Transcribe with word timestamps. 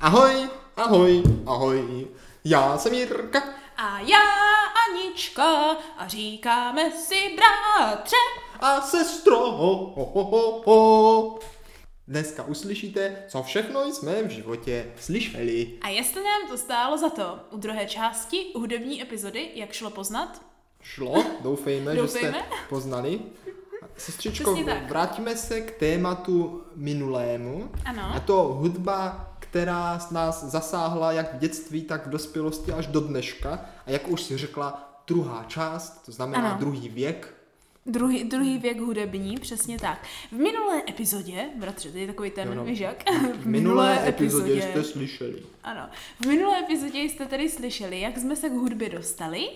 Ahoj, 0.00 0.48
ahoj, 0.76 1.22
ahoj, 1.46 2.06
já 2.44 2.78
jsem 2.78 2.94
Jirka. 2.94 3.42
A 3.76 4.00
já 4.00 4.18
Anička 4.90 5.70
a 5.98 6.08
říkáme 6.08 6.90
si 6.90 7.36
bratře. 7.36 8.16
A 8.60 8.80
sestro, 8.80 9.36
ho, 9.38 9.74
ho, 9.96 10.04
ho, 10.04 10.24
ho, 10.24 10.62
ho. 10.66 11.38
Dneska 12.08 12.42
uslyšíte, 12.42 13.24
co 13.28 13.42
všechno 13.42 13.84
jsme 13.92 14.22
v 14.22 14.30
životě 14.30 14.92
slyšeli. 15.00 15.78
A 15.82 15.88
jestli 15.88 16.24
nám 16.24 16.48
to 16.48 16.56
stálo 16.58 16.98
za 16.98 17.10
to 17.10 17.38
u 17.50 17.56
druhé 17.56 17.86
části 17.86 18.46
hudební 18.54 19.02
epizody, 19.02 19.50
jak 19.54 19.72
šlo 19.72 19.90
poznat? 19.90 20.40
Šlo, 20.82 21.24
doufejme, 21.40 21.96
že 21.96 22.08
jste 22.08 22.18
Doufejme. 22.20 22.46
poznali. 22.68 23.20
Sestřičko, 23.96 24.56
vrátíme 24.88 25.36
se 25.36 25.60
k 25.60 25.70
tématu 25.70 26.62
minulému. 26.76 27.70
Ano. 27.84 28.02
A 28.14 28.20
to 28.20 28.42
hudba, 28.60 29.30
která 29.38 30.00
nás 30.10 30.44
zasáhla 30.44 31.12
jak 31.12 31.34
v 31.34 31.38
dětství, 31.38 31.82
tak 31.82 32.06
v 32.06 32.10
dospělosti 32.10 32.72
až 32.72 32.86
do 32.86 33.00
dneška. 33.00 33.60
A 33.86 33.90
jak 33.90 34.08
už 34.08 34.22
si 34.22 34.36
řekla, 34.36 35.00
druhá 35.06 35.44
část, 35.48 36.02
to 36.06 36.12
znamená 36.12 36.50
Ano. 36.50 36.58
druhý 36.60 36.88
věk. 36.88 37.34
Druhý, 37.86 38.24
druhý 38.24 38.58
věk 38.58 38.80
hudební, 38.80 39.36
přesně 39.36 39.78
tak. 39.78 40.02
V 40.32 40.36
minulé 40.36 40.82
epizodě, 40.88 41.48
bratře, 41.56 41.92
to 41.92 41.98
je 41.98 42.06
takový 42.06 42.30
ten, 42.30 42.48
Jo, 42.48 42.54
no. 42.54 42.64
víš 42.64 42.78
jak? 42.78 43.04
V 43.40 43.46
minulé 43.46 44.08
epizodě 44.08 44.62
jste 44.62 44.84
slyšeli. 44.84 45.42
Ano. 45.64 45.88
V 46.20 46.26
minulé 46.26 46.58
epizodě 46.58 46.98
jste 46.98 47.26
tedy 47.26 47.48
slyšeli, 47.50 48.00
jak 48.00 48.18
jsme 48.18 48.36
se 48.36 48.48
k 48.48 48.52
hudbě 48.52 48.88
dostali, 48.88 49.48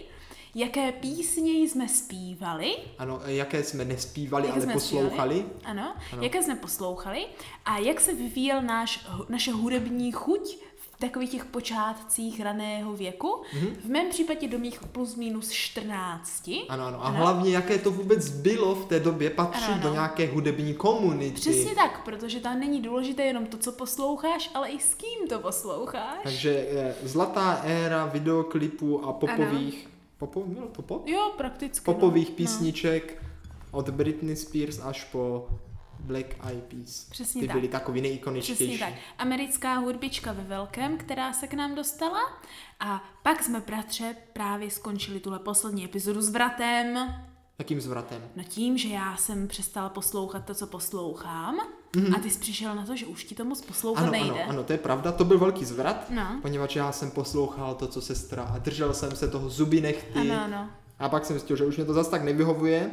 jaké 0.59 0.93
písně 0.93 1.53
jsme 1.53 1.89
zpívali, 1.89 2.77
Ano, 2.99 3.21
jaké 3.27 3.63
jsme 3.65 3.85
nespívali, 3.85 4.45
jaké 4.47 4.53
ale 4.53 4.63
jsme 4.63 4.73
poslouchali. 4.73 5.35
Zpívali, 5.35 5.45
ano, 5.65 5.83
Ano. 5.83 5.95
ano, 6.13 6.23
jaké 6.23 6.43
jsme 6.43 6.57
poslouchali 6.57 7.27
a 7.65 7.79
jak 7.79 8.01
se 8.01 8.15
vyvíjel 8.15 8.63
náš, 8.63 9.07
naše 9.29 9.53
hudební 9.53 10.13
chuť 10.13 10.57
v 10.77 11.01
takových 11.01 11.31
těch 11.31 11.45
počátcích 11.45 12.41
raného 12.41 12.93
věku. 12.93 13.27
Mm-hmm. 13.27 13.75
V 13.85 13.89
mém 13.89 14.09
případě 14.11 14.49
do 14.49 14.59
mých 14.59 14.81
plus 14.93 15.17
minus 15.17 15.51
14. 15.51 16.51
Ano, 16.69 16.87
ano. 16.87 17.05
A 17.07 17.09
hlavně, 17.09 17.51
jaké 17.51 17.79
to 17.79 17.91
vůbec 17.91 18.29
bylo 18.31 18.75
v 18.75 18.85
té 18.87 19.01
době 19.01 19.31
patřit 19.31 19.65
Ano, 19.65 19.75
ano. 19.75 19.83
do 19.83 19.93
nějaké 19.93 20.27
hudební 20.27 20.75
komunity. 20.75 21.41
Přesně 21.41 21.75
tak, 21.75 22.05
protože 22.05 22.41
tam 22.41 22.61
není 22.61 22.83
důležité 22.83 23.23
jenom 23.23 23.47
to, 23.47 23.57
co 23.57 23.73
posloucháš, 23.73 24.51
ale 24.55 24.69
i 24.69 24.79
s 24.81 24.95
kým 24.95 25.29
to 25.29 25.39
posloucháš. 25.39 26.19
Takže 26.23 26.67
eh, 26.71 26.95
zlatá 27.03 27.61
éra 27.65 28.07
videoklipů 28.07 29.05
a 29.05 29.13
popových... 29.13 29.89
Popo, 30.19 30.41
bylo 30.47 30.67
to 30.67 30.83
pop? 30.83 31.09
Jo, 31.09 31.35
prakticky. 31.37 31.85
Popových 31.85 32.29
no. 32.29 32.35
písniček 32.35 33.23
od 33.71 33.91
Britney 33.91 34.37
Spears 34.37 34.79
až 34.79 35.05
po 35.05 35.49
Black 36.01 36.27
Eyed 36.47 36.65
Peas. 36.65 37.05
Přesně 37.11 37.41
Ty 37.41 37.47
tak. 37.47 37.57
byly 37.57 37.69
takový 37.69 38.01
nejikoničtější. 38.01 38.65
Přesně 38.65 38.79
tak. 38.79 38.95
Americká 39.19 39.75
hudbička 39.75 40.33
ve 40.33 40.43
velkém, 40.43 40.99
která 40.99 41.33
se 41.33 41.47
k 41.47 41.55
nám 41.55 41.75
dostala. 41.75 42.21
A 42.81 43.05
pak 43.23 43.43
jsme, 43.43 43.61
bratře, 43.61 44.17
právě 44.33 44.71
skončili 44.71 45.21
tuhle 45.21 45.39
poslední 45.39 45.85
epizodu 45.85 46.23
s 46.23 46.31
vratem. 46.31 47.15
Jakým 47.59 47.81
zvratem? 47.81 48.23
No 48.37 48.43
tím, 48.45 48.79
že 48.79 48.89
já 48.89 49.17
jsem 49.17 49.49
přestala 49.49 49.89
poslouchat 49.89 50.45
to, 50.45 50.55
co 50.55 50.67
poslouchám. 50.67 51.59
Mm-hmm. 51.93 52.17
A 52.17 52.21
ty 52.21 52.31
jsi 52.31 52.39
přišel 52.39 52.75
na 52.75 52.87
to, 52.87 52.97
že 52.97 53.07
už 53.07 53.25
ti 53.25 53.35
to 53.35 53.45
moc 53.45 53.61
poslouchat. 53.61 54.03
Ano, 54.03 54.13
nejde. 54.13 54.31
ano, 54.31 54.49
ano, 54.49 54.65
to 54.65 54.73
je 54.73 54.79
pravda, 54.79 55.13
to 55.13 55.25
byl 55.25 55.39
velký 55.39 55.65
zvrat, 55.65 56.11
No. 56.11 56.39
poněvadž 56.43 56.77
já 56.77 56.93
jsem 56.93 57.11
poslouchal 57.11 57.75
to, 57.75 57.87
co 57.87 58.01
sestra 58.01 58.43
a 58.43 58.59
držel 58.59 58.95
jsem 58.95 59.11
se 59.17 59.29
toho 59.29 59.51
zuby 59.51 59.81
nechty. 59.81 60.19
Ano, 60.21 60.45
ano. 60.45 60.71
A 60.99 61.09
pak 61.09 61.25
jsem 61.27 61.37
zjistil, 61.37 61.57
že 61.57 61.65
už 61.65 61.77
mě 61.77 61.85
to 61.87 61.93
zas 61.95 62.09
tak 62.09 62.23
nevyhovuje, 62.23 62.91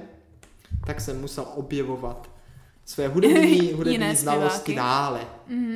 tak 0.87 1.01
jsem 1.01 1.21
musel 1.21 1.45
objevovat 1.55 2.29
své 2.85 3.07
hudební, 3.07 3.73
hudební 3.77 4.15
znalosti 4.15 4.59
zpěváky. 4.59 4.75
dále. 4.75 5.27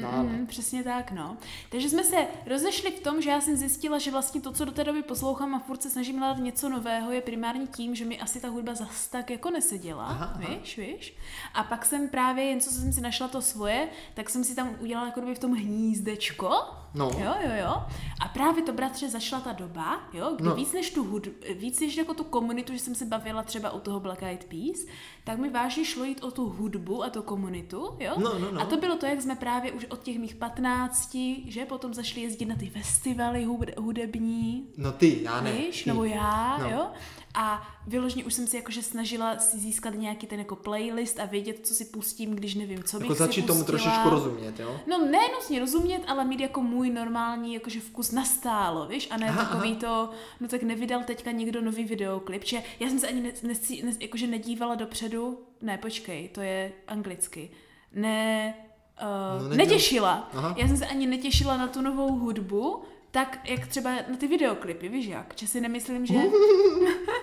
Dále. 0.02 0.23
Mm, 0.23 0.48
přesně 0.48 0.84
tak, 0.84 1.12
no. 1.12 1.38
Takže 1.70 1.89
jsme 1.89 2.03
se 2.03 2.28
rozešli 2.45 2.92
v 2.92 3.00
tom, 3.00 3.22
že 3.22 3.30
já 3.30 3.42
jsem 3.42 3.56
zjistila, 3.56 3.98
že 3.98 4.12
vlastně 4.12 4.42
to, 4.42 4.52
co 4.52 4.66
do 4.66 4.72
té 4.72 4.84
doby 4.84 5.03
poslouchám 5.03 5.56
a 5.56 5.59
furt 5.59 5.81
se 5.81 5.89
snažím 5.89 6.17
hledat 6.20 6.38
něco 6.38 6.70
nového, 6.70 7.12
je 7.12 7.22
primárně 7.22 7.67
tím, 7.67 7.95
že 7.95 8.06
mi 8.06 8.20
asi 8.20 8.42
ta 8.42 8.47
hudba 8.50 8.75
zas 8.75 9.08
tak 9.08 9.30
jako 9.30 9.50
neseděla, 9.50 10.06
Aha, 10.06 10.25
aha. 10.35 10.40
víš, 10.50 10.78
víš. 10.78 11.18
A 11.53 11.63
pak 11.63 11.85
jsem 11.85 12.09
právě, 12.09 12.44
jen 12.44 12.62
co 12.62 12.69
jsem 12.72 12.94
si 12.94 13.02
našla 13.02 13.28
to 13.28 13.41
svoje, 13.41 13.90
tak 14.13 14.30
jsem 14.30 14.44
si 14.44 14.56
tam 14.56 14.75
udělala 14.80 15.07
jako 15.07 15.22
v 15.22 15.40
tom 15.40 15.53
hnízdečko, 15.53 16.51
No. 16.96 17.12
Jo, 17.18 17.34
jo, 17.41 17.51
jo. 17.62 17.84
A 18.22 18.28
právě 18.34 18.63
to, 18.63 18.74
bratře, 18.74 19.09
začala 19.09 19.41
ta 19.41 19.53
doba, 19.53 20.00
jo, 20.13 20.31
kdy 20.36 20.44
No. 20.44 20.50
no. 20.50 20.56
víc 20.56 20.74
než 20.74 20.91
tu 20.91 21.03
hud, 21.03 21.28
víc 21.56 21.80
než 21.80 21.97
jako 21.97 22.13
tu 22.13 22.24
komunitu, 22.24 22.74
že 22.74 22.80
jsem 22.80 22.96
se 22.96 23.06
bavila 23.06 23.44
třeba 23.44 23.72
u 23.72 23.80
toho 23.80 24.00
Black 24.00 24.24
Eyed 24.24 24.44
Peas, 24.44 24.86
tak 25.24 25.38
mi 25.38 25.50
vážně 25.50 25.86
šlo 25.86 26.03
jít 26.03 26.24
o 26.24 26.31
tu 26.31 26.50
hudbu 26.50 27.03
a 27.03 27.09
tu 27.09 27.22
komunitu, 27.22 27.96
jo. 28.00 28.13
No, 28.18 28.40
no, 28.40 28.51
no. 28.51 28.62
A 28.62 28.66
to 28.66 28.78
bylo 28.78 28.96
to, 28.96 29.06
jak 29.06 29.22
jsme 29.22 29.36
právě 29.36 29.59
už 29.72 29.86
od 29.90 30.03
těch 30.03 30.20
mých 30.20 30.36
15, 30.36 31.18
že 31.47 31.66
potom 31.66 31.94
zašli 31.94 32.22
jezdit 32.22 32.46
na 32.46 32.56
ty 32.56 32.66
festivaly 32.70 33.46
hud- 33.47 33.80
hudební, 33.81 34.68
No 34.78 34.92
ty, 34.92 35.20
já 35.24 35.42
ne. 35.42 35.52
víš, 35.52 35.84
ty. 35.84 35.90
nebo 35.90 36.03
já, 36.03 36.58
No. 36.58 36.70
jo. 36.70 36.88
A 37.34 37.68
vyloženě 37.88 38.25
už 38.25 38.34
jsem 38.34 38.48
si 38.48 38.56
jakože 38.56 38.81
snažila 38.81 39.38
si 39.40 39.58
získat 39.59 39.94
nějaký 39.94 40.28
ten 40.28 40.40
jako 40.40 40.56
playlist 40.56 41.19
a 41.19 41.25
vědět, 41.25 41.59
co 41.68 41.74
si 41.74 41.86
pustím, 41.86 42.36
když 42.36 42.56
nevím, 42.56 42.84
co 42.84 42.98
bych 42.98 43.06
Jako 43.06 43.16
si 43.16 43.19
začít 43.19 43.46
tomu 43.48 43.64
trošičku 43.64 44.09
rozumět, 44.09 44.59
jo? 44.59 44.80
No 44.88 45.06
ne 45.06 45.19
nutně 45.40 45.59
rozumět, 45.59 46.02
ale 46.08 46.25
mít 46.25 46.40
jako 46.40 46.62
můj 46.62 46.90
normální 46.90 47.53
jakože 47.53 47.80
vkus 47.80 48.12
nastálo, 48.12 48.88
víš? 48.88 49.08
A 49.12 49.18
ne 49.18 49.28
Aha, 49.30 49.42
aha, 49.42 49.50
takový 49.52 49.75
to, 49.75 50.09
no 50.40 50.48
tak 50.48 50.64
nevydal 50.64 51.03
teďka 51.03 51.31
někdo 51.31 51.62
nový 51.62 51.84
videoklip, 51.84 52.46
že 52.46 52.64
já 52.80 52.88
jsem 52.90 53.00
se 53.00 53.08
ani 53.08 53.22
ne, 53.22 53.31
ne, 53.44 53.53
ne, 53.84 53.92
jakože 54.00 54.28
nedívala 54.28 54.75
dopředu, 54.75 55.40
ne 55.62 55.78
počkej, 55.78 56.30
to 56.30 56.42
je 56.42 56.72
anglicky, 56.88 57.50
ne, 57.94 58.53
uh, 59.02 59.44
No, 59.44 59.50
neděl- 59.50 59.58
netěšila. 59.58 60.30
Aha. 60.34 60.56
Já 60.58 60.68
jsem 60.68 60.78
se 60.78 60.86
ani 60.86 61.08
netěšila 61.08 61.58
na 61.58 61.68
tu 61.68 61.82
novou 61.82 62.16
hudbu, 62.16 62.82
tak 63.12 63.40
jak 63.44 63.68
třeba 63.68 63.92
na 63.92 64.18
ty 64.18 64.28
videoklipy, 64.28 64.90
víš 64.90 65.06
jak? 65.06 65.34
Že 65.36 65.48
si 65.48 65.62
nemyslím, 65.62 66.06
že... 66.06 66.14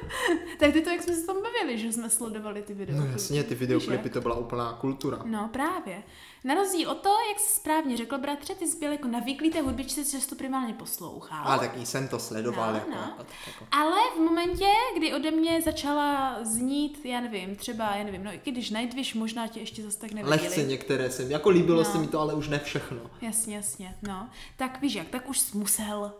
tak 0.58 0.72
ty 0.72 0.80
to, 0.82 0.90
jak 0.90 1.02
jsme 1.02 1.14
se 1.14 1.26
tam 1.26 1.36
bavili, 1.42 1.78
že 1.78 1.92
jsme 1.92 2.10
sledovali 2.10 2.62
ty 2.62 2.72
No 2.72 2.78
videoklipy. 2.78 3.12
jasně, 3.12 3.44
ty 3.44 3.54
videoklipy 3.54 4.10
to 4.10 4.20
byla 4.20 4.34
úplná 4.36 4.72
kultura. 4.72 5.18
No 5.24 5.48
právě. 5.52 6.02
Na 6.44 6.54
rozdíl 6.54 6.90
od 6.90 7.00
toho, 7.00 7.16
jak 7.28 7.40
jsi 7.40 7.54
správně 7.56 7.96
řekl, 7.96 8.18
bratře, 8.18 8.54
ty 8.54 8.66
jsi 8.66 8.78
byl 8.78 8.92
jako 8.92 9.08
navyklý 9.08 9.50
té 9.50 9.60
hudbičce, 9.60 10.04
často 10.04 10.34
primárně 10.34 10.74
poslouchal. 10.74 11.46
Ale 11.48 11.58
tak 11.58 11.76
jsem 11.76 12.08
to 12.08 12.18
sledoval, 12.18 12.72
No, 12.72 12.78
jako, 12.78 12.90
no. 12.90 13.14
tak 13.16 13.26
jako. 13.46 13.66
Ale 13.72 13.96
v 14.16 14.18
momentě, 14.20 14.66
kdy 14.96 15.14
ode 15.14 15.30
mě 15.30 15.62
začala 15.62 16.38
znít, 16.44 17.00
já 17.04 17.20
nevím, 17.20 17.56
třeba, 17.56 17.96
já 17.96 18.04
nevím, 18.04 18.24
no 18.24 18.30
i 18.32 18.40
když 18.44 18.70
Nightwish 18.70 19.14
možná 19.14 19.48
tě 19.48 19.60
ještě 19.60 19.82
zase 19.82 19.98
tak 19.98 20.12
neviděli. 20.12 20.42
Lehce 20.42 20.62
některé 20.62 21.10
jsem, 21.10 21.30
jako 21.30 21.50
líbilo 21.50 21.78
No. 21.78 21.84
se 21.92 21.98
mi 21.98 22.06
to, 22.06 22.20
ale 22.20 22.34
už 22.34 22.48
ne 22.48 22.58
všechno. 22.58 22.98
Jasně, 23.20 23.56
jasně, 23.56 23.96
no. 24.02 24.28
Tak 24.56 24.80
víš 24.80 24.94
jak, 24.94 25.08
tak 25.08 25.28
už 25.28 25.38
jsi 25.38 25.58
musel 25.58 26.12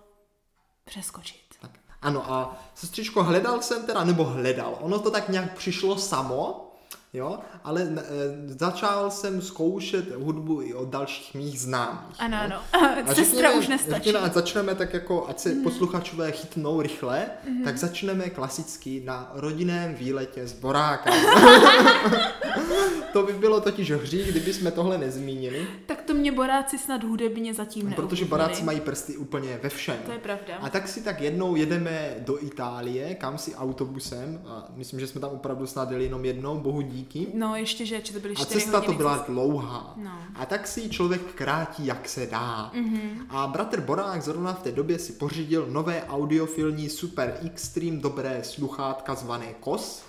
přeskočit. 0.84 1.40
Tak. 1.60 1.70
Ano 2.02 2.32
a 2.32 2.56
sestřičko, 2.74 3.22
hledal 3.22 3.62
jsem 3.62 3.86
teda, 3.86 4.04
nebo 4.04 4.24
hledal, 4.24 4.78
ono 4.80 4.98
to 4.98 5.10
tak 5.10 5.28
nějak 5.28 5.56
přišlo 5.56 5.96
samo, 5.98 6.65
jo, 7.16 7.38
ale 7.64 7.82
e, 7.82 8.02
začal 8.46 9.10
jsem 9.10 9.42
zkoušet 9.42 10.14
hudbu 10.14 10.62
i 10.62 10.74
od 10.74 10.88
dalších 10.88 11.34
mých 11.34 11.60
známých. 11.60 12.16
Ano, 12.18 12.36
ano. 12.40 12.56
A 13.06 13.14
Sestra 13.14 13.52
už 13.52 13.68
nestačí. 13.68 13.94
Řekněme, 13.94 14.18
ať 14.18 14.32
začneme 14.32 14.74
tak 14.74 14.94
jako, 14.94 15.28
ať 15.28 15.38
se 15.38 15.48
mm. 15.48 15.62
posluchačové 15.62 16.32
chytnou 16.32 16.82
rychle, 16.82 17.26
mm. 17.48 17.64
tak 17.64 17.78
začneme 17.78 18.30
klasicky 18.30 19.02
na 19.04 19.30
rodinném 19.34 19.94
výletě 19.94 20.46
z 20.46 20.52
Boráka. 20.52 21.10
to 23.12 23.22
by 23.22 23.32
bylo 23.32 23.60
totiž 23.60 23.90
hřích, 23.90 24.30
kdyby 24.30 24.52
jsme 24.52 24.70
tohle 24.70 24.98
nezmínili, 24.98 25.66
Tak 25.86 26.02
to 26.02 26.14
mě 26.14 26.32
boráci 26.32 26.78
snad 26.78 27.04
hudebně 27.04 27.54
zatím 27.54 27.82
protože 27.82 27.96
neovlivnili. 27.96 28.30
Boráci 28.30 28.62
mají 28.62 28.80
prsty 28.80 29.16
úplně 29.16 29.60
ve 29.62 29.68
všem. 29.68 29.96
To 30.06 30.12
je 30.12 30.18
pravda. 30.18 30.56
A 30.60 30.70
tak 30.70 30.88
si 30.88 31.02
tak 31.02 31.20
jednou 31.20 31.56
jedeme 31.56 32.14
do 32.18 32.44
Itálie, 32.46 33.14
kam 33.14 33.38
si 33.38 33.54
autobusem, 33.54 34.42
a 34.46 34.68
myslím, 34.74 35.00
že 35.00 35.06
jsme 35.06 35.20
tam 35.20 35.30
opravdu 35.30 35.66
snad 35.66 35.90
jeli 35.90 36.04
jenom 36.04 36.24
jednou, 36.24 36.58
bohu 36.58 36.82
díky. 37.12 37.26
No 37.34 37.56
ještě, 37.56 37.86
že, 37.86 38.00
to 38.12 38.20
byly 38.20 38.34
A 38.34 38.44
cesta 38.44 38.70
to 38.70 38.76
hodiny 38.76 38.96
byla 38.96 39.16
cesty. 39.18 39.32
dlouhá. 39.32 39.94
No. 39.96 40.18
A 40.34 40.46
tak 40.46 40.66
si 40.66 40.88
člověk 40.90 41.22
krátí, 41.34 41.86
jak 41.86 42.08
se 42.08 42.26
dá. 42.26 42.72
Mm-hmm. 42.74 43.26
A 43.28 43.46
bratr 43.46 43.80
Borák 43.80 44.22
zrovna 44.22 44.52
v 44.52 44.62
té 44.62 44.72
době 44.72 44.98
si 44.98 45.12
pořídil 45.12 45.66
nové 45.70 46.04
audiofilní 46.04 46.88
Super 46.88 47.38
Extreme 47.46 47.96
dobré 47.96 48.44
sluchátka 48.44 49.14
zvané 49.14 49.46
KOS, 49.60 50.02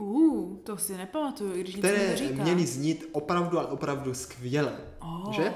Uh, 0.00 0.56
to 0.56 0.76
si 0.76 0.96
nepamatuju, 0.96 1.54
i 1.54 1.60
když 1.60 1.74
nic 1.74 1.84
které 1.84 2.08
neříká. 2.08 2.42
měly 2.42 2.66
znít 2.66 3.08
opravdu, 3.12 3.58
ale 3.58 3.66
opravdu 3.68 4.14
skvěle. 4.14 4.72
Oh. 5.00 5.32
Že? 5.32 5.52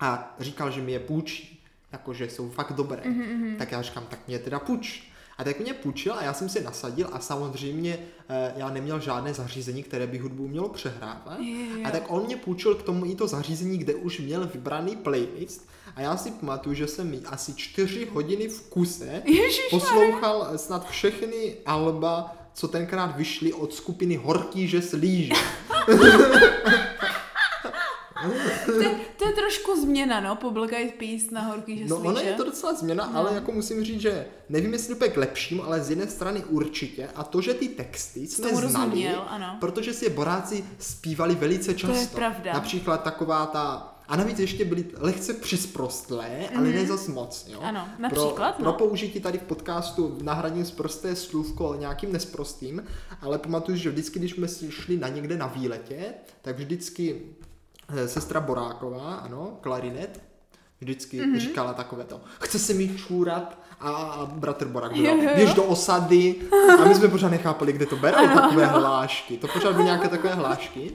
A 0.00 0.34
říkal, 0.40 0.70
že 0.70 0.80
mi 0.80 0.92
je 0.92 1.00
půjčí, 1.00 1.64
jakože 1.92 2.30
jsou 2.30 2.50
fakt 2.50 2.72
dobré. 2.72 3.02
Mm-hmm. 3.02 3.56
Tak 3.56 3.72
já 3.72 3.82
říkám, 3.82 4.06
tak 4.10 4.18
mě 4.28 4.38
teda 4.38 4.58
půjč. 4.58 5.10
A 5.38 5.44
tak 5.44 5.60
mě 5.60 5.74
půjčil 5.74 6.12
a 6.14 6.24
já 6.24 6.34
jsem 6.34 6.48
si 6.48 6.62
nasadil 6.64 7.08
a 7.12 7.20
samozřejmě 7.20 7.98
eh, 8.28 8.52
já 8.56 8.70
neměl 8.70 9.00
žádné 9.00 9.34
zařízení, 9.34 9.82
které 9.82 10.06
by 10.06 10.18
hudbu 10.18 10.48
mělo 10.48 10.68
přehrávat. 10.68 11.38
Jo. 11.38 11.80
A 11.84 11.90
tak 11.90 12.02
on 12.08 12.26
mě 12.26 12.36
půjčil 12.36 12.74
k 12.74 12.82
tomu 12.82 13.06
i 13.06 13.14
to 13.14 13.26
zařízení, 13.26 13.78
kde 13.78 13.94
už 13.94 14.20
měl 14.20 14.46
vybraný 14.46 14.96
playlist 14.96 15.68
a 15.96 16.00
já 16.00 16.16
si 16.16 16.30
pamatuju, 16.30 16.74
že 16.74 16.86
jsem 16.86 17.20
asi 17.26 17.54
čtyři 17.54 18.08
hodiny 18.12 18.48
v 18.48 18.62
kuse 18.68 19.22
Ježišmarja. 19.24 19.70
poslouchal 19.70 20.58
snad 20.58 20.88
všechny 20.88 21.56
alba, 21.66 22.36
co 22.54 22.68
tenkrát 22.68 23.16
vyšly 23.16 23.52
od 23.52 23.74
skupiny 23.74 24.16
Horký, 24.16 24.68
že 24.68 24.82
slíže. 24.82 25.32
to, 28.66 28.72
je, 28.82 28.90
to 29.18 29.24
je 29.28 29.32
trošku 29.32 29.80
změna, 29.80 30.20
no, 30.20 30.36
po 30.36 30.50
Black 30.50 30.72
Eyed 30.72 30.94
Peas 30.94 31.30
na 31.30 31.40
horký 31.40 31.78
že 31.78 31.84
No 31.88 31.96
ono 31.96 32.20
je 32.20 32.32
to 32.32 32.44
docela 32.44 32.74
změna, 32.74 33.10
No. 33.12 33.18
ale 33.18 33.34
jako 33.34 33.52
musím 33.52 33.84
říct, 33.84 34.00
že 34.00 34.26
nevím, 34.48 34.72
jestli 34.72 34.94
to 34.94 35.04
je 35.04 35.10
k 35.10 35.16
lepšímu, 35.16 35.64
ale 35.64 35.80
z 35.80 35.90
jedné 35.90 36.06
strany 36.06 36.44
určitě. 36.44 37.08
A 37.14 37.24
to, 37.24 37.40
že 37.40 37.54
ty 37.54 37.68
texty 37.68 38.26
jsme 38.26 38.48
znali, 38.48 38.62
rozuměl, 38.66 39.24
ano. 39.28 39.56
protože 39.60 39.94
si 39.94 40.04
je 40.04 40.10
Boráci 40.10 40.64
zpívali 40.78 41.34
velice 41.34 41.74
často. 41.74 42.16
pravda. 42.16 42.52
Například 42.52 43.02
taková 43.02 43.46
ta 43.46 43.90
a 44.08 44.16
navíc 44.16 44.38
ještě 44.38 44.64
byly 44.64 44.84
lehce 44.98 45.34
přisprostlé, 45.34 46.24
mm-hmm. 46.28 46.58
ale 46.58 46.68
ne 46.68 46.86
zas 46.86 47.08
moc. 47.08 47.46
Jo? 47.48 47.58
Mhm. 47.60 47.68
Ano, 47.68 47.88
například, 47.98 48.54
Pro, 48.56 48.64
no. 48.64 48.72
pro 48.72 48.86
použití 48.86 49.20
tady 49.20 49.38
v 49.38 49.42
podcastu 49.42 50.18
nahradím 50.22 50.64
sprosté 50.64 51.16
slůvko 51.16 51.76
nějakým 51.78 52.12
nesprostým, 52.12 52.84
ale 53.22 53.38
pamatuju, 53.38 53.76
že 53.76 53.90
vždycky, 53.90 54.18
když 54.18 54.30
jsme 54.32 54.48
šli 54.70 54.96
na 54.96 55.08
někde 55.08 55.36
na 55.36 55.46
výletě, 55.46 56.14
tak 56.42 56.56
vždycky 56.58 57.20
sestra 58.06 58.40
Boráková, 58.40 59.14
ano, 59.14 59.58
klarinet, 59.60 60.22
vždycky 60.80 61.20
Mhm. 61.20 61.32
mm-hmm. 61.34 61.38
říkala 61.40 61.72
takové 61.74 62.04
to, 62.04 62.20
chce 62.40 62.58
se 62.58 62.74
mi 62.74 62.88
čůrat 62.96 63.58
a, 63.80 63.90
a 63.90 64.26
bratr 64.26 64.66
Borák 64.66 64.96
jo. 64.96 65.16
běž 65.34 65.54
do 65.54 65.64
osady 65.64 66.34
a 66.82 66.88
my 66.88 66.94
jsme 66.94 67.08
pořád 67.08 67.28
nechápali, 67.28 67.72
kde 67.72 67.86
to 67.86 67.96
berou 67.96 68.28
takové 68.34 68.66
hlášky. 68.66 69.36
To 69.36 69.48
pořád 69.48 69.72
byly 69.72 69.84
nějaké 69.84 70.08
takové 70.08 70.34
hlášky. 70.34 70.90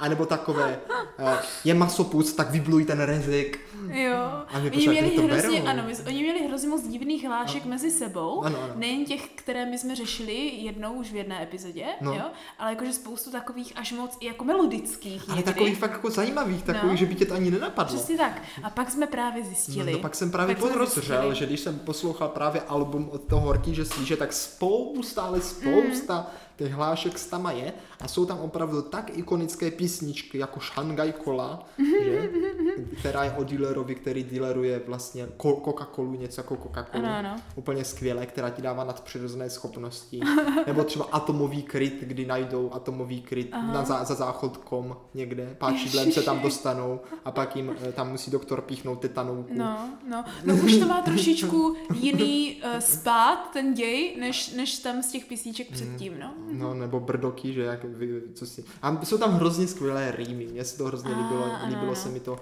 A 0.00 0.08
nebo 0.08 0.26
takové, 0.26 0.78
eh, 1.18 1.38
je 1.64 1.74
masopust, 1.74 2.36
tak 2.36 2.50
vybluj 2.50 2.84
ten 2.84 3.00
rezek. 3.00 3.58
Jo, 3.88 4.16
A 4.48 4.58
mě 4.58 4.70
oni 4.70 4.88
měli 4.88 5.10
to 5.10 5.22
hrozně, 5.22 5.60
berou. 5.60 5.66
ano, 5.66 5.82
my, 5.86 5.94
oni 6.06 6.22
měli 6.22 6.48
hrozně 6.48 6.68
moc 6.68 6.82
divných 6.88 7.24
hlášek 7.24 7.64
mezi 7.64 7.90
sebou, 7.90 8.42
Ano, 8.44 8.58
ano. 8.62 8.72
nejen 8.76 9.04
těch, 9.04 9.28
které 9.34 9.66
my 9.66 9.78
jsme 9.78 9.94
řešili 9.96 10.32
jednou 10.56 10.92
už 10.92 11.12
v 11.12 11.16
jedné 11.16 11.42
epizodě, 11.42 11.84
No. 12.00 12.12
jo, 12.14 12.22
ale 12.58 12.70
jakože 12.70 12.92
spoustu 12.92 13.30
takových 13.30 13.72
až 13.76 13.92
moc 13.92 14.16
i 14.20 14.26
jako 14.26 14.44
melodických 14.44 15.22
Ale 15.28 15.36
někdy. 15.36 15.52
takových 15.52 15.78
fakt 15.78 15.90
jako 15.90 16.10
zajímavých, 16.10 16.62
takových, 16.62 16.90
No. 16.92 16.96
že 16.96 17.06
by 17.06 17.14
tě 17.14 17.26
to 17.26 17.34
ani 17.34 17.50
nenapadlo. 17.50 17.96
Přesně 17.96 18.16
tak. 18.16 18.42
A 18.62 18.70
pak 18.70 18.90
jsme 18.90 19.06
právě 19.06 19.44
zjistili. 19.44 19.92
No, 19.92 19.98
no 19.98 20.02
pak 20.02 20.14
jsem 20.14 20.30
právě 20.30 20.54
pak 20.54 20.64
podrozřel, 20.64 21.34
že 21.34 21.46
když 21.46 21.60
jsem 21.60 21.78
poslouchal 21.78 22.28
právě 22.28 22.60
album 22.62 23.08
od 23.12 23.22
toho 23.24 23.40
Horký, 23.46 23.74
že 23.74 23.84
slíže, 23.84 24.16
tak 24.16 24.32
spousta, 24.32 25.22
ale 25.22 25.40
spousta 25.40 26.18
Mm. 26.20 26.26
Těch 26.60 26.72
hlášek 26.72 27.18
s 27.18 27.26
tama 27.26 27.52
je 27.52 27.72
a 28.00 28.08
jsou 28.08 28.26
tam 28.26 28.38
opravdu 28.38 28.82
tak 28.82 29.18
ikonické 29.18 29.70
písničky 29.70 30.38
jako 30.38 30.60
Shanghai 30.60 31.12
Cola, 31.24 31.66
že? 32.04 32.30
která 32.98 33.24
je 33.24 33.30
o 33.32 33.44
dealerovi, 33.44 33.94
který 33.94 34.24
dealeruje 34.24 34.80
vlastně 34.86 35.26
Coca-Colu, 35.26 36.18
něco 36.18 36.40
jako 36.40 36.54
Coca-Colu. 36.54 37.04
Ano, 37.04 37.16
ano. 37.16 37.36
Úplně 37.54 37.84
skvělé, 37.84 38.26
která 38.26 38.50
ti 38.50 38.62
dává 38.62 38.84
nadpřirozené 38.84 39.50
schopnosti. 39.50 40.20
Nebo 40.66 40.84
třeba 40.84 41.04
atomový 41.12 41.62
kryt, 41.62 42.00
kdy 42.00 42.26
najdou 42.26 42.70
atomový 42.72 43.22
kryt 43.22 43.50
na 43.52 43.84
za, 43.84 44.04
za 44.04 44.14
záchodkom 44.14 44.96
někde, 45.14 45.54
páčidlem 45.58 46.12
se 46.12 46.22
tam 46.22 46.40
dostanou 46.40 47.00
a 47.24 47.30
pak 47.30 47.56
jim 47.56 47.76
eh, 47.88 47.92
tam 47.92 48.10
musí 48.10 48.30
doktor 48.30 48.60
píchnout 48.60 49.00
tetanovku. 49.00 49.54
No, 49.54 49.88
no, 50.08 50.24
no 50.44 50.54
už 50.54 50.76
to 50.76 50.86
má 50.86 51.02
trošičku 51.02 51.76
jiný 51.94 52.62
uh, 52.64 52.78
spát, 52.78 53.50
ten 53.52 53.74
děj, 53.74 54.16
než, 54.20 54.52
než 54.52 54.78
tam 54.78 55.02
z 55.02 55.12
těch 55.12 55.24
písniček 55.26 55.70
předtím, 55.70 56.18
no. 56.18 56.34
No, 56.52 56.74
nebo 56.74 57.00
brdoky, 57.00 57.52
že 57.52 57.62
jak 57.62 57.84
vy, 57.84 58.22
co 58.34 58.46
si... 58.46 58.64
A 58.82 59.04
jsou 59.04 59.18
tam 59.18 59.32
hrozně 59.32 59.66
skvělé 59.66 60.12
rýmy, 60.16 60.46
mně 60.46 60.64
se 60.64 60.78
to 60.78 60.84
hrozně 60.84 61.14
A, 61.14 61.18
líbilo, 61.18 61.44
ano, 61.44 61.58
líbilo 61.68 61.94
se 61.94 62.08
mi 62.08 62.20
to. 62.20 62.38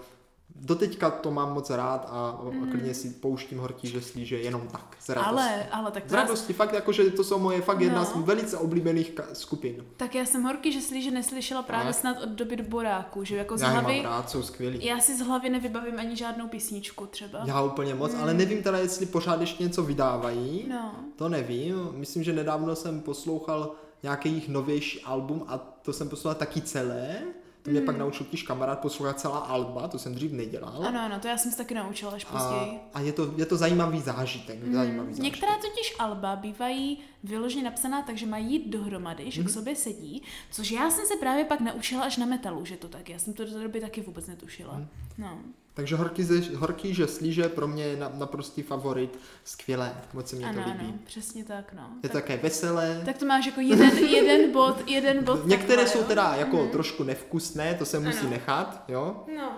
Doteďka 0.61 1.11
to 1.11 1.31
mám 1.31 1.53
moc 1.55 1.71
rád 1.71 2.09
a, 2.11 2.29
a 2.31 2.71
klidně 2.71 2.95
si 2.95 3.11
pouštím 3.11 3.59
horký 3.59 3.89
žeslí, 3.89 4.27
že 4.27 4.39
jenom 4.39 4.61
tak, 4.73 4.97
z 5.01 5.09
radosti. 5.09 5.31
Ale, 5.31 5.67
ale 5.73 5.91
tak 5.91 6.03
Z 6.07 6.09
to 6.09 6.15
já, 6.17 6.23
radosti, 6.23 6.53
fakt 6.53 6.73
jako, 6.73 6.93
že 6.93 7.11
to 7.11 7.25
jsou 7.25 7.39
moje 7.39 7.61
fakt 7.63 7.81
jedna 7.81 7.99
No. 8.01 8.05
z 8.05 8.27
velice 8.27 8.59
oblíbených 8.59 9.13
ka- 9.15 9.25
skupin. 9.33 9.85
tak 9.97 10.15
já 10.15 10.25
jsem 10.27 10.43
horký, 10.43 10.73
že 10.73 10.81
slyš, 10.81 11.05
že 11.05 11.11
neslyšela 11.11 11.63
právě 11.63 11.85
Ale- 11.85 11.93
snad 11.93 12.23
od 12.23 12.29
doby 12.29 12.57
do 12.57 12.65
boráku, 12.65 13.25
že 13.25 13.37
jako 13.37 13.59
z 13.59 13.61
Já 13.63 13.69
hlavy, 13.69 14.03
rád, 14.03 14.31
jsou 14.31 14.43
skvělí. 14.43 14.87
já 14.87 15.01
si 15.01 15.19
z 15.19 15.21
hlavy 15.21 15.51
nevybavím 15.51 15.99
ani 15.99 16.17
žádnou 16.17 16.49
písničku 16.49 17.07
třeba. 17.07 17.39
Já 17.45 17.63
úplně 17.63 17.95
moc, 17.95 18.15
ale 18.15 18.35
nevím 18.35 18.63
teda, 18.63 18.79
jestli 18.79 19.07
pořád 19.07 19.41
ještě 19.41 19.63
něco 19.65 19.83
vydávají. 19.83 20.67
No. 20.69 20.95
To 21.17 21.29
nevím. 21.29 21.89
Myslím, 21.93 22.23
že 22.23 22.33
nedávno 22.33 22.77
jsem 22.77 23.01
poslouchal 23.01 23.73
nějaký 24.03 24.29
jejich 24.29 24.49
novější 24.49 25.01
album 25.03 25.45
a 25.49 25.59
to 25.59 25.93
jsem 25.93 26.09
poslouchal 26.09 26.35
taky 26.39 26.61
celé. 26.61 27.21
To 27.63 27.71
mě 27.71 27.81
pak 27.81 27.97
naučil 27.99 28.27
tíž 28.31 28.43
kamarád 28.43 28.79
poslouchat 28.81 29.21
celá 29.21 29.39
alba, 29.39 29.89
to 29.89 29.99
jsem 29.99 30.15
dřív 30.15 30.33
nedělal. 30.33 30.85
Ano, 30.87 31.01
ano, 31.01 31.21
to 31.21 31.29
já 31.29 31.39
jsem 31.39 31.51
se 31.51 31.57
taky 31.59 31.75
naučila 31.75 32.13
až 32.13 32.27
a, 32.31 32.33
později. 32.33 32.81
a 32.95 33.01
je, 33.01 33.13
to, 33.13 33.35
je 33.37 33.47
to 33.47 33.57
zajímavý 33.57 34.01
zážitek. 34.01 34.59
Zajímavý 34.73 35.09
zážitek. 35.15 35.23
Některá 35.33 35.53
totiž 35.55 35.95
alba 35.99 36.37
bývají 36.37 36.99
vyloženě 37.25 37.65
napsaná 37.65 38.03
tak, 38.03 38.17
že 38.17 38.27
mají 38.27 38.53
jít 38.53 38.69
dohromady, 38.71 39.31
že 39.31 39.41
Mhm. 39.41 39.51
k 39.51 39.53
sobě 39.53 39.77
sedí, 39.77 40.23
což 40.51 40.71
já 40.71 40.91
jsem 40.91 41.07
se 41.07 41.17
právě 41.17 41.45
pak 41.45 41.61
naučila 41.61 42.03
až 42.05 42.17
na 42.17 42.27
metalu, 42.27 42.65
že 42.65 42.77
to 42.77 42.89
tak. 42.89 43.09
je. 43.09 43.13
Já 43.13 43.19
jsem 43.19 43.33
to 43.35 43.45
do 43.45 43.51
té 43.53 43.63
doby 43.63 43.81
taky 43.81 44.01
vůbec 44.01 44.27
netušila. 44.27 44.75
Mhm. 44.75 44.89
No. 45.19 45.39
Takže 45.79 45.97
horký, 45.97 46.27
horký 46.57 46.95
že 46.95 47.07
slíže 47.07 47.49
pro 47.49 47.69
mě 47.69 47.85
je 47.85 47.97
na, 47.97 48.11
naprostý 48.15 48.63
favorit. 48.63 49.19
Skvělé, 49.45 49.95
moc 50.13 50.29
se 50.31 50.37
mi 50.37 50.45
Ano, 50.45 50.63
to 50.63 50.69
líbí. 50.71 50.81
ano, 50.85 50.93
přesně 51.05 51.45
tak, 51.45 51.73
no. 51.73 51.91
Je 52.03 52.09
to 52.09 52.13
tak, 52.13 52.25
také 52.25 52.37
veselé. 52.43 53.03
tak 53.05 53.19
to 53.19 53.27
máš 53.27 53.47
jako 53.47 53.61
jeden, 53.61 53.99
jeden 53.99 54.53
bod, 54.53 54.77
jeden 54.87 55.25
bod. 55.25 55.41
Některé 55.47 55.77
takhle, 55.77 55.93
jsou 55.93 55.99
jo? 55.99 56.05
teda 56.05 56.35
jako 56.35 56.67
trošku 56.67 57.05
nevkusné, 57.05 57.75
to 57.75 57.85
se 57.85 57.99
musí 57.99 58.19
Ano. 58.21 58.31
nechat, 58.31 58.85
jo? 58.89 59.25
No. 59.37 59.53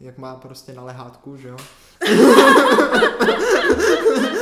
Jak 0.00 0.18
má 0.18 0.34
prostě 0.34 0.72
na 0.72 0.82
lehátku, 0.84 1.36
že 1.36 1.48
jo? 1.48 1.56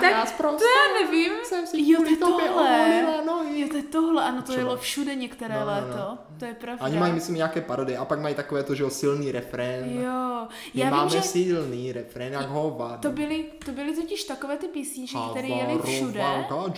A 0.00 0.10
Tak 0.10 0.10
já 0.12 0.20
To 0.22 0.26
zprosta 0.28 0.64
já 0.64 1.04
nevím. 1.04 1.32
jsem 1.44 1.66
si 1.66 1.76
Jo, 1.90 2.00
to 2.20 2.26
tohle. 2.26 3.22
nohy. 3.26 3.60
Jo, 3.60 3.68
to 3.70 3.76
je 3.76 3.82
tohle, 3.82 4.24
ano, 4.24 4.42
to 4.42 4.52
jelo 4.52 4.76
všude 4.76 5.14
některé 5.14 5.54
No, 5.54 5.60
no, 5.60 5.66
no. 5.66 5.72
léto. 5.72 6.18
To 6.38 6.44
je 6.44 6.54
pravda. 6.54 6.84
Oni 6.84 6.98
mají, 6.98 7.12
myslím, 7.12 7.34
nějaké 7.36 7.60
parodie. 7.60 7.98
A 7.98 8.04
pak 8.04 8.20
mají 8.20 8.34
takové 8.34 8.62
to, 8.62 8.74
že 8.74 8.82
jo, 8.82 8.90
silný 8.90 9.32
refrén. 9.32 10.00
Jo, 10.02 10.46
My 10.74 10.80
já 10.80 10.86
vím, 10.86 10.96
máme 10.96 11.10
že 11.10 11.22
silný 11.22 11.92
refrén, 11.92 12.32
jak 12.32 12.48
hovado. 12.48 12.98
to 13.02 13.10
byly, 13.10 13.44
to 13.64 13.70
byly 13.72 13.94
totiž 13.96 14.24
takové 14.24 14.56
ty 14.56 14.66
písničky, 14.68 15.18
které 15.30 15.48
jeli 15.48 15.78
všude. 15.84 16.22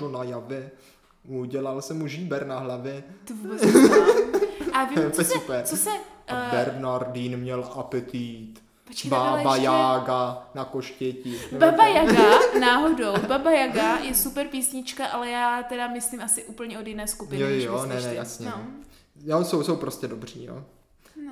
Johna 0.01 0.25
Jave. 0.25 0.71
Udělal 1.29 1.83
jsem 1.83 1.99
mu 1.99 2.07
žíber 2.09 2.47
na 2.47 2.59
hlavě. 2.59 3.05
To 3.25 3.35
vůbec. 3.35 3.63
A 4.73 4.85
vím, 4.85 4.95
To 5.03 5.11
co 5.11 5.25
se, 5.25 5.35
co 5.65 5.77
se 5.77 5.91
uh, 5.91 6.51
Bernardín 6.51 7.37
měl 7.37 7.71
apetit. 7.77 8.63
Počkej, 8.93 9.11
Baba 9.11 9.39
ještě- 9.55 9.65
Jaga 9.65 10.47
na 10.55 10.65
koštěti. 10.65 11.41
Baba 11.59 11.87
Jaga, 11.87 12.39
náhodou, 12.61 13.13
Baba 13.29 13.51
Jaga 13.51 13.99
je 13.99 14.15
super 14.15 14.47
písnička, 14.47 15.07
ale 15.07 15.31
já 15.31 15.63
teda 15.63 15.89
myslím 15.89 16.21
asi 16.21 16.45
úplně 16.45 16.79
od 16.79 16.87
jiné 16.87 17.07
skupiny. 17.09 17.41
Jo, 17.43 17.49
jo, 17.51 17.87
ne, 17.87 18.01
ne, 18.01 18.15
jasně. 18.15 18.47
No. 18.47 18.61
Jo, 19.25 19.45
jsou, 19.45 19.63
jsou 19.65 19.77
prostě 19.77 20.09
dobří, 20.09 20.45
jo. 20.45 20.65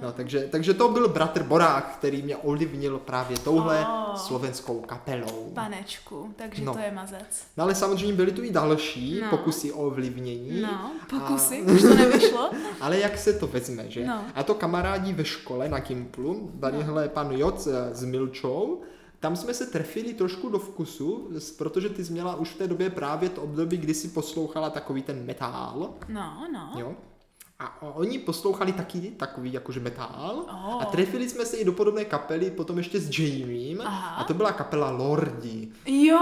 No, 0.03 0.13
takže, 0.13 0.49
takže 0.51 0.75
to 0.75 0.89
byl 0.89 1.09
bratr 1.09 1.43
Borák, 1.43 1.95
který 1.99 2.23
mě 2.23 2.37
ovlivnil 2.37 2.99
právě 2.99 3.39
touhle 3.39 3.87
Oh. 3.87 4.17
slovenskou 4.17 4.81
kapelou. 4.81 5.51
Panečku, 5.55 6.35
takže 6.37 6.65
No. 6.65 6.73
to 6.73 6.79
je 6.79 6.91
mazec. 6.93 7.45
No 7.57 7.65
ale 7.65 7.75
samozřejmě 7.75 8.15
byly 8.15 8.33
tu 8.33 8.43
i 8.43 8.51
další 8.51 9.21
No. 9.23 9.29
pokusy 9.31 9.73
o 9.73 9.87
ovlivnění. 9.87 10.61
No, 10.63 10.91
pokusy, 11.11 11.63
A- 11.69 11.73
už 11.73 11.83
to 11.83 11.95
nevyšlo. 11.95 12.51
Ale 12.81 12.99
jak 12.99 13.19
se 13.19 13.33
to 13.33 13.47
vezme, 13.47 13.91
že? 13.91 14.07
No. 14.07 14.25
A 14.35 14.43
to 14.43 14.55
kamarádi 14.55 15.13
ve 15.13 15.25
škole 15.25 15.69
na 15.69 15.79
Gimplu, 15.79 16.51
tadyhle 16.61 17.09
pan 17.09 17.31
Joc 17.33 17.67
eh, 17.67 17.95
s 17.95 18.05
Milčou, 18.05 18.81
tam 19.21 19.37
jsme 19.37 19.55
se 19.55 19.67
trefili 19.67 20.15
trošku 20.15 20.49
do 20.49 20.59
vkusu, 20.59 21.29
protože 21.59 21.89
ty 21.89 22.05
jsi 22.05 22.13
měla 22.13 22.35
už 22.37 22.49
v 22.51 22.59
té 22.59 22.67
době 22.69 22.91
právě 22.91 23.29
to 23.29 23.43
období, 23.43 23.77
kdy 23.77 23.95
si 23.95 24.09
poslouchala 24.09 24.71
takový 24.71 25.03
ten 25.03 25.27
metal, 25.27 25.91
No, 26.09 26.47
no. 26.53 26.81
jo? 26.81 26.95
A 27.61 27.83
oni 27.95 28.19
poslouchali 28.19 28.73
taky 28.73 29.01
takový 29.01 29.53
jakože 29.53 29.81
metal 29.81 30.45
Oh. 30.51 30.83
a 30.83 30.85
trefili 30.85 31.29
jsme 31.29 31.45
se 31.47 31.57
i 31.57 31.65
do 31.65 31.73
podobné 31.73 32.05
kapely 32.05 32.51
potom 32.51 32.79
ještě 32.79 33.01
s 33.01 33.19
Jamiem 33.19 33.81
Aha. 33.85 34.17
a 34.17 34.25
to 34.25 34.35
byla 34.35 34.53
kapela 34.53 34.91
Lordi. 34.91 35.69
Jo, 35.87 36.19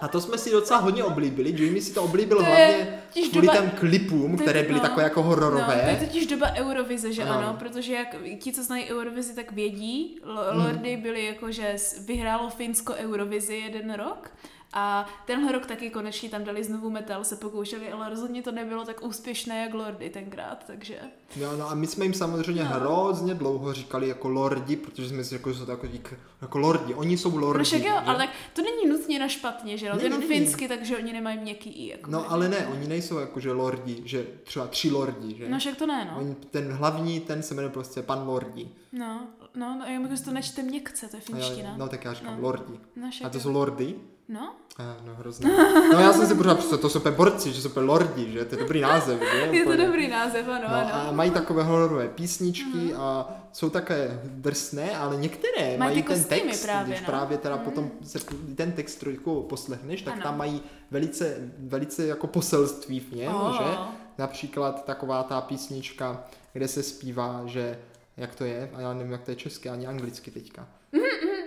A 0.00 0.08
to 0.08 0.20
jsme 0.20 0.38
si 0.38 0.50
docela 0.50 0.80
hodně 0.80 1.04
oblíbili, 1.04 1.64
Jamie 1.64 1.82
si 1.82 1.94
to 1.94 2.02
oblíbil 2.02 2.36
To 2.38 2.44
hlavně 2.44 3.00
kvůli 3.30 3.46
doba- 3.46 3.56
těm 3.56 3.70
klipům, 3.70 4.36
které 4.38 4.62
byly 4.62 4.74
no. 4.74 4.80
takové 4.80 5.02
jako 5.02 5.20
No, 5.20 5.24
to 5.24 5.28
hororové. 5.28 5.86
je 6.00 6.06
totiž 6.06 6.26
doba 6.26 6.46
Eurovize, 6.54 7.12
že 7.12 7.22
Ano. 7.22 7.32
ano, 7.38 7.56
protože 7.58 7.92
jak 7.92 8.16
ti, 8.38 8.52
co 8.52 8.62
znají 8.64 8.84
Eurovizi, 8.90 9.34
tak 9.34 9.52
vědí. 9.52 10.20
L- 10.24 10.46
Mhm. 10.54 10.64
Lordy 10.66 10.96
byli 10.96 11.24
jako, 11.26 11.50
že 11.52 11.68
s- 11.68 12.06
vyhrálo 12.06 12.50
Finsko 12.50 12.92
Eurovizi 12.94 13.54
jeden 13.54 13.94
rok 13.94 14.30
a 14.72 15.06
tenhle 15.26 15.52
rok 15.52 15.66
taky 15.66 15.90
konečně 15.90 16.28
tam 16.30 16.44
dali 16.44 16.64
znovu 16.64 16.90
metal, 16.90 17.24
se 17.24 17.36
pokoušeli, 17.36 17.92
ale 17.92 18.08
rozhodně 18.10 18.42
to 18.42 18.52
nebylo 18.52 18.84
tak 18.84 19.02
úspěšné 19.04 19.62
jak 19.62 19.74
Lordy 19.74 20.10
tenkrát, 20.10 20.64
takže... 20.66 20.98
Jo, 21.36 21.56
no 21.58 21.70
a 21.70 21.74
my 21.74 21.86
jsme 21.86 22.04
jim 22.04 22.14
samozřejmě 22.14 22.64
no. 22.64 22.70
hrozně 22.70 23.34
dlouho 23.34 23.72
říkali 23.72 24.08
jako 24.08 24.28
lordi, 24.28 24.76
protože 24.76 25.08
jsme 25.08 25.24
si 25.24 25.30
řekli, 25.30 25.52
že 25.52 25.58
jsou 25.58 25.66
takový 25.66 25.98
k- 25.98 26.14
jako 26.42 26.58
lordi. 26.58 26.94
Oni 26.94 27.18
jsou 27.18 27.36
lordi. 27.36 27.58
No 27.58 27.64
však 27.64 27.80
jo, 27.80 27.84
že? 27.84 28.06
ale 28.06 28.18
tak 28.18 28.30
to 28.54 28.62
není 28.62 28.86
nutně 28.88 29.18
na 29.18 29.28
špatně, 29.28 29.78
že 29.78 29.86
jo? 29.86 29.96
Ne, 29.96 30.02
Jenom 30.02 30.22
finsky, 30.22 30.68
takže 30.68 30.96
oni 30.98 31.12
nemají 31.12 31.38
měkký 31.38 31.70
i. 31.70 31.88
Jako 31.88 32.10
No 32.10 32.30
ale 32.32 32.48
ne, 32.48 32.66
oni 32.66 32.88
nejsou 32.88 33.18
jako 33.18 33.40
že 33.40 33.52
lordi, 33.52 34.02
že 34.04 34.26
třeba 34.44 34.66
tři 34.66 34.90
lordi, 34.90 35.34
že? 35.36 35.48
No 35.48 35.58
však 35.58 35.76
to 35.76 35.86
ne, 35.86 36.04
no. 36.12 36.18
Oni, 36.20 36.34
ten 36.34 36.72
hlavní, 36.72 37.20
ten 37.20 37.42
se 37.42 37.54
jmenuje 37.54 37.72
prostě 37.72 38.02
pan 38.02 38.26
lordi. 38.28 38.68
No, 38.92 39.26
no, 39.54 39.76
no 39.78 39.84
já 39.84 39.90
jako 40.00 40.14
to 40.24 40.30
nečte 40.30 40.62
měkce, 40.62 41.08
to 41.08 41.16
je 41.16 41.20
finština. 41.20 41.74
no 41.76 41.88
tak 41.88 42.04
já 42.04 42.14
říkám 42.14 42.36
No. 42.36 42.42
lordi. 42.42 42.80
No, 42.96 43.10
A 43.24 43.28
to 43.28 43.40
jsou 43.40 43.52
lordy? 43.52 43.94
No? 44.28 44.54
Eh, 44.80 44.96
no 45.06 45.14
hrozně. 45.14 45.48
No 45.92 46.00
já 46.00 46.12
jsem 46.12 46.26
si 46.26 46.34
pořád 46.34 46.54
představil, 46.54 46.82
to 46.82 46.88
jsou 46.90 46.98
úplně 46.98 47.16
borci, 47.16 47.52
že 47.52 47.62
jsou 47.62 47.68
úplně 47.68 47.86
lordi, 47.86 48.32
že 48.32 48.44
to 48.44 48.54
je 48.54 48.58
dobrý 48.60 48.80
název, 48.80 49.20
že? 49.32 49.38
Je 49.56 49.64
to 49.64 49.70
Úplně. 49.70 49.86
dobrý 49.86 50.08
název, 50.08 50.48
ano, 50.48 50.64
No, 50.68 50.74
ano. 50.74 50.94
a 51.08 51.12
mají 51.12 51.30
takové 51.30 51.62
hororové 51.62 52.08
písničky 52.08 52.94
a 52.96 53.28
jsou 53.52 53.70
také 53.70 54.20
drsné, 54.24 54.96
ale 54.98 55.16
některé 55.16 55.78
mají, 55.78 56.02
ty 56.02 56.08
ten 56.14 56.24
text, 56.24 56.62
právě, 56.62 56.86
když 56.94 57.00
no. 57.00 57.06
právě 57.06 57.38
teda 57.38 57.56
potom 57.58 57.90
se 58.04 58.18
ten 58.56 58.72
text 58.72 58.96
trošku 58.96 59.42
poslechneš, 59.42 60.02
tak 60.02 60.14
Ano. 60.14 60.22
tam 60.22 60.38
mají 60.38 60.62
velice, 60.90 61.36
velice 61.58 62.06
jako 62.06 62.26
poselství 62.26 63.00
v 63.00 63.12
něm, 63.12 63.34
Oh. 63.34 63.52
že? 63.58 63.64
Například 64.18 64.84
taková 64.84 65.22
ta 65.22 65.40
písnička, 65.40 66.24
kde 66.52 66.68
se 66.68 66.82
zpívá, 66.82 67.42
že 67.46 67.78
jak 68.16 68.34
to 68.34 68.44
je, 68.44 68.70
a 68.74 68.80
já 68.80 68.94
nevím, 68.94 69.12
jak 69.12 69.22
to 69.22 69.30
je 69.30 69.36
česky, 69.36 69.68
ani 69.68 69.86
anglicky 69.86 70.30
teďka. 70.30 70.66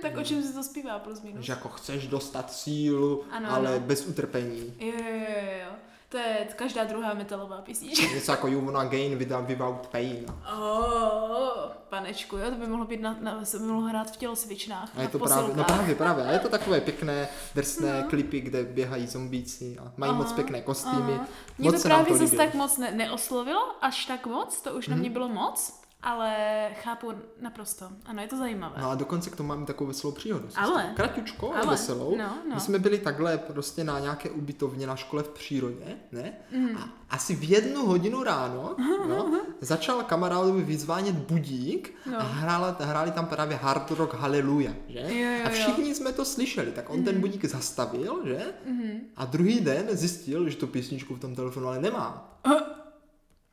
Tak 0.01 0.17
o 0.17 0.23
čem 0.23 0.43
se 0.43 0.53
to 0.53 0.63
zpívá 0.63 0.99
plus 0.99 1.21
minus? 1.21 1.45
Že 1.45 1.53
jako 1.53 1.69
chceš 1.69 2.07
dostat 2.07 2.53
sílu, 2.53 3.23
Ano, 3.31 3.51
ale 3.51 3.69
ano. 3.69 3.79
bez 3.79 4.05
utrpení. 4.07 4.73
Jo, 4.79 4.91
jo, 4.97 5.15
jo, 5.15 5.51
jo. 5.65 5.71
To 6.09 6.17
je 6.17 6.47
každá 6.55 6.83
druhá 6.83 7.13
metalová 7.13 7.61
písnička. 7.61 8.13
Něco 8.15 8.31
jako 8.31 8.47
you 8.47 8.61
wanna 8.65 8.83
gain 8.85 9.17
without, 9.17 9.47
without 9.47 9.87
pain. 9.87 10.25
Oh, 10.59 11.71
panečku, 11.89 12.37
jo, 12.37 12.45
to 12.51 12.55
by 12.55 12.67
mohlo 12.67 12.85
být 12.85 13.01
na, 13.01 13.17
na 13.19 13.45
se 13.45 13.59
by 13.59 13.65
mohlo 13.65 13.81
hrát 13.81 14.11
v 14.11 14.17
tělocvičnách. 14.17 14.89
A 14.97 15.01
je 15.01 15.03
na 15.05 15.11
to 15.11 15.19
právě, 15.19 15.55
no 15.55 15.63
právě, 15.63 15.95
právě. 15.95 16.25
A 16.25 16.31
je 16.31 16.39
to 16.39 16.49
takové 16.49 16.81
pěkné, 16.81 17.27
drsné 17.55 18.01
no. 18.01 18.09
klipy, 18.09 18.41
kde 18.41 18.63
běhají 18.63 19.07
zombíci 19.07 19.77
a 19.79 19.91
mají 19.97 20.09
Aha, 20.09 20.21
moc 20.21 20.31
pěkné 20.33 20.61
kostýmy. 20.61 21.13
Aha. 21.13 21.25
Mě 21.57 21.71
Moc 21.71 21.81
to 21.83 21.87
právě 21.89 22.17
zase 22.17 22.35
tak 22.35 22.53
moc 22.53 22.77
ne- 22.77 22.91
neoslovilo, 22.91 23.61
až 23.81 24.05
tak 24.05 24.25
moc, 24.25 24.61
to 24.61 24.73
už 24.73 24.87
na 24.87 24.95
mě 24.95 25.09
Mhm. 25.09 25.13
bylo 25.13 25.27
moc, 25.29 25.80
ale 26.03 26.35
chápu 26.81 27.11
naprosto. 27.41 27.89
Ano, 28.05 28.21
je 28.21 28.27
to 28.27 28.37
zajímavé. 28.37 28.75
No 28.81 28.91
a 28.91 28.95
dokonce 28.95 29.29
k 29.29 29.35
tomu 29.35 29.49
máme 29.49 29.65
takovou 29.65 29.87
veselou 29.87 30.13
příhodu. 30.13 30.47
Ale. 30.55 30.91
Kratučko, 30.95 31.53
ale 31.55 31.65
veselou. 31.67 32.17
No, 32.17 32.37
no. 32.49 32.55
My 32.55 32.59
jsme 32.61 32.79
byli 32.79 32.97
takhle 32.97 33.37
prostě 33.37 33.83
na 33.83 33.99
nějaké 33.99 34.29
ubytovně 34.29 34.87
na 34.87 34.95
škole 34.95 35.23
v 35.23 35.29
přírodě, 35.29 35.97
ne? 36.11 36.33
Mm. 36.51 36.77
A 36.77 36.89
asi 37.09 37.35
v 37.35 37.49
jednu 37.49 37.85
hodinu 37.85 38.23
ráno 38.23 38.75
no, 39.07 39.41
začal 39.61 40.03
kamarádovi 40.03 40.61
vyzvánět 40.61 41.15
budík 41.15 41.93
No. 42.05 42.19
a 42.19 42.23
hrála, 42.23 42.77
hráli 42.79 43.11
tam 43.11 43.25
právě 43.25 43.57
hard 43.57 43.91
rock 43.91 44.13
Hallelujah, 44.13 44.73
že? 44.87 44.99
Jo, 44.99 45.07
jo, 45.09 45.45
a 45.45 45.49
jo. 45.49 45.53
všichni 45.55 45.95
jsme 45.95 46.11
to 46.11 46.25
slyšeli, 46.25 46.71
tak 46.71 46.89
on 46.89 47.03
ten 47.03 47.19
budík 47.21 47.45
zastavil, 47.45 48.21
že? 48.25 48.45
Mhm. 48.65 48.99
A 49.15 49.25
druhý 49.25 49.59
den 49.59 49.87
zjistil, 49.91 50.49
že 50.49 50.57
tu 50.57 50.67
písničku 50.67 51.15
v 51.15 51.19
tom 51.19 51.35
telefonu 51.35 51.67
ale 51.67 51.79
nemá. 51.79 52.39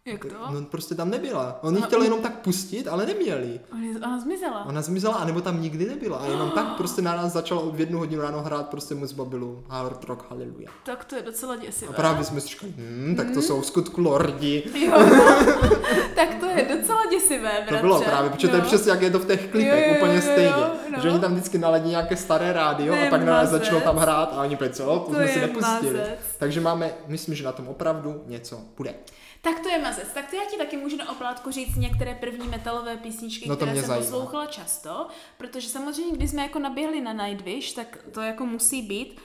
Jak 0.05 0.25
to? 0.25 0.35
No 0.51 0.63
prostě 0.63 0.95
tam 0.95 1.11
nebyla. 1.11 1.59
On 1.63 1.77
ji 1.77 1.83
chtěl 1.83 2.03
jenom 2.03 2.21
tak 2.23 2.35
pustit, 2.39 2.89
ale 2.89 3.07
neměli. 3.07 3.61
Ona- 3.97 4.21
zmizela. 4.21 4.65
Ona 4.67 4.83
zmizela, 4.83 5.15
anebo 5.15 5.41
tam 5.41 5.63
nikdy 5.63 5.87
nebyla. 5.87 6.19
A 6.19 6.27
jenom 6.27 6.51
tak 6.51 6.77
prostě 6.77 7.03
na 7.03 7.17
nás 7.17 7.33
začal 7.33 7.71
v 7.73 7.81
jednu 7.81 7.99
hodinu 7.99 8.23
ráno 8.23 8.43
hrát 8.43 8.69
prostě 8.69 8.95
mu 8.95 9.07
z 9.07 9.15
mobilu 9.15 9.65
Hard 9.69 10.05
Rock 10.05 10.25
Hallelujah. 10.31 10.73
Tak 10.85 11.05
to 11.05 11.17
je 11.17 11.23
docela 11.23 11.57
děsivé. 11.57 11.91
A 11.91 11.93
právě 11.97 12.25
jsme 12.25 12.41
si 12.41 12.49
říkali, 12.49 12.73
hm, 12.77 13.15
tak 13.17 13.31
to 13.35 13.43
jsou 13.43 13.61
v 13.61 13.67
skutku 13.67 14.01
lordi. 14.01 14.63
Jo, 14.87 14.93
tak 16.15 16.35
to 16.41 16.47
je 16.47 16.77
docela 16.79 17.01
děsivé, 17.11 17.51
bratře. 17.53 17.75
To 17.77 17.81
bylo 17.81 18.01
právě, 18.03 18.31
protože 18.31 18.49
to 18.49 18.57
je 18.57 18.63
No. 18.63 18.67
přesně 18.69 18.91
jak 18.91 19.03
je 19.03 19.11
to 19.11 19.19
v 19.19 19.27
těch 19.27 19.47
klipech, 19.51 19.87
Jo, 19.87 19.89
jo, 19.89 19.97
úplně 19.97 20.23
stejně. 20.23 20.45
jo, 20.51 20.71
no. 20.97 21.03
Že 21.03 21.11
oni 21.11 21.21
tam 21.21 21.33
vždycky 21.33 21.59
naladí 21.59 21.91
nějaké 21.91 22.17
staré 22.17 22.53
rádio 22.53 22.95
a 22.95 23.11
pak 23.11 23.21
na 23.21 23.33
nás 23.33 23.49
začnou 23.49 23.81
tam 23.81 23.97
hrát 23.97 24.33
a 24.33 24.43
oni 24.43 24.55
úplně 24.55 24.71
co, 24.71 24.85
to, 24.85 24.99
To 24.99 25.15
jsme 25.15 25.29
si 25.29 25.41
nepustili. 25.41 25.99
mazec. 25.99 26.19
Takže 26.39 26.61
máme, 26.61 26.91
myslím, 27.07 27.35
že 27.35 27.45
na 27.45 27.53
tom 27.53 27.69
opravdu 27.69 28.23
něco 28.27 28.61
bude. 28.77 28.95
Tak 29.43 29.61
to 29.61 29.69
je 29.69 29.79
mazec. 29.83 29.98
Tak 30.15 30.31
to 30.31 30.37
já 30.37 30.43
ti 30.51 30.57
taky 30.57 30.77
můžu 30.77 30.97
na 30.97 31.11
oplátku 31.11 31.51
říct 31.51 31.77
některé 31.77 32.15
první 32.15 32.49
metalové 32.49 32.97
písničky, 32.97 33.49
No 33.49 33.57
které 33.57 33.75
jsem 33.75 33.85
zajímá. 33.85 34.07
poslouchala 34.07 34.47
často, 34.47 35.07
protože 35.39 35.69
samozřejmě, 35.69 36.17
když 36.17 36.31
jsme 36.31 36.43
jako 36.43 36.59
naběhli 36.59 37.01
na 37.01 37.13
Nightwish, 37.13 37.73
tak 37.73 37.99
to 38.13 38.21
jako 38.21 38.47
musí 38.47 38.83
být, 38.83 39.21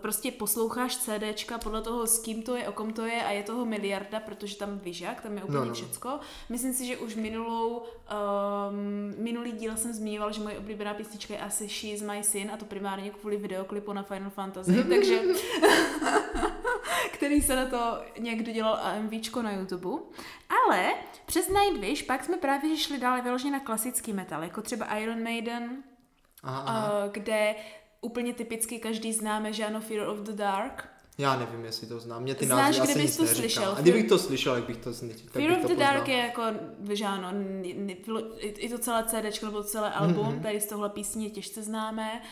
prostě 0.00 0.30
posloucháš 0.30 0.96
CDčka 0.96 1.58
podle 1.58 1.82
toho, 1.82 2.06
s 2.06 2.18
kým 2.18 2.42
to 2.42 2.56
je, 2.56 2.68
o 2.68 2.72
kom 2.72 2.92
to 2.92 3.04
je 3.04 3.24
a 3.24 3.30
je 3.30 3.42
toho 3.42 3.64
miliarda, 3.64 4.20
protože 4.20 4.56
tam 4.56 4.80
jak, 4.84 5.20
tam 5.20 5.36
je 5.36 5.44
úplně 5.44 5.54
No, 5.58 5.60
no, 5.60 5.68
no. 5.68 5.74
všecko. 5.74 6.20
Myslím 6.48 6.72
si, 6.72 6.86
že 6.86 6.96
už 6.96 7.14
minulou, 7.14 7.78
um, 7.78 7.84
minulý 9.18 9.52
díl 9.52 9.76
jsem 9.76 9.92
zmiňoval, 9.92 10.32
že 10.32 10.40
moje 10.40 10.58
oblíbená 10.58 10.94
písnička 10.94 11.34
je 11.34 11.40
asi 11.40 11.68
She 11.68 11.92
is 11.92 12.02
my 12.02 12.24
sin 12.24 12.50
a 12.54 12.56
to 12.56 12.64
primárně 12.64 13.10
kvůli 13.10 13.36
videoklipu 13.36 13.92
na 13.92 14.02
Final 14.02 14.30
Fantasy, 14.30 14.84
takže 14.84 15.22
který 17.12 17.42
se 17.42 17.56
na 17.56 17.66
to 17.66 18.02
někdo 18.18 18.52
dělal 18.52 18.78
AMVčko 18.82 19.42
na 19.42 19.52
YouTube. 19.52 20.02
Ale 20.66 20.94
přes 21.26 21.48
Nightwish 21.48 22.02
pak 22.02 22.24
jsme 22.24 22.36
právě 22.36 22.76
šli 22.76 22.98
dále 22.98 23.22
vyloženě 23.22 23.52
na 23.52 23.60
klasický 23.60 24.12
metal, 24.12 24.42
jako 24.42 24.62
třeba 24.62 24.86
Iron 24.86 25.22
Maiden, 25.22 25.82
Aha, 26.42 26.62
aha. 26.66 27.04
uh, 27.04 27.12
kde 27.12 27.54
úplně 28.02 28.34
typicky 28.34 28.78
každý 28.78 29.12
známe, 29.12 29.52
že 29.52 29.66
ano, 29.66 29.80
Fear 29.80 30.08
of 30.08 30.18
the 30.18 30.32
Dark. 30.32 30.88
Já 31.18 31.36
nevím, 31.36 31.64
jestli 31.64 31.86
to 31.86 32.00
znám. 32.00 32.22
Mě 32.22 32.34
ty 32.34 32.46
Znáš, 32.46 32.78
názvy 32.78 32.92
asi 32.92 33.02
nic 33.02 33.16
to 33.16 33.22
neříká. 33.22 33.40
slyšel. 33.40 33.74
A 33.78 33.80
kdybych 33.80 34.08
to 34.08 34.18
slyšel, 34.18 34.54
jak 34.54 34.64
bych 34.64 34.76
to 34.76 34.92
zničil. 34.92 35.26
Fear 35.30 35.48
bych 35.48 35.56
of 35.56 35.62
to 35.62 35.68
the 35.68 35.74
poznal. 35.74 35.94
Dark 35.94 36.08
je 36.08 36.16
jako, 36.16 36.42
že 36.92 37.04
ano, 37.04 37.28
i 38.40 38.68
to 38.68 38.78
celé 38.78 39.04
CD 39.04 39.42
nebo 39.42 39.62
celé 39.62 39.90
album, 39.92 40.26
Mhm. 40.26 40.42
tady 40.42 40.60
z 40.60 40.66
tohle 40.66 40.88
písně 40.88 41.30
těžce 41.30 41.62
známé. 41.62 42.22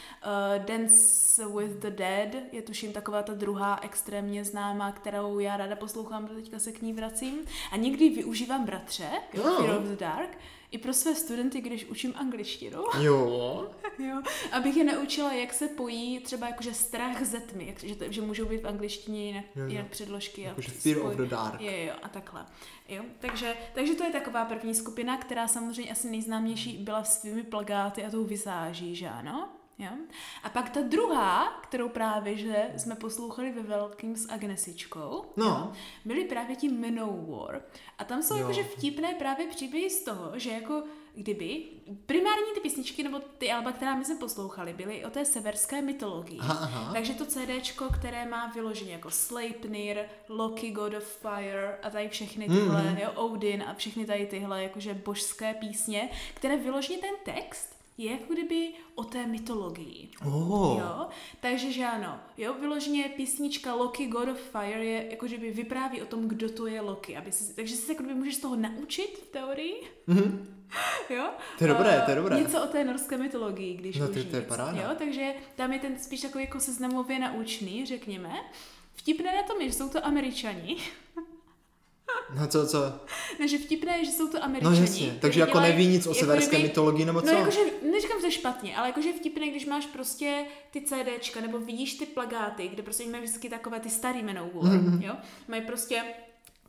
Uh, 0.58 0.64
Dance 0.64 1.46
with 1.46 1.70
the 1.76 1.90
Dead 1.90 2.28
je 2.52 2.62
tuším 2.62 2.92
taková 2.92 3.22
ta 3.22 3.34
druhá 3.34 3.78
extrémně 3.82 4.44
známá, 4.44 4.92
kterou 4.92 5.38
já 5.38 5.56
ráda 5.56 5.76
poslouchám, 5.76 6.26
teďka 6.26 6.58
se 6.58 6.72
k 6.72 6.82
ní 6.82 6.92
vracím. 6.92 7.34
A 7.72 7.76
někdy 7.76 8.08
využívám 8.08 8.64
bratře, 8.64 9.08
Jo. 9.34 9.42
Fear 9.42 9.76
of 9.76 9.82
the 9.84 9.96
Dark, 9.96 10.38
i 10.70 10.78
pro 10.78 10.92
své 10.92 11.14
studenty, 11.14 11.60
když 11.60 11.84
učím 11.86 12.12
angličtinu. 12.16 12.84
Jo. 13.00 13.70
Jo, 13.98 14.22
abych 14.52 14.76
je 14.76 14.84
naučila, 14.84 15.32
jak 15.32 15.52
se 15.52 15.68
pojí 15.68 16.20
třeba 16.20 16.46
jakože 16.46 16.74
strach 16.74 17.22
ze 17.24 17.40
tmy, 17.40 17.66
jak, 17.66 17.80
že, 17.80 18.12
že 18.12 18.20
můžou 18.22 18.44
být 18.44 18.62
v 18.62 18.66
angličtině 18.66 19.26
jinak, 19.26 19.44
Jo, 19.56 19.62
jo. 19.62 19.68
jinak 19.68 19.86
předložky. 19.86 20.44
a 20.44 20.48
Jakože 20.48 20.70
Fear 20.70 20.98
of 20.98 21.14
the 21.16 21.22
Dark. 21.26 21.60
Jo, 21.60 21.70
jo, 21.86 21.92
a 22.02 22.08
takhle. 22.08 22.46
Jo, 22.88 23.02
takže, 23.18 23.54
takže 23.74 23.94
to 23.94 24.04
je 24.04 24.10
taková 24.10 24.44
první 24.44 24.74
skupina, 24.74 25.16
která 25.16 25.48
samozřejmě 25.48 25.92
asi 25.92 26.10
nejznámější 26.10 26.78
byla 26.78 27.04
svými 27.04 27.42
plagáty 27.42 28.04
a 28.04 28.10
tou 28.10 28.24
vizáží, 28.24 28.96
že 28.96 29.08
ano? 29.08 29.48
Jo? 29.80 29.90
A 30.42 30.48
pak 30.50 30.70
ta 30.70 30.80
druhá, 30.80 31.60
kterou 31.62 31.88
právě, 31.88 32.36
že 32.36 32.70
jsme 32.76 32.94
poslouchali 32.94 33.52
ve 33.52 33.62
velkým 33.62 34.16
s 34.16 34.30
Agnesičkou, 34.30 35.24
No. 35.36 35.46
jo, 35.46 35.72
byly 36.04 36.24
právě 36.24 36.56
ti 36.56 36.68
Manowar. 36.68 37.62
A 37.98 38.04
tam 38.04 38.22
jsou 38.22 38.34
Jo. 38.34 38.40
jakože 38.40 38.64
vtipné 38.64 39.14
právě 39.14 39.46
příběhy 39.46 39.90
z 39.90 40.04
toho, 40.04 40.38
že 40.38 40.50
jako 40.50 40.82
kdyby 41.14 41.62
primární 42.06 42.44
ty 42.54 42.60
písničky 42.60 43.02
nebo 43.02 43.18
ty 43.38 43.52
alba, 43.52 43.72
která 43.72 43.94
my 43.94 44.04
jsme 44.04 44.16
poslouchali, 44.16 44.72
byly 44.72 45.04
o 45.04 45.10
té 45.10 45.24
severské 45.24 45.82
mytologii. 45.82 46.38
Aha, 46.40 46.58
aha. 46.62 46.92
Takže 46.92 47.14
to 47.14 47.26
CDčko, 47.26 47.84
které 47.98 48.26
má 48.28 48.46
vyloženě 48.46 48.92
jako 48.92 49.10
Sleipnir, 49.10 49.98
Loki, 50.28 50.70
God 50.70 50.94
of 50.94 51.04
Fire 51.18 51.78
a 51.82 51.90
tady 51.90 52.08
všechny 52.08 52.48
tyhle, 52.48 52.82
Mhm. 52.82 52.96
jo, 52.98 53.10
Odin 53.14 53.62
a 53.66 53.74
všechny 53.74 54.06
tady 54.06 54.26
tyhle 54.26 54.62
jakože 54.62 54.94
božské 54.94 55.54
písně, 55.54 56.08
které 56.34 56.56
vyloženě 56.56 56.98
ten 56.98 57.34
text 57.34 57.79
je 58.02 58.10
jako 58.12 58.32
kdyby 58.32 58.68
o 58.94 59.04
té 59.04 59.26
mytologii. 59.26 60.08
Oh. 60.26 60.78
Jo, 60.80 61.06
takže 61.40 61.72
že 61.72 61.84
ano, 61.84 62.18
jo, 62.36 62.54
vyloženě 62.54 63.04
písnička 63.16 63.74
Loki 63.74 64.06
God 64.06 64.28
of 64.28 64.40
Fire 64.40 64.84
je 64.84 65.06
jako, 65.10 65.26
že 65.26 65.38
by 65.38 65.50
vypráví 65.50 66.02
o 66.02 66.06
tom, 66.06 66.28
kdo 66.28 66.50
to 66.50 66.66
je 66.66 66.80
Loki, 66.80 67.16
aby 67.16 67.32
si, 67.32 67.54
takže 67.54 67.76
si 67.76 67.82
se 67.82 67.92
jako 67.92 68.02
kdyby 68.02 68.18
můžeš 68.18 68.34
z 68.36 68.40
toho 68.40 68.56
naučit 68.56 69.18
v 69.18 69.26
teorii, 69.32 69.82
Mhm. 70.06 70.54
jo. 71.10 71.28
To 71.58 71.64
je 71.64 71.68
dobré, 71.68 72.02
to 72.04 72.10
je 72.10 72.16
dobré. 72.16 72.40
Něco 72.40 72.62
o 72.64 72.66
té 72.66 72.84
norské 72.84 73.18
mytologii, 73.18 73.74
když 73.74 73.96
No, 73.98 74.08
to- 74.08 74.24
to 74.24 74.36
je 74.36 74.42
paráda. 74.42 74.82
Jo, 74.82 74.88
takže 74.98 75.34
tam 75.56 75.72
je 75.72 75.78
ten 75.78 75.98
spíš 75.98 76.20
takový 76.20 76.44
jako 76.44 76.60
seznamově 76.60 77.18
naučný, 77.18 77.86
řekněme. 77.86 78.30
Vtipné 78.94 79.36
na 79.36 79.42
tom 79.42 79.60
je, 79.60 79.66
že 79.68 79.72
jsou 79.74 79.88
to 79.88 80.06
američani. 80.06 80.76
No 82.40 82.46
co, 82.46 82.66
co? 82.66 82.78
Ne, 83.40 83.48
že 83.48 83.58
vtipné 83.58 83.98
je, 83.98 84.04
že 84.04 84.10
jsou 84.12 84.28
to 84.28 84.38
No 84.38 84.44
američani. 84.44 84.80
jasně, 84.80 85.18
takže 85.20 85.40
jako 85.40 85.52
dělají 85.52 85.72
neví 85.72 85.86
nic 85.86 86.06
o 86.06 86.10
jako 86.10 86.20
severské 86.20 86.48
kdyby- 86.56 86.62
mytologii 86.68 87.04
nebo 87.06 87.20
co? 87.20 87.26
No 87.26 87.38
jakože, 87.38 87.60
neříkám 87.92 88.20
to 88.20 88.30
špatně, 88.30 88.76
ale 88.76 88.88
jakože 88.88 89.12
vtipné, 89.12 89.48
když 89.48 89.66
máš 89.66 89.86
prostě 89.86 90.44
ty 90.70 90.80
CDčka, 90.82 91.40
nebo 91.40 91.58
vidíš 91.58 91.94
ty 91.94 92.06
plagáty, 92.06 92.68
kde 92.68 92.82
prostě 92.82 93.06
mají 93.06 93.22
vždycky 93.24 93.48
takové 93.48 93.80
ty 93.80 93.90
starý 93.90 94.22
Manowar, 94.22 94.72
Mhm. 94.72 95.02
jo? 95.02 95.14
Mají 95.48 95.62
prostě 95.62 96.02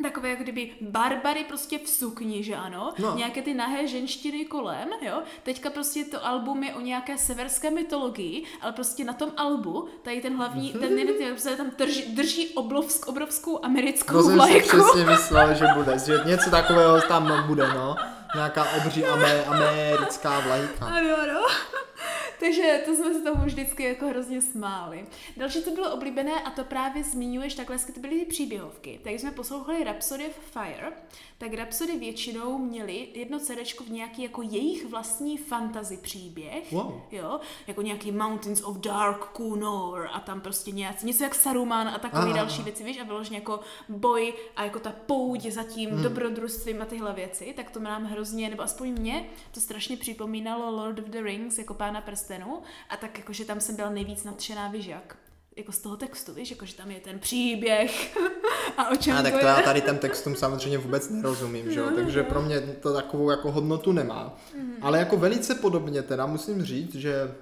takové 0.03 0.29
jako 0.29 0.43
kdyby 0.43 0.71
barbary 0.81 1.43
prostě 1.43 1.79
v 1.79 1.89
sukni, 1.89 2.43
že 2.43 2.55
ano, 2.55 2.93
No. 2.99 3.15
nějaké 3.15 3.41
ty 3.41 3.53
nahé 3.53 3.87
ženštiny 3.87 4.45
kolem, 4.45 4.89
jo, 5.01 5.21
teďka 5.43 5.69
prostě 5.69 6.05
to 6.05 6.25
album 6.25 6.63
je 6.63 6.73
o 6.73 6.79
nějaké 6.81 7.17
severské 7.17 7.71
mytologii, 7.71 8.43
ale 8.61 8.71
prostě 8.71 9.03
na 9.03 9.13
tom 9.13 9.31
albu, 9.37 9.87
tady 10.01 10.21
ten 10.21 10.37
hlavní, 10.37 10.71
ten 10.73 10.99
jeden 10.99 11.15
ten 11.17 11.27
prostě 11.31 11.49
tam 11.55 11.71
drží, 11.77 12.15
drží 12.15 12.49
obrovsk, 12.49 13.07
obrovskou 13.07 13.65
americkou 13.65 14.13
jsem 14.23 14.31
si 14.31 14.35
vlajku. 14.35 14.67
přesně 14.67 15.05
myslel, 15.05 15.53
že 15.55 15.65
bude, 15.75 15.99
že 16.05 16.19
něco 16.25 16.49
takového 16.49 17.01
tam 17.01 17.33
bude, 17.47 17.67
no. 17.67 17.95
Nějaká 18.35 18.65
obří 18.77 19.05
ame, 19.05 19.43
americká 19.45 20.39
vlajka. 20.39 20.85
Ano, 20.85 21.09
ano. 21.21 21.41
Takže 22.41 22.81
to 22.85 22.95
jsme 22.95 23.13
se 23.13 23.21
tomu 23.21 23.45
vždycky 23.45 23.83
jako 23.83 24.07
hrozně 24.07 24.41
smáli. 24.41 25.05
Další, 25.37 25.61
co 25.61 25.71
bylo 25.71 25.93
oblíbené, 25.93 26.41
a 26.41 26.49
to 26.49 26.63
právě 26.63 27.03
zmiňuješ, 27.03 27.55
takhle 27.55 27.77
to 27.77 27.99
byly 27.99 28.19
ty 28.19 28.25
příběhovky. 28.25 28.99
Tak 29.03 29.13
jsme 29.13 29.31
poslouchali 29.31 29.83
Rhapsody 29.83 30.27
of 30.27 30.35
Fire, 30.51 30.91
tak 31.37 31.53
Rhapsody 31.53 31.97
většinou 31.97 32.57
měli 32.57 33.07
jedno 33.13 33.39
CD 33.39 33.79
v 33.87 33.91
nějaký 33.91 34.23
jako 34.23 34.41
jejich 34.41 34.85
vlastní 34.85 35.37
fantasy 35.37 35.97
příběh, 35.97 36.71
Wow. 36.71 37.01
jo, 37.11 37.39
jako 37.67 37.81
nějaký 37.81 38.11
Mountains 38.11 38.61
of 38.61 38.77
Dark 38.77 39.25
Kunor 39.25 40.09
a 40.13 40.19
tam 40.19 40.41
prostě 40.41 40.71
něco, 40.71 41.05
něco 41.05 41.23
jak 41.23 41.35
Saruman 41.35 41.87
a 41.87 41.99
takové 41.99 42.33
další 42.33 42.63
věci, 42.63 42.83
víš, 42.83 42.99
a 42.99 43.03
vyloženě 43.03 43.37
jako 43.37 43.59
boj 43.89 44.33
a 44.55 44.63
jako 44.63 44.79
ta 44.79 44.93
pouť 45.05 45.45
za 45.45 45.63
tím 45.63 45.89
hmm. 45.89 46.03
dobrodružstvím 46.03 46.81
a 46.81 46.85
tyhle 46.85 47.13
věci, 47.13 47.53
tak 47.55 47.71
to 47.71 47.79
nám 47.79 48.05
hrozně, 48.05 48.49
nebo 48.49 48.63
aspoň 48.63 48.91
mě, 48.91 49.29
to 49.51 49.59
strašně 49.59 49.97
připomínalo 49.97 50.71
Lord 50.71 50.99
of 50.99 51.05
the 51.05 51.21
Rings, 51.21 51.57
jako 51.57 51.73
pána 51.73 52.01
prstenů 52.31 52.61
a 52.89 52.97
tak 52.97 53.17
jakože 53.17 53.45
tam 53.45 53.59
jsem 53.59 53.75
byla 53.75 53.89
nejvíc 53.89 54.23
nadšená, 54.23 54.67
víš 54.67 54.85
jak, 54.85 55.17
jako 55.57 55.71
z 55.71 55.79
toho 55.79 55.97
textu, 55.97 56.33
víš, 56.33 56.51
jakože 56.51 56.75
tam 56.75 56.91
je 56.91 56.99
ten 56.99 57.19
příběh 57.19 58.17
a 58.77 58.89
o 58.89 58.95
čem 58.95 59.17
A 59.17 59.21
tak 59.21 59.39
to 59.39 59.45
já 59.45 59.61
tady 59.61 59.81
těm 59.81 59.97
textům 59.97 60.35
samozřejmě 60.35 60.77
vůbec 60.77 61.09
nerozumím, 61.09 61.71
že 61.71 61.79
jo? 61.79 61.91
takže 61.95 62.23
pro 62.23 62.41
mě 62.41 62.61
to 62.61 62.93
takovou 62.93 63.31
jako 63.31 63.51
hodnotu 63.51 63.91
nemá. 63.91 64.37
Ale 64.81 64.99
jako 64.99 65.17
velice 65.17 65.55
podobně 65.55 66.01
teda 66.01 66.25
musím 66.25 66.63
říct, 66.63 66.95
že 66.95 67.35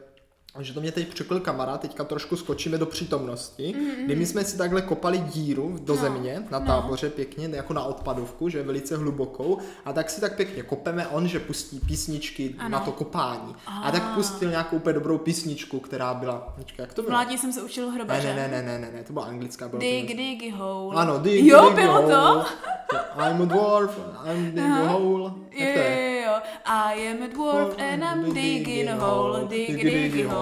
že 0.60 0.74
to 0.74 0.82
mě 0.82 0.92
teď 0.92 1.08
překl 1.14 1.40
kamarád, 1.40 1.82
teďka 1.82 2.04
trošku 2.04 2.36
skočíme 2.36 2.78
do 2.78 2.86
přítomnosti, 2.86 3.76
kdy 4.06 4.16
my 4.16 4.26
jsme 4.26 4.44
si 4.44 4.58
takhle 4.58 4.82
kopali 4.82 5.18
díru 5.18 5.78
do 5.82 5.96
No, 5.96 6.02
země 6.02 6.44
na 6.52 6.60
no. 6.60 6.66
táboře 6.66 7.10
pěkně, 7.10 7.50
jako 7.52 7.74
na 7.74 7.84
odpadovku, 7.84 8.50
že 8.50 8.58
je 8.58 8.64
velice 8.64 8.98
hlubokou, 8.98 9.58
a 9.86 9.94
tak 9.94 10.10
si 10.10 10.22
tak 10.22 10.36
pěkně 10.36 10.64
kopeme, 10.64 11.08
on, 11.08 11.28
že 11.28 11.40
pustí 11.40 11.80
písničky 11.80 12.56
Ano. 12.60 12.70
na 12.70 12.80
to 12.80 12.92
kopání. 12.92 13.56
A 13.68 13.90
Ah. 13.90 13.92
tak 13.92 14.04
pustil 14.16 14.50
nějakou 14.50 14.76
úplně 14.76 14.94
dobrou 14.94 15.18
písničku, 15.18 15.80
která 15.80 16.14
byla, 16.14 16.54
počkej, 16.58 16.84
jak 16.84 16.94
to 16.94 17.02
bylo? 17.02 17.12
Mládí 17.12 17.38
jsem 17.38 17.54
se 17.54 17.62
učil 17.64 17.88
Ne, 17.90 17.96
hrobaře. 17.96 18.34
ne, 18.36 18.48
ne, 18.48 18.48
ne, 18.48 18.62
ne, 18.62 18.80
ne, 18.80 18.92
ne, 18.98 19.04
to 19.04 19.14
byla 19.14 19.26
anglická, 19.26 19.68
bylo 19.68 19.80
Dig, 19.80 20.18
dig, 20.18 20.54
hole. 20.54 20.96
ano, 20.96 21.20
dig, 21.20 21.46
Jo, 21.46 21.66
dig, 21.66 21.76
bylo 21.86 21.94
hole. 22.02 22.08
to? 22.14 22.46
I'm 23.30 23.42
a 23.42 23.46
dwarf, 23.46 24.00
I'm 24.34 24.52
dig 24.52 24.64
a 24.64 24.88
hole. 24.88 25.32
Jo, 25.52 25.66
jo, 25.68 26.22
jo. 26.26 26.34
I 26.66 27.08
am 27.12 27.24
a 27.24 27.28
dwarf 27.34 27.76
and 27.80 28.04
I'm 28.04 28.34
digging 28.34 28.90
a 28.90 28.96
hole, 28.96 29.46
dig, 29.50 29.84
dig, 29.84 30.26
hole, 30.26 30.39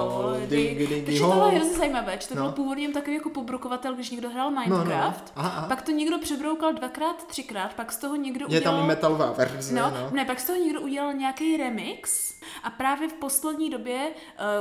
Takže 1.06 1.20
tohle 1.20 1.54
je 1.54 1.60
hrozně 1.60 1.78
zajímavé, 1.78 2.18
že 2.22 2.28
to 2.28 2.36
No. 2.36 2.52
původně 2.52 2.90
takový 2.90 3.16
jako 3.16 3.30
pobrukovatel, 3.30 3.94
když 3.96 4.10
někdo 4.10 4.30
hrál 4.30 4.52
Minecraft. 4.52 5.34
Aha, 5.36 5.50
aha. 5.58 5.68
Pak 5.68 5.82
to 5.82 5.92
někdo 5.92 6.18
přebroukal 6.20 6.74
dvakrát, 6.74 7.28
třikrát, 7.28 7.74
pak 7.74 7.92
z 7.92 7.98
toho 7.98 8.16
někdo 8.16 8.46
udělal... 8.48 8.64
tam 8.76 8.84
i 8.84 8.88
metalová 8.88 9.32
verze, 9.32 9.76
No, 9.76 9.82
no. 9.90 10.10
ne, 10.12 10.26
pak 10.26 10.40
z 10.40 10.46
toho 10.46 10.60
někdo 10.60 10.82
udělal 10.82 11.14
nějaký 11.14 11.58
remix 11.58 12.34
a 12.64 12.70
právě 12.70 13.10
v 13.10 13.14
poslední 13.14 13.70
době 13.70 14.08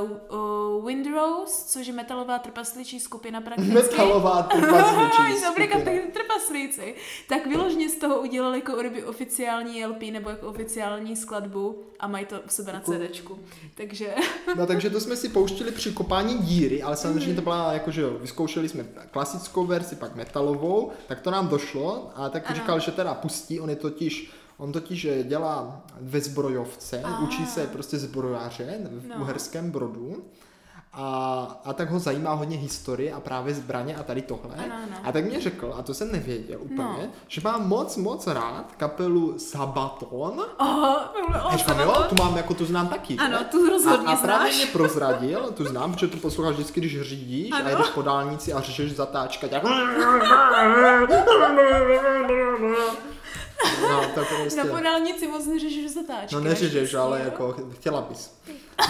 uh, 0.01 0.11
uh, 0.77 0.85
Windrose, 0.87 1.65
což 1.67 1.87
je 1.87 1.93
metalová 1.93 2.39
trpasličí 2.39 2.99
skupina 2.99 3.41
prakticky. 3.41 3.73
Metalová 3.73 4.43
trpasličí 4.43 5.41
trpaslíci. 6.13 6.95
Tak 7.29 7.47
vyložně 7.47 7.89
z 7.89 7.95
toho 7.95 8.19
udělali 8.19 8.57
jako 8.59 8.73
oficiální 9.09 9.85
LP 9.85 10.01
nebo 10.11 10.29
jako 10.29 10.47
oficiální 10.47 11.15
skladbu 11.15 11.83
a 11.99 12.07
mají 12.07 12.25
to 12.25 12.35
u 12.41 12.49
sebe 12.49 12.73
na 12.73 12.79
CDčku. 12.81 13.39
Takže 13.75 14.15
No 14.57 14.65
takže 14.67 14.89
to 14.89 14.99
jsme 14.99 15.15
si 15.15 15.26
pouštili 15.29 15.71
při 15.71 15.91
kopání 15.91 16.37
díry, 16.37 16.83
ale 16.83 16.95
samozřejmě 16.97 17.33
to 17.35 17.41
byla 17.41 17.73
jako, 17.73 17.91
že 17.91 18.01
jo, 18.01 18.17
vyzkoušeli 18.21 18.69
jsme 18.69 18.85
klasickou 19.11 19.65
verzi, 19.65 19.95
pak 19.95 20.15
metalovou, 20.15 20.91
tak 21.07 21.21
to 21.21 21.31
nám 21.31 21.47
došlo 21.47 22.09
a 22.15 22.29
tak 22.29 22.43
Ano. 22.45 22.55
říkal, 22.55 22.79
že 22.79 22.91
teda 22.91 23.13
pustí, 23.13 23.59
on 23.59 23.69
je 23.69 23.75
totiž 23.75 24.31
On 24.59 24.71
totiž 24.71 25.05
eh, 25.05 25.23
dělá 25.23 25.81
ve 26.01 26.21
zbrojovce, 26.21 27.01
Ah. 27.03 27.23
učí 27.23 27.45
se 27.45 27.67
prostě 27.67 27.97
zbrojaře 27.97 28.79
v 28.91 29.07
No. 29.07 29.15
Uherském 29.21 29.71
Brodu. 29.71 30.23
A, 30.99 31.59
a 31.65 31.73
tak 31.73 31.89
ho 31.91 31.99
zajímá 31.99 32.33
hodně 32.33 32.57
historie 32.57 33.13
a 33.13 33.19
právě 33.19 33.53
zbraně 33.53 33.95
a 33.95 34.03
tady 34.03 34.21
tohle. 34.21 34.55
Ano, 34.55 34.75
ano. 34.75 34.97
A 35.03 35.11
tak 35.11 35.25
mě 35.25 35.41
řekl, 35.41 35.75
a 35.79 35.81
to 35.81 35.93
jsem 35.93 36.11
nevěděl 36.11 36.59
úplně, 36.61 36.77
No. 36.83 36.99
že 37.27 37.41
má 37.43 37.57
moc, 37.57 37.97
moc 37.97 38.27
rád 38.27 38.65
kapelu 38.77 39.39
Sabaton. 39.39 40.45
Aha, 40.59 41.13
oh, 41.27 41.53
A 41.53 41.57
říkám, 41.57 41.79
jo, 41.79 42.05
tu 42.09 42.15
mám, 42.15 42.37
jako 42.37 42.53
tu 42.53 42.65
znám 42.65 42.87
taky. 42.87 43.17
Ano, 43.17 43.37
tu 43.51 43.69
rozhodně 43.69 44.07
a, 44.07 44.11
a 44.11 44.15
právě 44.15 44.51
znáš. 44.51 44.55
mě 44.63 44.65
prozradil, 44.71 45.51
tu 45.57 45.65
znám, 45.65 45.93
protože 45.93 46.07
tu 46.07 46.17
posloucháš 46.17 46.53
vždycky, 46.55 46.79
když 46.79 47.01
řídíš 47.01 47.51
a 47.51 47.55
Ano. 47.55 47.69
jedeš 47.69 47.87
po 47.89 48.01
dálnici 48.01 48.53
a 48.53 48.61
řešeš 48.61 48.91
zatáčka. 48.95 49.47
Tak... 49.47 49.63
No, 53.81 54.01
tak 54.15 54.27
prostě... 54.41 54.63
Na 54.63 54.75
podálnici 54.75 55.27
moc 55.27 55.45
neřešíš 55.45 55.91
zatáčky. 55.93 56.35
No 56.35 56.41
naštěstí, 56.41 56.95
ale 56.95 57.19
jako 57.21 57.55
chtěla 57.73 58.01
bys. 58.01 58.31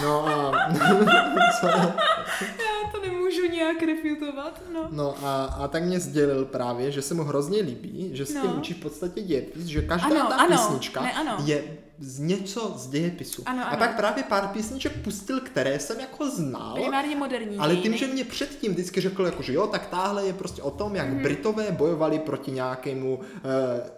No 0.02 0.28
a, 0.28 0.52
co, 1.62 1.68
Já 1.68 2.92
to 2.92 3.02
nemůžu 3.02 3.46
nějak 3.52 3.78
refutovat, 3.84 4.62
no. 4.74 4.88
no 4.92 5.16
a, 5.24 5.44
a 5.46 5.68
tak 5.68 5.84
mě 5.84 6.00
sdělil 6.00 6.46
právě, 6.46 6.92
že 6.92 7.02
se 7.02 7.14
mu 7.14 7.24
hrozně 7.24 7.62
líbí, 7.62 8.10
že 8.14 8.26
s 8.26 8.30
tím 8.30 8.42
No. 8.46 8.56
učí 8.58 8.74
v 8.74 8.80
podstatě 8.82 9.22
dějepis, 9.22 9.66
že 9.66 9.82
každá 9.82 10.08
Ano, 10.08 10.30
ta 10.30 10.36
ano, 10.36 10.48
písnička 10.58 11.02
ne, 11.02 11.14
ano. 11.14 11.38
je 11.46 11.64
z 12.00 12.20
něco 12.20 12.74
z 12.78 12.88
dějepisu. 12.88 13.44
Ano, 13.46 13.62
a 13.62 13.66
ano. 13.66 13.78
pak 13.78 13.96
právě 13.96 14.24
pár 14.24 14.48
písniček 14.48 14.92
pustil, 15.04 15.40
které 15.40 15.80
jsem 15.80 16.00
jako 16.00 16.30
znal. 16.30 16.74
Primárně 16.74 17.16
moderní 17.16 17.58
Ale 17.58 17.76
tím, 17.76 17.98
že 17.98 18.08
mě 18.08 18.24
předtím 18.24 18.72
vždycky 18.72 19.02
řekl, 19.02 19.26
jako, 19.26 19.42
že 19.44 19.54
jo, 19.54 19.68
tak 19.68 19.86
táhle 19.88 20.26
je 20.26 20.34
prostě 20.34 20.62
o 20.62 20.72
tom, 20.72 20.96
jak 20.96 21.08
mm-hmm. 21.08 21.22
Britové 21.22 21.72
bojovali 21.72 22.20
proti 22.20 22.52
nějakému 22.52 23.16
uh, 23.16 23.22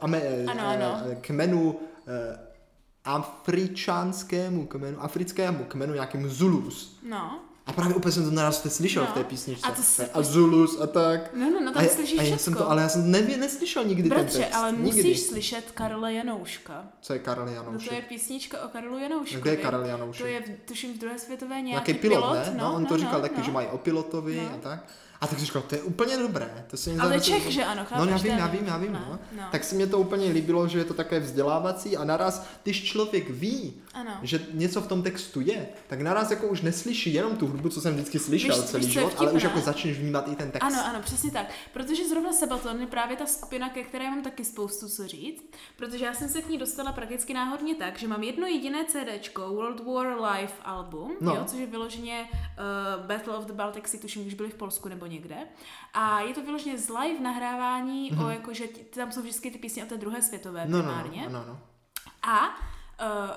ame, 0.01 0.21
Ano, 0.47 0.67
ano. 0.67 1.01
kmenu 1.21 1.71
uh, 1.71 1.75
afričánskému 3.05 4.65
kmenu, 4.67 4.97
africkému 5.03 5.63
kmenu, 5.63 5.93
nějakému 5.93 6.29
Zulus. 6.29 6.99
No. 7.09 7.39
A 7.65 7.73
právě 7.73 7.95
úplně 7.95 8.11
jsem 8.11 8.23
to 8.25 8.31
naraz 8.31 8.75
slyšel 8.75 9.03
No. 9.03 9.09
v 9.09 9.13
té 9.13 9.23
písničce. 9.23 9.67
A 9.67 9.71
to 9.71 9.81
si- 9.81 10.05
a 10.13 10.21
Zulus 10.21 10.81
a 10.81 10.87
tak. 10.87 11.29
No, 11.35 11.49
no, 11.49 11.59
no, 11.61 11.71
a, 11.71 11.73
tam 11.73 11.83
já- 11.83 11.89
slyšíš 11.89 12.19
a 12.19 12.23
já 12.23 12.37
jsem 12.37 12.53
to, 12.53 12.69
ale 12.69 12.81
já 12.81 12.89
jsem 12.89 13.11
nevě, 13.11 13.37
neslyšel 13.37 13.83
nikdy 13.83 14.09
ten 14.09 14.17
Bratře, 14.17 14.37
text. 14.39 14.55
ale 14.55 14.71
nikdy. 14.71 14.85
musíš 14.85 15.19
slyšet 15.21 15.71
Karla 15.71 16.09
Janouška. 16.09 16.83
Co 17.01 17.13
je 17.13 17.19
Karel 17.19 17.45
No 17.45 17.51
Janoušek? 17.51 17.89
to 17.89 17.95
je 17.95 18.01
písnička 18.01 18.65
o 18.65 18.67
Karlu 18.67 18.97
Janouškovi. 18.97 19.41
Kde 19.41 19.51
je 19.51 19.57
Karel 19.57 19.85
Janoušek? 19.85 20.21
To 20.21 20.27
je, 20.27 20.41
tuším, 20.65 20.93
v 20.93 20.97
druhé 20.97 21.19
světové 21.19 21.61
nějaký, 21.61 21.69
Nějaký 21.91 21.93
pilot, 21.93 22.23
pilot, 22.31 22.45
ne? 22.45 22.53
No, 22.57 22.73
on 22.73 22.85
to 22.85 22.93
no, 22.93 22.99
říkal 22.99 23.13
no, 23.13 23.21
taky, 23.21 23.37
no. 23.37 23.43
že 23.43 23.51
mají 23.51 23.67
o 23.67 23.77
pilotovi 23.77 24.35
No. 24.49 24.55
a 24.55 24.57
tak. 24.57 24.83
A 25.21 25.27
tak 25.27 25.39
říkal, 25.39 25.61
to 25.61 25.75
je 25.75 25.81
úplně 25.81 26.17
dobré. 26.17 26.65
To 26.71 26.77
se 26.77 26.89
mi 26.89 26.99
Ale 26.99 27.19
Čech, 27.21 27.51
že 27.51 27.65
ano, 27.65 27.85
No 27.97 28.05
já 28.05 28.05
chápeš, 28.05 28.23
vím, 28.23 28.37
já 28.37 28.47
vím, 28.47 28.65
já 28.67 28.77
vím. 28.77 28.93
no, 28.93 28.99
No, 29.09 29.19
no. 29.37 29.43
Tak 29.51 29.63
se 29.63 29.75
mě 29.75 29.87
to 29.87 29.99
úplně 29.99 30.31
líbilo, 30.31 30.67
že 30.67 30.77
je 30.79 30.85
to 30.85 30.93
také 30.93 31.19
vzdělávací 31.19 31.97
a 31.97 32.03
naraz, 32.03 32.45
když 32.63 32.83
člověk 32.83 33.29
ví, 33.29 33.81
Ano. 33.93 34.11
že 34.21 34.41
něco 34.53 34.81
v 34.81 34.87
tom 34.87 35.03
textu 35.03 35.41
je, 35.41 35.69
tak 35.87 36.01
naraz 36.01 36.31
jako 36.31 36.47
už 36.47 36.61
neslyší 36.61 37.13
jenom 37.13 37.35
tu 37.35 37.47
hudbu, 37.47 37.69
co 37.69 37.81
jsem 37.81 37.93
vždycky 37.93 38.19
slyšel 38.19 38.55
Víš- 38.55 38.65
celý 38.65 38.85
víš, 38.85 38.93
život, 38.93 39.13
ale 39.17 39.31
už 39.31 39.43
jako 39.43 39.59
začneš 39.59 39.99
vnímat 39.99 40.27
i 40.27 40.35
ten 40.35 40.51
text. 40.51 40.65
Ano, 40.65 40.85
ano, 40.85 40.99
přesně 41.01 41.31
tak. 41.31 41.45
Protože 41.73 42.07
zrovna 42.09 42.33
Sabaton 42.33 42.81
je 42.81 42.87
právě 42.87 43.17
ta 43.17 43.25
skupina, 43.25 43.69
ke 43.69 43.83
které 43.83 44.09
mám 44.09 44.21
taky 44.23 44.45
spoustu 44.45 44.89
co 44.89 45.07
říct, 45.07 45.43
protože 45.77 46.05
já 46.05 46.13
jsem 46.13 46.29
se 46.29 46.41
k 46.41 46.49
ní 46.49 46.57
dostala 46.57 46.91
prakticky 46.91 47.33
náhodně 47.33 47.75
tak, 47.75 47.99
že 47.99 48.07
mám 48.07 48.23
jedno 48.23 48.47
jediné 48.47 48.85
CDčko, 48.85 49.41
World 49.49 49.79
War 49.85 50.07
Live 50.07 50.53
album, 50.63 51.11
No. 51.21 51.35
jo, 51.35 51.43
což 51.47 51.59
je 51.59 51.65
vyloženě 51.67 52.25
uh, 52.31 53.05
Battle 53.05 53.37
of 53.37 53.45
the 53.45 53.53
Baltic 53.53 53.87
Sea, 53.87 53.99
tuším, 54.01 54.21
když 54.21 54.33
byli 54.33 54.49
v 54.49 54.55
Polsku 54.55 54.89
nebo 54.89 55.05
někde. 55.09 55.37
A 55.93 56.19
je 56.21 56.33
to 56.33 56.41
vyloženě 56.41 56.77
z 56.77 56.89
live 56.89 57.19
nahrávání 57.19 58.11
o 58.25 58.29
jakože, 58.29 58.67
ti- 58.67 58.83
tam 58.83 59.11
jsou 59.11 59.21
vždycky 59.21 59.51
ty 59.51 59.57
písně 59.57 59.83
o 59.83 59.87
té 59.87 59.97
druhé 59.97 60.21
světové 60.21 60.61
Mhm. 60.61 60.71
No, 60.71 60.77
no, 60.77 60.83
primárně. 60.83 61.23
no, 61.29 61.39
no, 61.39 61.45
no. 61.47 61.59
A 62.23 62.47
uh, 62.47 63.29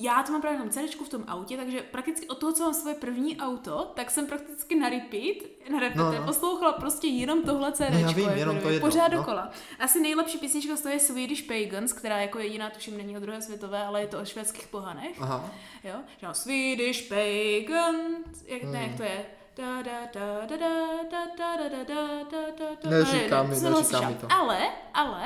já 0.00 0.22
to 0.22 0.32
mám 0.32 0.40
právě 0.40 0.58
tom 0.58 0.70
CDčku 0.70 1.04
v 1.04 1.08
tom 1.08 1.24
autě, 1.26 1.56
takže 1.56 1.82
prakticky 1.82 2.28
od 2.28 2.38
toho, 2.38 2.52
co 2.52 2.62
mám 2.64 2.74
svoje 2.74 2.94
první 2.94 3.36
auto, 3.40 3.92
tak 3.96 4.10
jsem 4.10 4.26
prakticky 4.26 4.74
na 4.78 4.88
repeat, 4.88 5.36
na 5.70 5.78
repeat, 5.80 5.96
No, 5.96 6.12
no, 6.12 6.18
no. 6.20 6.26
poslouchala 6.26 6.72
prostě 6.72 7.06
jenom 7.06 7.42
tohle 7.42 7.72
CDčko. 7.72 7.92
No, 7.92 7.98
já 7.98 8.08
vím, 8.12 8.24
jako 8.24 8.38
jenom 8.38 8.60
to 8.60 8.68
jedno, 8.70 8.86
Pořád 8.88 9.08
no. 9.12 9.18
dokola. 9.18 9.50
Asi 9.78 10.00
nejlepší 10.00 10.38
písnička 10.38 10.76
z 10.76 10.80
toho 10.80 10.92
je 10.92 11.00
Swedish 11.00 11.42
Pagans, 11.42 11.92
která 11.92 12.18
jako 12.18 12.38
jediná, 12.38 12.70
tuším, 12.70 12.96
není 12.96 13.16
o 13.16 13.20
druhé 13.20 13.42
světové, 13.42 13.84
ale 13.84 14.00
je 14.00 14.06
to 14.06 14.20
o 14.20 14.24
švédských 14.24 14.66
pohanech. 14.68 15.22
Aha. 15.22 15.50
Jo, 15.84 15.94
že 16.20 16.26
Swedish 16.32 17.08
Pagans, 17.08 18.42
jak, 18.46 18.62
ne, 18.62 18.82
jak 18.82 18.96
to 18.96 19.02
je? 19.02 19.26
Da, 19.56 19.82
da, 19.82 20.00
da, 20.14 20.46
da, 20.46 20.56
da, 20.56 20.97
50 21.10 21.17
da, 21.38 21.56
da, 21.56 21.68
da, 21.68 21.84
da, 21.84 22.22
da, 22.30 22.38
da, 22.58 22.64
da. 22.84 22.90
Neříká 22.90 23.42
Ne, 23.42 23.48
mi, 23.48 23.60
neříká 23.60 24.08
mi 24.08 24.14
to. 24.14 24.26
Ale, 24.32 24.58
ale, 24.94 25.22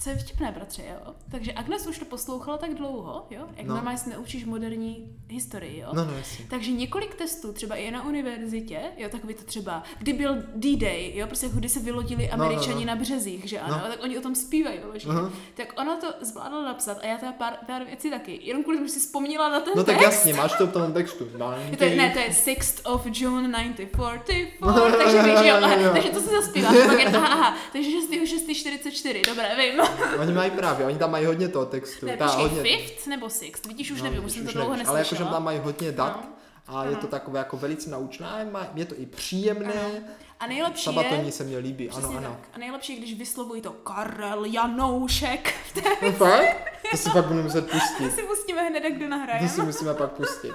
co 0.00 0.10
je 0.10 0.16
vtipné, 0.16 0.52
bratře, 0.52 0.82
jo? 0.90 1.14
Takže 1.30 1.52
Agnes 1.52 1.86
už 1.86 1.98
to 1.98 2.04
poslouchala 2.04 2.58
tak 2.58 2.74
dlouho, 2.74 3.26
jo? 3.30 3.40
Jak 3.56 3.66
No. 3.66 3.68
no. 3.68 3.74
normálně 3.74 3.98
se 3.98 4.10
neučíš 4.10 4.44
moderní 4.44 5.08
historii, 5.28 5.80
jo? 5.80 5.88
No, 5.92 6.04
no, 6.04 6.12
jasně. 6.16 6.44
Takže 6.50 6.72
několik 6.72 7.14
testů, 7.14 7.52
třeba 7.52 7.76
i 7.76 7.90
na 7.90 8.04
univerzitě, 8.06 8.80
jo, 8.96 9.08
takový 9.08 9.34
to 9.34 9.44
třeba, 9.44 9.82
kdy 9.98 10.12
byl 10.12 10.36
D-Day, 10.54 11.12
jo, 11.14 11.26
prostě 11.26 11.46
jako 11.46 11.58
kdy 11.58 11.68
se 11.68 11.80
vylodili 11.80 12.26
no, 12.26 12.32
američani 12.42 12.84
no. 12.84 12.94
na 12.94 12.96
březích, 12.96 13.44
že 13.48 13.60
ano, 13.60 13.80
No. 13.84 13.88
tak 13.90 14.02
oni 14.02 14.18
o 14.18 14.20
tom 14.20 14.34
zpívají 14.34 14.78
vyloženě. 14.78 15.14
Aha. 15.14 15.30
Tak 15.54 15.80
ona 15.80 15.96
to 15.96 16.06
zvládla 16.20 16.62
napsat 16.64 16.98
a 17.02 17.06
já 17.06 17.16
teda 17.18 17.32
pár, 17.32 17.52
pár 17.66 17.84
věcí 17.84 18.10
taky, 18.10 18.40
jenom 18.42 18.62
kvůli 18.62 18.76
tomu, 18.78 18.86
že 18.88 18.92
si 18.94 19.00
vzpomněla 19.00 19.48
na 19.48 19.60
ten 19.60 19.72
No 19.76 19.84
tak 19.84 19.94
text. 19.98 20.04
jasně, 20.04 20.34
máš 20.34 20.52
to 20.58 20.66
v 20.66 20.72
tom 20.72 20.92
textu. 20.92 21.24
Je 21.70 21.76
to, 21.76 21.84
ne, 21.84 22.10
to 22.10 22.18
je 22.18 22.28
6th 22.28 22.92
of 22.92 23.02
June 23.12 23.48
1944, 23.48 24.52
takže 25.04 25.22
víš, 25.22 25.43
jo, 25.48 25.56
aha, 25.62 25.92
takže 25.92 26.08
to 26.10 26.20
si 26.20 26.26
zaspíváš, 26.30 26.76
pak 26.86 26.98
je, 26.98 27.06
aha, 27.06 27.26
aha, 27.28 27.56
takže 27.72 27.90
6.6.44, 27.90 29.26
dobré, 29.26 29.56
vím. 29.56 29.80
Oni 30.20 30.32
mají 30.32 30.50
právě, 30.50 30.86
oni 30.86 30.98
tam 30.98 31.10
mají 31.10 31.26
hodně 31.26 31.48
toho 31.48 31.66
textu. 31.66 32.06
Ne, 32.06 32.16
Ta 32.16 32.24
počkej, 32.26 32.42
hodně, 32.42 32.62
fifth 32.76 33.06
nebo 33.06 33.30
sixth, 33.30 33.66
vidíš, 33.66 33.90
už 33.90 33.98
no, 34.02 34.04
nevím, 34.10 34.24
už 34.24 34.32
jsem 34.32 34.46
to 34.46 34.52
dlouho 34.52 34.70
nevíš, 34.72 34.88
Ale 34.88 34.98
jakože 34.98 35.10
neslyšela. 35.14 35.30
tam 35.32 35.44
mají 35.44 35.58
hodně 35.58 35.92
dat 35.92 36.16
No. 36.68 36.76
a 36.76 36.84
je 36.84 36.96
to 36.96 37.06
takové 37.06 37.38
jako 37.38 37.56
velice 37.56 37.90
naučné, 37.90 38.26
je 38.74 38.84
to 38.84 38.94
i 38.98 39.06
příjemné. 39.06 39.72
Ano. 39.74 39.90
A 40.40 40.46
nejlepší 40.46 40.82
Sabatoni 40.84 41.26
je, 41.26 41.32
se 41.32 41.44
mě 41.44 41.58
líbí, 41.58 41.90
ano, 41.90 42.08
ano. 42.08 42.20
tak. 42.40 42.48
A 42.54 42.58
nejlepší, 42.58 42.96
když 42.96 43.14
vyslovují 43.18 43.62
to 43.62 43.72
Karel 43.72 44.44
Janoušek. 44.44 45.54
V 45.66 45.72
té 45.72 45.82
No 46.02 46.12
fakt? 46.12 46.56
To 46.90 46.96
si 46.96 47.10
pak 47.10 47.24
budu 47.26 47.42
muset 47.42 47.70
pustit. 47.70 48.12
si 48.14 48.22
pustíme 48.22 48.62
hned, 48.62 48.84
jak 48.84 48.92
kdo 48.92 49.04
To 49.04 49.10
nahraje. 49.10 49.48
si 49.48 49.62
musíme 49.62 49.94
pak 49.94 50.12
pustit. 50.12 50.52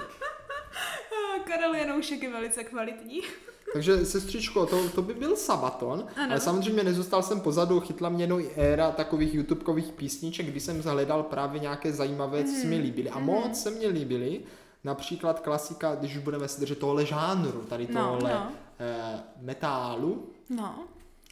Karel 1.40 1.74
Janoušek 1.74 2.22
je 2.22 2.30
velice 2.32 2.64
kvalitní. 2.64 3.20
Takže 3.72 4.04
sestřičko, 4.06 4.66
to, 4.66 4.88
to 4.88 5.02
by 5.02 5.14
byl 5.14 5.36
sabaton, 5.36 6.06
Ano. 6.16 6.30
ale 6.30 6.40
samozřejmě 6.40 6.84
nezůstal 6.84 7.22
jsem 7.22 7.40
pozadu, 7.40 7.80
chytla 7.80 8.08
mě 8.08 8.24
jenom 8.24 8.40
i 8.40 8.50
éra 8.56 8.90
takových 8.90 9.34
youtubekových 9.34 9.92
písniček, 9.92 10.46
kdy 10.46 10.60
jsem 10.60 10.82
zahledal 10.82 11.22
právě 11.22 11.60
nějaké 11.60 11.92
zajímavé, 11.92 12.44
co 12.44 12.52
se 12.60 12.66
mi 12.66 12.78
líbily. 12.78 13.10
A 13.10 13.18
moc 13.18 13.62
se 13.62 13.70
mi 13.70 13.86
líbily, 13.86 14.40
například 14.84 15.40
klasika, 15.40 15.94
když 15.94 16.16
už 16.16 16.22
budeme 16.22 16.48
se 16.48 16.60
držet 16.60 16.78
tohle 16.78 17.06
žánru, 17.06 17.64
tady 17.68 17.88
No, 17.90 18.12
tohle 18.12 18.32
no. 18.34 18.52
Eh, 18.80 19.20
metálu, 19.40 20.26
No. 20.50 20.78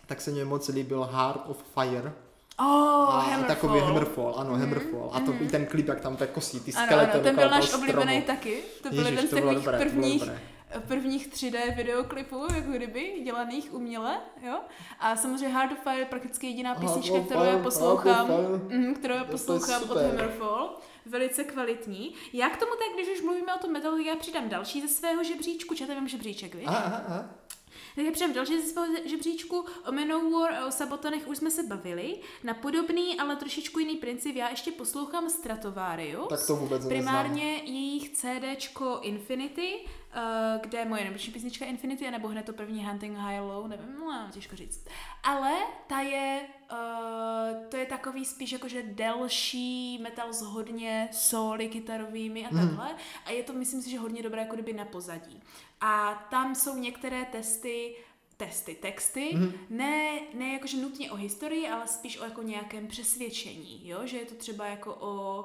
tak 0.07 0.21
se 0.21 0.31
mi 0.31 0.45
moc 0.45 0.69
líbil 0.69 1.05
Heart 1.13 1.41
of 1.49 1.65
Fire. 1.75 2.13
Oh, 2.61 3.15
a 3.15 3.19
Hammerfall. 3.21 3.47
takový 3.57 3.81
Hammerfall, 3.81 4.35
ano, 4.39 4.51
Hammerfall. 4.57 5.11
A 5.13 5.21
to 5.21 5.33
i 5.41 5.49
ten 5.49 5.67
klip, 5.67 5.89
jak 5.89 6.01
tam 6.01 6.17
tak 6.17 6.31
kosí 6.31 6.61
ty 6.61 6.73
Ano, 6.75 6.87
skelety 6.87 7.13
ano, 7.13 7.23
ten 7.23 7.35
okolo 7.35 7.49
byl 7.49 7.59
náš 7.59 7.71
toho 7.71 7.83
oblíbený 7.83 8.21
stromu. 8.23 8.39
taky. 8.39 8.63
To 8.83 8.91
byl 8.91 9.07
jeden 9.07 9.27
z 9.27 9.31
takových 9.31 9.55
dobré, 9.59 9.79
prvních, 9.79 10.25
prvních 10.89 11.29
3D 11.29 11.77
videoklipů, 11.77 12.47
jako 12.55 12.71
kdyby, 12.71 13.13
dělaných 13.25 13.75
uměle, 13.75 14.17
jo. 14.47 14.61
A 15.01 15.17
samozřejmě 15.17 15.49
Hard 15.49 15.73
of 15.73 15.79
Fire 15.79 15.99
je 15.99 16.05
prakticky 16.05 16.47
jediná 16.47 16.75
písnička, 16.75 17.15
of 17.19 17.27
kterou 17.27 17.41
já 17.45 17.51
Fire, 17.51 17.63
poslouchám, 17.63 18.27
Heart 18.29 18.41
of 18.55 18.61
Fire. 18.69 18.79
mhm, 18.79 18.95
kterou 18.95 19.15
já 19.15 19.21
je 19.21 19.27
poslouchám 19.27 19.83
od. 19.91 19.97
Hammerfall. 19.97 20.77
Velice 21.07 21.45
kvalitní. 21.45 22.15
Já 22.33 22.49
k 22.51 22.57
tomu 22.57 22.73
tak, 22.73 22.95
když 22.95 23.19
už 23.19 23.23
mluvíme 23.25 23.55
o 23.55 23.59
tom 23.59 23.73
metalu, 23.73 23.99
já 23.99 24.17
přidám 24.17 24.49
další 24.49 24.81
ze 24.81 24.89
svého 24.89 25.25
žebříčku, 25.25 25.75
mám 25.95 26.09
žebříček, 26.09 26.55
víš? 26.55 26.65
Aha, 26.67 27.03
aha, 27.09 27.25
aha. 27.99 28.05
Tak 28.05 28.07
já 28.07 28.13
přidám 28.13 28.33
další 28.33 28.61
ze 28.63 28.69
svého 28.69 28.87
žebříčku. 29.05 29.65
O 29.89 29.93
Manowar 29.93 30.53
a 30.53 30.67
o 30.67 30.71
Sabotonech 30.71 31.29
už 31.29 31.39
jsme 31.39 31.51
se 31.51 31.63
bavili. 31.63 32.21
Na 32.45 32.55
podobný, 32.55 33.21
ale 33.21 33.37
trošičku 33.37 33.79
jiný 33.79 33.97
princip, 33.97 34.37
já 34.37 34.51
ještě 34.51 34.73
poslouchám 34.73 35.31
Stratovarius. 35.31 36.29
Tak 36.29 36.47
to 36.47 36.57
vůbec 36.57 36.85
neznám. 36.85 36.89
Primárně 36.89 37.63
jejich 37.65 38.11
CDčko 38.11 38.99
Infinity, 39.03 39.75
eh, 40.19 40.61
kde 40.63 40.79
je 40.79 40.85
moje 40.85 41.03
nejlepší 41.03 41.31
písnička 41.31 41.65
Infinity, 41.65 42.11
nebo 42.11 42.29
hned 42.29 42.47
to 42.47 42.53
první 42.53 42.85
Hunting 42.85 43.17
High 43.17 43.41
Low, 43.41 43.69
nevím, 43.69 43.95
no, 43.99 44.29
těžko 44.33 44.57
říct. 44.57 44.89
Ale 45.23 45.53
ta 45.87 46.01
je, 46.01 46.41
uh, 46.73 47.67
to 47.69 47.77
je 47.77 47.87
takový 47.87 48.25
spíš 48.25 48.53
jakože 48.53 48.83
delší 48.83 49.99
metal 49.99 50.33
s 50.33 50.43
hodně 50.43 51.09
sóly 51.13 51.69
kytarovými 51.69 52.47
a 52.47 52.49
takhle. 52.49 52.97
A 53.25 53.31
je 53.31 53.43
to, 53.43 53.53
myslím 53.53 53.83
si, 53.83 53.91
že 53.91 53.99
hodně 53.99 54.23
dobré 54.23 54.43
jako 54.43 54.55
kdyby 54.55 54.73
na 54.73 54.85
pozadí. 54.85 55.43
A 55.81 56.27
tam 56.31 56.55
jsou 56.55 56.77
některé 56.77 57.25
testy, 57.25 57.97
testy, 58.37 58.75
texty, 58.75 59.31
mm-hmm. 59.35 59.53
ne, 59.71 60.21
ne 60.35 60.53
jakože 60.53 60.77
nutně 60.77 61.11
o 61.11 61.17
historii, 61.17 61.69
ale 61.69 61.87
spíš 61.87 62.19
o 62.19 62.25
jako 62.25 62.43
nějakém 62.43 62.87
přesvědčení, 62.87 63.89
jo? 63.89 64.07
že 64.07 64.17
je 64.17 64.27
to 64.27 64.35
třeba 64.35 64.67
jako 64.67 64.97
o 65.01 65.45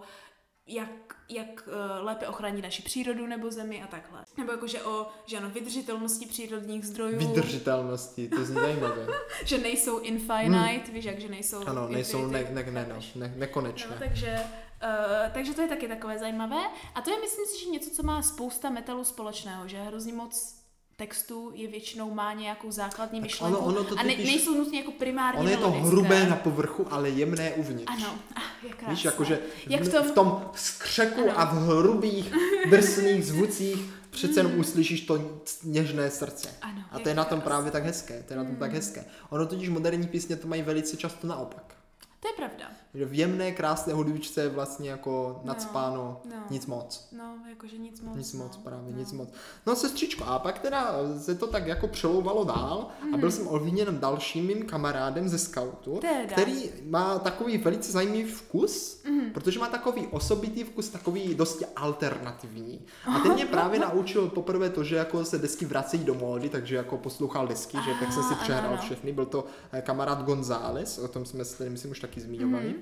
jak, 0.68 1.16
jak 1.30 1.68
uh, 1.68 2.06
lépe 2.06 2.28
ochránit 2.28 2.62
naši 2.62 2.82
přírodu 2.82 3.28
nebo 3.28 3.52
zemi 3.52 3.84
a 3.84 3.88
takhle. 3.88 4.24
Nebo 4.38 4.52
jakože 4.52 4.84
o 4.84 5.08
že 5.26 5.38
ano, 5.38 5.50
vydržitelnosti 5.50 6.26
přírodních 6.26 6.86
zdrojů, 6.86 7.18
Vydržitelnosti, 7.18 8.30
to 8.30 8.46
zní 8.46 8.56
zajímavé. 8.56 9.08
že 9.46 9.58
nejsou 9.58 10.00
infinite, 10.00 10.92
víš 10.92 11.06
jak, 11.06 11.20
že 11.20 11.30
nejsou 11.30 11.60
Hmm. 11.60 11.70
Ano, 11.70 11.88
nejsou 11.88 12.28
ne, 12.28 12.48
ne, 12.52 12.64
ne, 12.64 12.86
no, 12.90 12.94
chápeš? 12.96 13.14
ne, 13.14 13.34
nekonečné. 13.38 13.92
No, 13.92 14.00
takže, 14.00 14.40
uh, 14.84 15.34
takže 15.34 15.54
to 15.54 15.62
je 15.62 15.68
taky 15.68 15.88
takové 15.88 16.20
zajímavé. 16.20 16.62
A 16.96 17.02
to 17.02 17.12
je, 17.12 17.22
myslím 17.22 17.46
si, 17.46 17.64
že 17.64 17.70
něco, 17.70 17.90
co 17.90 18.04
má 18.04 18.22
spousta 18.22 18.70
metalu 18.70 19.04
společného, 19.04 19.68
že 19.68 19.78
hrozně 19.78 20.14
moc 20.14 20.63
textů 20.96 21.52
je 21.56 21.68
většinou 21.68 22.14
má 22.14 22.34
nějakou 22.34 22.72
základní 22.72 23.20
Tak 23.20 23.24
myšlenku 23.24 23.58
ono- 23.58 23.68
ono 23.68 23.84
to 23.84 24.00
a 24.00 24.04
ne, 24.04 24.14
totiž- 24.14 24.26
nejsou 24.26 24.54
nutně 24.58 24.80
jako 24.80 24.92
primárně 24.92 25.40
Ono 25.40 25.50
je 25.50 25.58
to 25.58 25.62
melodické. 25.70 25.90
hrubé 25.90 26.26
na 26.30 26.36
povrchu, 26.36 26.88
ale 26.94 27.10
jemné 27.10 27.52
uvnitř. 27.54 27.92
Ano, 27.92 28.16
ah, 28.36 28.40
je 28.64 28.70
krásné. 28.70 28.94
Víš, 28.94 29.06
jakože 29.06 29.40
Jak 29.68 29.82
v, 29.84 29.92
tom- 29.92 30.04
v 30.08 30.12
tom 30.12 30.50
skřeku 30.56 31.22
Ano. 31.22 31.40
a 31.40 31.46
v 31.46 31.58
hrubých, 31.68 32.34
drsných 32.70 33.26
zvucích 33.26 33.80
přece 34.10 34.40
jen 34.40 34.60
uslyšíš 34.60 35.02
to 35.02 35.42
něžné 35.64 36.12
srdce. 36.12 36.50
Ano, 36.62 36.82
a 36.92 37.00
to 37.00 37.10
je 37.10 37.16
na 37.16 37.24
tom 37.24 37.40
krásné. 37.42 37.50
právě 37.50 37.72
tak 37.72 37.84
hezké. 37.84 38.24
To 38.28 38.34
je 38.34 38.38
na 38.38 38.44
tom 38.44 38.56
tak 38.56 38.74
hezké. 38.74 39.06
Ono 39.30 39.46
totiž 39.48 39.70
moderní 39.70 40.08
písně 40.08 40.36
to 40.36 40.48
mají 40.48 40.62
velice 40.62 40.98
často 40.98 41.28
naopak. 41.28 41.76
To 42.20 42.28
je 42.28 42.34
pravda. 42.34 42.66
Že 42.94 43.06
v 43.06 43.14
jemné, 43.14 43.52
krásné 43.52 43.94
hudbičce 43.94 44.50
vlastně 44.50 44.90
jako 44.90 45.42
nadspáno 45.44 46.22
no. 46.26 46.36
nic 46.50 46.66
moc. 46.66 47.08
No, 47.12 47.38
jakože 47.50 47.78
nic 47.78 48.02
moc. 48.02 48.18
Nic 48.18 48.34
moc, 48.34 48.58
no, 48.58 48.64
právě, 48.64 48.94
no. 48.94 49.00
nic 49.00 49.12
moc. 49.12 49.30
No 49.68 49.76
sestřičko, 49.76 50.24
a 50.26 50.40
pak 50.40 50.60
teda 50.60 50.96
se 51.20 51.36
to 51.36 51.48
tak 51.48 51.68
jako 51.68 51.88
přelouvalo 51.88 52.44
dál 52.44 52.88
a 53.14 53.18
byl 53.18 53.32
jsem 53.32 53.48
ovlivněn 53.48 54.00
dalším 54.00 54.46
mým 54.46 54.66
kamarádem 54.66 55.30
ze 55.30 55.38
scoutu, 55.38 55.98
Teda. 56.02 56.34
který 56.34 56.70
má 56.90 57.20
takový 57.20 57.58
velice 57.58 57.92
zajímavý 57.92 58.24
vkus, 58.24 59.04
protože 59.34 59.60
má 59.60 59.68
takový 59.68 60.08
osobitý 60.08 60.64
vkus, 60.64 60.90
takový 60.90 61.36
dosti 61.36 61.66
alternativní. 61.76 62.82
A 63.06 63.20
ten 63.20 63.34
mě 63.34 63.46
právě 63.46 63.80
naučil 63.80 64.28
poprvé 64.28 64.70
to, 64.70 64.84
že 64.84 64.96
jako 64.96 65.26
se 65.26 65.38
desky 65.38 65.66
vracejí 65.66 66.04
do 66.04 66.14
módy, 66.14 66.50
takže 66.50 66.76
jako 66.76 66.98
poslouchal 66.98 67.48
desky, 67.48 67.78
že 67.78 67.92
tak 68.00 68.14
jsem 68.14 68.24
si 68.24 68.34
Aha, 68.34 68.44
přehrál 68.44 68.74
ano, 68.74 68.82
všechny. 68.82 69.14
Byl 69.14 69.26
to 69.26 69.46
eh, 69.72 69.82
kamarád 69.82 70.22
González, 70.22 70.98
o 70.98 71.08
tom 71.08 71.26
jsme 71.26 71.46
se 71.46 71.70
myslím 71.70 71.92
už 71.92 72.00
taky 72.00 72.22
zmiňovali. 72.22 72.76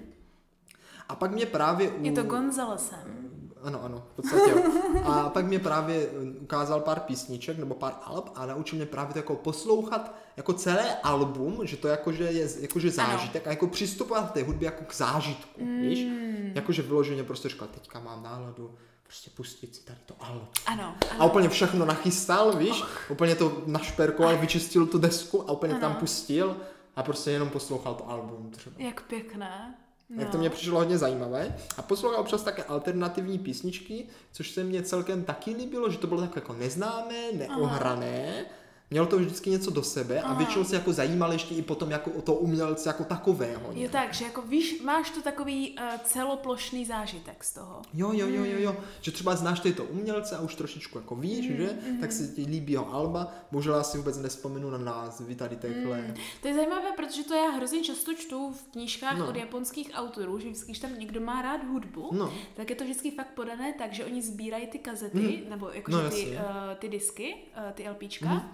A 1.11 1.15
pak 1.15 1.31
mě 1.31 1.45
právě 1.45 1.89
u... 1.89 2.05
Je 2.05 2.11
to 2.11 2.23
Gonzalesem. 2.23 3.29
Ano, 3.63 3.83
ano, 3.83 4.03
v 4.11 4.15
podstatě 4.15 4.51
jo. 4.51 4.61
A 5.05 5.29
pak 5.29 5.45
mě 5.45 5.59
právě 5.59 6.07
eh, 6.07 6.39
ukázal 6.39 6.79
pár 6.79 6.99
písniček 6.99 7.57
nebo 7.57 7.75
pár 7.75 7.93
alb 8.03 8.29
a 8.35 8.45
naučil 8.45 8.77
mě 8.77 8.85
právě 8.85 9.13
to 9.13 9.19
jako 9.19 9.35
poslouchat 9.35 10.15
jako 10.37 10.53
celé 10.53 10.95
album, 11.03 11.59
že 11.63 11.77
to 11.77 11.87
jakože 11.87 12.23
je 12.23 12.49
jakože 12.59 12.91
zážitek 12.91 13.47
a 13.47 13.49
jako 13.49 13.67
přistupovat 13.67 14.29
k 14.29 14.33
té 14.33 14.43
hudbě 14.43 14.65
jako 14.65 14.83
k 14.85 14.95
zážitku, 14.95 15.65
mm. 15.65 15.81
víš? 15.81 16.07
Jakože 16.55 16.81
vyloženě 16.81 17.23
prostě 17.23 17.49
říkal, 17.49 17.67
teďka 17.67 17.99
mám 17.99 18.23
náladu 18.23 18.75
prostě 19.03 19.29
pustit 19.35 19.75
si 19.75 19.83
tady 19.85 19.99
to 20.05 20.13
album. 20.19 20.47
Ano, 20.65 20.95
A 21.11 21.13
ano. 21.15 21.27
úplně 21.27 21.49
všechno 21.49 21.85
nachystal, 21.85 22.57
víš? 22.57 22.83
Úplně 23.09 23.35
to 23.35 23.63
našperkoval, 23.65 24.37
vyčistil 24.37 24.85
tu 24.85 24.97
desku 24.97 25.49
a 25.49 25.51
úplně 25.51 25.73
to 25.73 25.79
tam 25.79 25.91
Ano. 25.91 25.99
pustil 25.99 26.57
a 26.95 27.03
prostě 27.03 27.31
jenom 27.31 27.49
poslouchal 27.49 27.95
to 27.95 28.09
album 28.09 28.51
třeba. 28.51 28.75
Jak 28.79 29.01
pěkné. 29.01 29.75
No. 30.15 30.21
Tak 30.21 30.31
to 30.31 30.37
mě 30.37 30.49
přišlo 30.49 30.79
hodně 30.79 30.97
zajímavé. 30.97 31.55
A 31.77 31.81
poslouchal 31.81 32.19
občas 32.19 32.43
také 32.43 32.63
alternativní 32.63 33.39
písničky, 33.39 34.07
což 34.31 34.51
se 34.51 34.63
mně 34.63 34.83
celkem 34.83 35.23
taky 35.23 35.51
líbilo, 35.51 35.89
že 35.89 35.97
to 35.97 36.07
bylo 36.07 36.21
tak 36.21 36.35
jako 36.35 36.53
neznámé, 36.53 37.31
neohrané. 37.33 38.45
Mělo 38.91 39.05
to 39.05 39.17
vždycky 39.17 39.49
něco 39.49 39.71
do 39.71 39.83
sebe 39.83 40.21
a 40.21 40.25
Aha. 40.25 40.33
většinou 40.37 40.63
se 40.63 40.75
jako 40.75 40.93
zajímal 40.93 41.33
ještě 41.33 41.55
i 41.55 41.61
potom 41.61 41.91
jako 41.91 42.11
o 42.11 42.21
to 42.21 42.33
umělce 42.33 42.89
jako 42.89 43.03
takového. 43.03 43.69
Jo 43.73 43.89
tak, 43.91 44.13
že 44.13 44.25
jako 44.25 44.41
víš, 44.41 44.81
máš 44.81 45.09
to 45.09 45.21
takový 45.21 45.71
uh, 45.79 45.85
celoplošný 46.03 46.85
zážitek 46.85 47.43
z 47.43 47.53
toho. 47.53 47.81
Jo, 47.93 48.11
jo, 48.13 48.27
jo, 48.27 48.43
jo, 48.45 48.59
jo, 48.59 48.75
že 49.01 49.11
třeba 49.11 49.35
znáš 49.35 49.59
tyto 49.59 49.83
umělce 49.83 50.35
a 50.37 50.41
už 50.41 50.55
trošičku 50.55 50.97
jako 50.97 51.15
víš, 51.15 51.47
Mhm, 51.49 51.57
že, 51.57 51.77
tak 52.01 52.11
se 52.11 52.27
ti 52.27 52.41
líbí 52.45 52.73
jeho 52.73 52.93
alba, 52.93 53.33
bohužel 53.51 53.75
já 53.75 53.83
si 53.83 53.97
vůbec 53.97 54.17
nespomenu 54.17 54.69
na 54.69 54.77
názvy 54.77 55.35
tady 55.35 55.55
takhle. 55.55 56.13
To 56.41 56.47
je 56.47 56.53
zajímavé, 56.55 56.91
protože 56.95 57.23
to 57.23 57.33
já 57.33 57.49
hrozně 57.49 57.81
často 57.83 58.13
čtu 58.13 58.51
v 58.53 58.71
knížkách 58.71 59.17
No. 59.17 59.29
od 59.29 59.35
japonských 59.35 59.89
autorů, 59.93 60.39
že 60.39 60.47
vždycky, 60.49 60.65
když 60.71 60.79
tam 60.79 60.99
někdo 60.99 61.21
má 61.21 61.41
rád 61.41 61.63
hudbu, 61.63 62.09
No. 62.11 62.33
tak 62.55 62.69
je 62.69 62.75
to 62.75 62.83
vždycky 62.83 63.11
fakt 63.11 63.33
podané 63.33 63.73
tak, 63.73 63.93
že 63.93 64.05
oni 64.05 64.21
sbírají 64.21 64.67
ty 64.67 64.79
kazety, 64.79 65.43
nebo 65.49 65.69
jakože 65.69 65.97
No, 65.97 66.09
ty, 66.09 66.25
uh, 66.27 66.39
ty 66.79 66.89
disky, 66.89 67.35
uh, 67.67 67.71
ty 67.71 67.89
LPčka, 67.89 68.51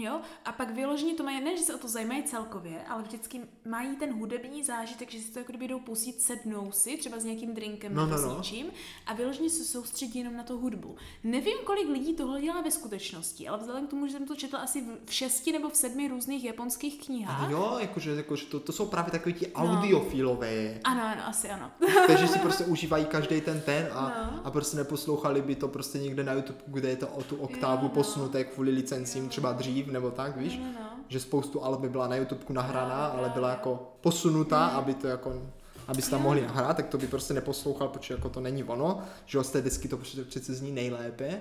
Jo, 0.00 0.20
a 0.44 0.52
pak 0.52 0.74
vyloženě 0.74 1.14
to 1.14 1.22
mají, 1.24 1.40
ne, 1.44 1.56
že 1.56 1.62
se 1.62 1.74
o 1.74 1.78
to 1.78 1.88
zajímají 1.88 2.22
celkově, 2.22 2.82
ale 2.88 3.02
vždycky 3.02 3.40
mají 3.66 3.96
ten 3.96 4.12
hudební 4.18 4.64
zážitek, 4.64 5.10
že 5.10 5.18
si 5.20 5.32
to 5.32 5.38
jako 5.38 5.52
kdyby 5.52 5.68
jdou 5.68 5.78
pustit, 5.80 6.22
sednou 6.22 6.72
si, 6.72 6.96
třeba 6.96 7.18
s 7.18 7.24
nějakým 7.24 7.54
drinkem 7.54 7.94
No, 7.94 8.06
nebo 8.06 8.12
no, 8.16 8.22
s 8.22 8.24
no. 8.24 8.36
něčím 8.36 8.66
a 9.06 9.14
vyloženě 9.14 9.50
se 9.50 9.64
soustředí 9.64 10.18
jenom 10.18 10.36
na 10.36 10.42
tu 10.42 10.58
hudbu. 10.58 10.96
Nevím, 11.24 11.56
kolik 11.64 11.88
lidí 11.88 12.14
tohle 12.14 12.40
dělá 12.40 12.60
ve 12.60 12.70
skutečnosti, 12.70 13.48
ale 13.48 13.58
vzhledem 13.58 13.86
k 13.86 13.90
tomu, 13.90 14.06
že 14.06 14.12
jsem 14.12 14.26
to 14.26 14.36
četla 14.36 14.58
asi 14.58 14.80
v- 15.06 15.12
šesti 15.12 15.52
nebo 15.52 15.68
v 15.68 15.76
sedmi 15.76 16.08
různých 16.08 16.44
japonských 16.44 17.06
knihách. 17.06 17.42
Ale 17.42 17.52
jo, 17.52 17.76
jakože, 17.80 18.10
jakože 18.14 18.46
to, 18.46 18.60
to 18.60 18.72
jsou 18.72 18.86
právě 18.86 19.10
takový 19.12 19.34
ti 19.34 19.46
No. 19.46 19.64
audiofilové. 20.08 20.80
Ano, 20.84 21.02
ano, 21.02 21.22
asi 21.26 21.48
ano. 21.50 21.70
Takže 22.06 22.28
si 22.28 22.38
prostě 22.38 22.64
užívají 22.64 23.04
každý 23.04 23.40
ten 23.40 23.60
ten 23.60 23.88
a, 23.92 24.12
No. 24.32 24.40
a 24.46 24.50
prostě 24.50 24.76
neposlouchali 24.76 25.42
by 25.42 25.54
to 25.54 25.68
prostě 25.68 25.98
někde 25.98 26.24
na 26.24 26.32
YouTube, 26.32 26.58
kde 26.66 26.88
je 26.88 26.96
to 26.96 27.08
o 27.08 27.22
tu 27.22 27.36
oktávu 27.36 27.76
Jo, 27.82 27.82
no. 27.82 27.88
posunuté 27.88 28.44
kvůli 28.44 28.70
licencím 28.70 29.28
třeba 29.28 29.52
dřív 29.52 29.86
nebo 29.92 30.10
tak, 30.10 30.36
víš? 30.36 30.58
No, 30.58 30.64
no. 30.64 30.90
Že 31.08 31.20
spoustu 31.20 31.64
alb 31.64 31.80
by 31.80 31.88
byla 31.88 32.08
na 32.08 32.16
YouTube 32.16 32.44
nahraná, 32.48 33.10
No, 33.14 33.18
ale 33.18 33.28
byla 33.28 33.50
jako 33.50 33.92
posunutá, 34.00 34.66
aby 34.66 34.94
to 34.94 35.06
jako 35.06 35.42
aby 35.88 36.02
se 36.02 36.10
tam 36.10 36.22
mohli 36.22 36.40
nahrát, 36.40 36.76
tak 36.76 36.86
to 36.86 36.98
by 36.98 37.06
prostě 37.06 37.34
neposlouchal, 37.34 37.88
protože 37.88 38.14
jako 38.14 38.28
to 38.28 38.40
není 38.40 38.64
ono, 38.64 39.02
že 39.26 39.44
z 39.44 39.50
té 39.50 39.62
desky 39.62 39.88
to 39.88 39.96
přece, 39.96 40.54
zní 40.54 40.72
nejlépe, 40.72 41.40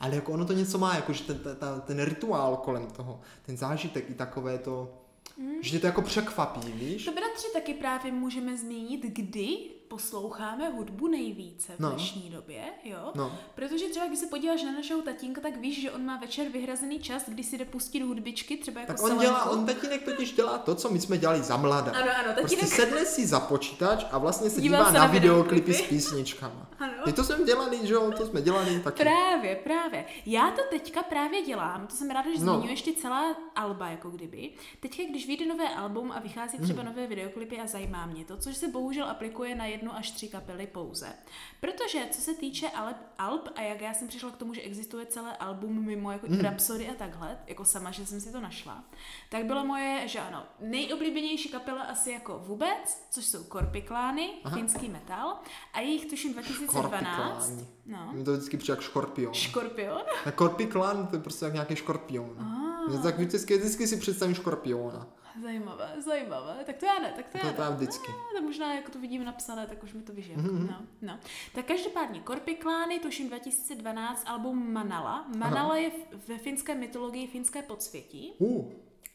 ale 0.00 0.14
jako 0.14 0.32
ono 0.32 0.44
to 0.44 0.52
něco 0.52 0.78
má, 0.78 0.94
jako 0.94 1.12
že 1.12 1.24
ten, 1.24 1.38
ten, 1.38 1.80
ten 1.80 2.04
rituál 2.04 2.56
kolem 2.56 2.86
toho, 2.86 3.20
ten 3.46 3.56
zážitek 3.56 4.10
i 4.10 4.14
takové 4.14 4.58
to, 4.58 4.88
Mm. 5.36 5.62
Že 5.62 5.70
tě 5.70 5.78
to 5.78 5.86
jako 5.86 6.02
překvapí, 6.02 6.72
víš? 6.72 7.04
To 7.04 7.12
bratři 7.12 7.46
taky 7.52 7.74
právě 7.74 8.12
můžeme 8.12 8.56
zmínit, 8.56 9.02
kdy 9.02 9.58
posloucháme 9.94 10.68
hudbu 10.68 11.08
nejvíce 11.08 11.72
v 11.76 11.80
No. 11.80 11.90
dnešní 11.90 12.30
době, 12.30 12.60
jo? 12.84 13.12
No. 13.14 13.32
Protože 13.54 13.88
třeba 13.88 14.06
když 14.06 14.18
se 14.18 14.26
podíváš 14.26 14.62
na 14.62 14.72
našeho 14.72 15.02
tatínka, 15.02 15.40
tak 15.40 15.56
víš, 15.56 15.80
že 15.82 15.90
on 15.90 16.04
má 16.04 16.16
večer 16.16 16.48
vyhrazený 16.48 16.98
čas, 17.00 17.22
kdy 17.28 17.44
si 17.44 17.58
jde 17.58 17.64
pustit 17.64 18.02
hudbičky, 18.02 18.56
třeba 18.56 18.80
jako 18.80 18.92
Tak 18.92 19.02
on 19.02 19.18
dělá, 19.18 19.44
on 19.50 19.66
tatínek 19.66 20.04
totiž 20.04 20.32
dělá 20.32 20.58
to, 20.58 20.74
co 20.74 20.90
my 20.90 21.00
jsme 21.00 21.18
dělali 21.18 21.42
za 21.42 21.56
mladá. 21.56 21.92
Ano, 21.92 22.10
ano, 22.24 22.34
Prostě 22.40 22.56
tatínek- 22.56 22.76
sedne 22.76 23.04
si 23.06 23.26
za 23.26 23.40
počítač 23.40 24.04
a 24.10 24.18
vlastně 24.18 24.50
se 24.50 24.60
Dívá 24.60 24.78
dívá 24.78 24.86
se 24.88 24.94
na, 24.98 25.00
na 25.00 25.06
videoklipy 25.06 25.54
videoklipy. 25.72 25.84
s 25.84 25.88
písničkama. 25.88 26.66
Ty 27.04 27.12
to 27.12 27.24
jsme 27.24 27.44
dělali, 27.44 27.86
že 27.86 27.94
jo, 27.94 28.12
to 28.16 28.26
jsme 28.26 28.42
dělali. 28.42 28.80
taky. 28.80 29.02
Právě, 29.02 29.56
právě. 29.56 30.04
Já 30.26 30.50
to 30.50 30.62
teďka 30.70 31.02
právě 31.02 31.42
dělám, 31.42 31.86
to 31.86 31.94
jsem 31.94 32.10
ráda, 32.10 32.30
že 32.30 32.44
no. 32.44 32.54
zmiňuješ 32.54 32.82
celá 32.82 33.36
alba, 33.56 33.88
jako 33.88 34.10
kdyby. 34.10 34.50
Teďka, 34.80 35.02
když 35.10 35.26
vyjde 35.26 35.46
nové 35.46 35.68
album 35.68 36.12
a 36.12 36.20
vychází 36.20 36.56
hmm. 36.56 36.66
třeba 36.66 36.82
nové 36.82 37.06
videoklipy 37.06 37.60
a 37.60 37.66
zajímá 37.66 38.06
mě 38.06 38.24
to, 38.24 38.36
což 38.36 38.56
se 38.56 38.68
bohužel 38.68 39.06
aplikuje 39.06 39.54
na 39.54 39.66
jednu 39.66 39.94
až 39.94 40.10
tři 40.10 40.28
kapely 40.28 40.66
pouze. 40.66 41.12
Protože, 41.60 42.06
co 42.10 42.20
se 42.20 42.34
týče 42.34 42.68
alb, 42.68 42.96
alb 43.18 43.48
a 43.54 43.62
jak 43.62 43.80
já 43.80 43.94
jsem 43.94 44.08
přišla 44.08 44.30
k 44.30 44.36
tomu, 44.36 44.54
že 44.54 44.60
existuje 44.60 45.06
celé 45.06 45.36
album 45.36 45.84
mimo 45.84 46.12
jako 46.12 46.26
mm. 46.28 46.40
Rhapsody 46.40 46.88
a 46.88 46.94
takhle, 46.94 47.38
jako 47.46 47.64
sama, 47.64 47.90
že 47.90 48.06
jsem 48.06 48.20
si 48.20 48.32
to 48.32 48.40
našla, 48.40 48.84
tak 49.28 49.44
bylo 49.44 49.64
moje, 49.64 50.08
že 50.08 50.18
ano, 50.20 50.46
nejoblíbenější 50.60 51.48
kapela 51.48 51.82
asi 51.82 52.10
jako 52.10 52.38
vůbec, 52.38 53.06
což 53.10 53.24
jsou 53.24 53.44
Korpiklány, 53.44 54.30
finský 54.54 54.88
metal, 54.88 55.38
a 55.72 55.80
jejich 55.80 56.06
tuším 56.06 56.32
2000 56.40 56.82
12. 56.90 57.52
No. 57.86 58.10
Mě 58.12 58.24
to 58.24 58.32
vždycky 58.32 58.56
přijde 58.56 58.72
jak 58.72 58.80
škorpion. 58.80 59.34
Škorpion? 59.34 60.02
Na 60.26 60.32
korpiklán 60.32 61.06
to 61.06 61.16
je 61.16 61.22
prostě 61.22 61.44
jak 61.44 61.54
nějaký 61.54 61.76
škorpion. 61.76 62.36
Ah. 62.40 63.02
Tak 63.02 63.18
vždycky, 63.18 63.58
vždycky 63.58 63.86
si 63.86 63.96
představím 63.96 64.34
škorpiona. 64.34 65.06
Zajímavé, 65.42 65.94
zajímavé. 66.04 66.62
Tak 66.66 66.76
to 66.76 66.86
já 66.86 66.98
ne, 66.98 67.12
tak 67.16 67.28
to, 67.28 67.38
to 67.38 67.62
já 67.62 67.70
ne. 67.70 67.76
vždycky. 67.76 68.12
A, 68.12 68.38
to 68.38 68.42
možná, 68.42 68.74
jako 68.74 68.92
to 68.92 68.98
vidím 68.98 69.24
napsané, 69.24 69.66
tak 69.66 69.82
už 69.82 69.92
mi 69.92 70.02
to 70.02 70.12
vyžije. 70.12 70.38
Mm-hmm. 70.38 70.68
No, 70.70 70.76
no. 71.02 71.18
Tak 71.54 71.64
každopádně, 71.64 72.20
Korpiklány, 72.20 72.98
tuším 72.98 73.28
2012, 73.28 74.24
album 74.26 74.72
Manala. 74.72 75.26
Manala 75.36 75.68
Aha. 75.68 75.76
je 75.76 75.90
ve 76.28 76.38
finské 76.38 76.74
mytologii 76.74 77.26
finské 77.26 77.62
podsvětí. 77.62 78.32
Uh. 78.38 78.72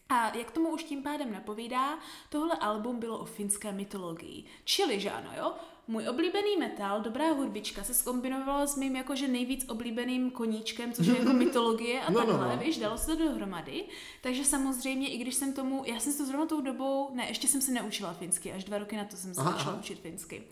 A 0.09 0.37
jak 0.37 0.51
tomu 0.51 0.69
už 0.69 0.83
tím 0.83 1.03
pádem 1.03 1.33
napovídá, 1.33 1.99
tohle 2.29 2.55
album 2.55 2.99
bylo 2.99 3.19
o 3.19 3.25
finské 3.25 3.71
mytologii. 3.71 4.45
Čili, 4.63 4.99
že 4.99 5.11
ano, 5.11 5.29
jo? 5.37 5.53
Můj 5.87 6.07
oblíbený 6.09 6.57
metal, 6.59 7.01
dobrá 7.01 7.31
hudbička, 7.33 7.83
se 7.83 7.93
skombinovala 7.93 8.67
s 8.67 8.75
mým 8.75 8.95
jakože 8.95 9.27
nejvíc 9.27 9.65
oblíbeným 9.69 10.31
koníčkem, 10.31 10.93
což 10.93 11.07
je 11.07 11.17
jako 11.19 11.33
mytologie 11.43 12.01
a 12.01 12.11
No, 12.11 12.19
no, 12.19 12.25
takhle, 12.25 12.55
no. 12.55 12.63
víš, 12.63 12.77
dalo 12.77 12.97
se 12.97 13.05
to 13.05 13.15
dohromady. 13.15 13.85
Takže 14.21 14.45
samozřejmě, 14.45 15.09
i 15.09 15.17
když 15.17 15.35
jsem 15.35 15.53
tomu, 15.53 15.83
já 15.85 15.99
jsem 15.99 16.13
to 16.13 16.25
zrovna 16.25 16.45
tou 16.45 16.61
dobou, 16.61 17.09
ne, 17.13 17.27
ještě 17.27 17.47
jsem 17.47 17.61
se 17.61 17.71
neučila 17.71 18.13
finsky, 18.13 18.51
až 18.51 18.63
dva 18.63 18.77
roky 18.77 18.95
na 18.97 19.05
to 19.05 19.17
jsem 19.17 19.33
se 19.33 19.41
Aha, 19.41 19.51
začala 19.51 19.71
aha. 19.71 19.79
učit 19.79 19.99
finsky. 19.99 20.43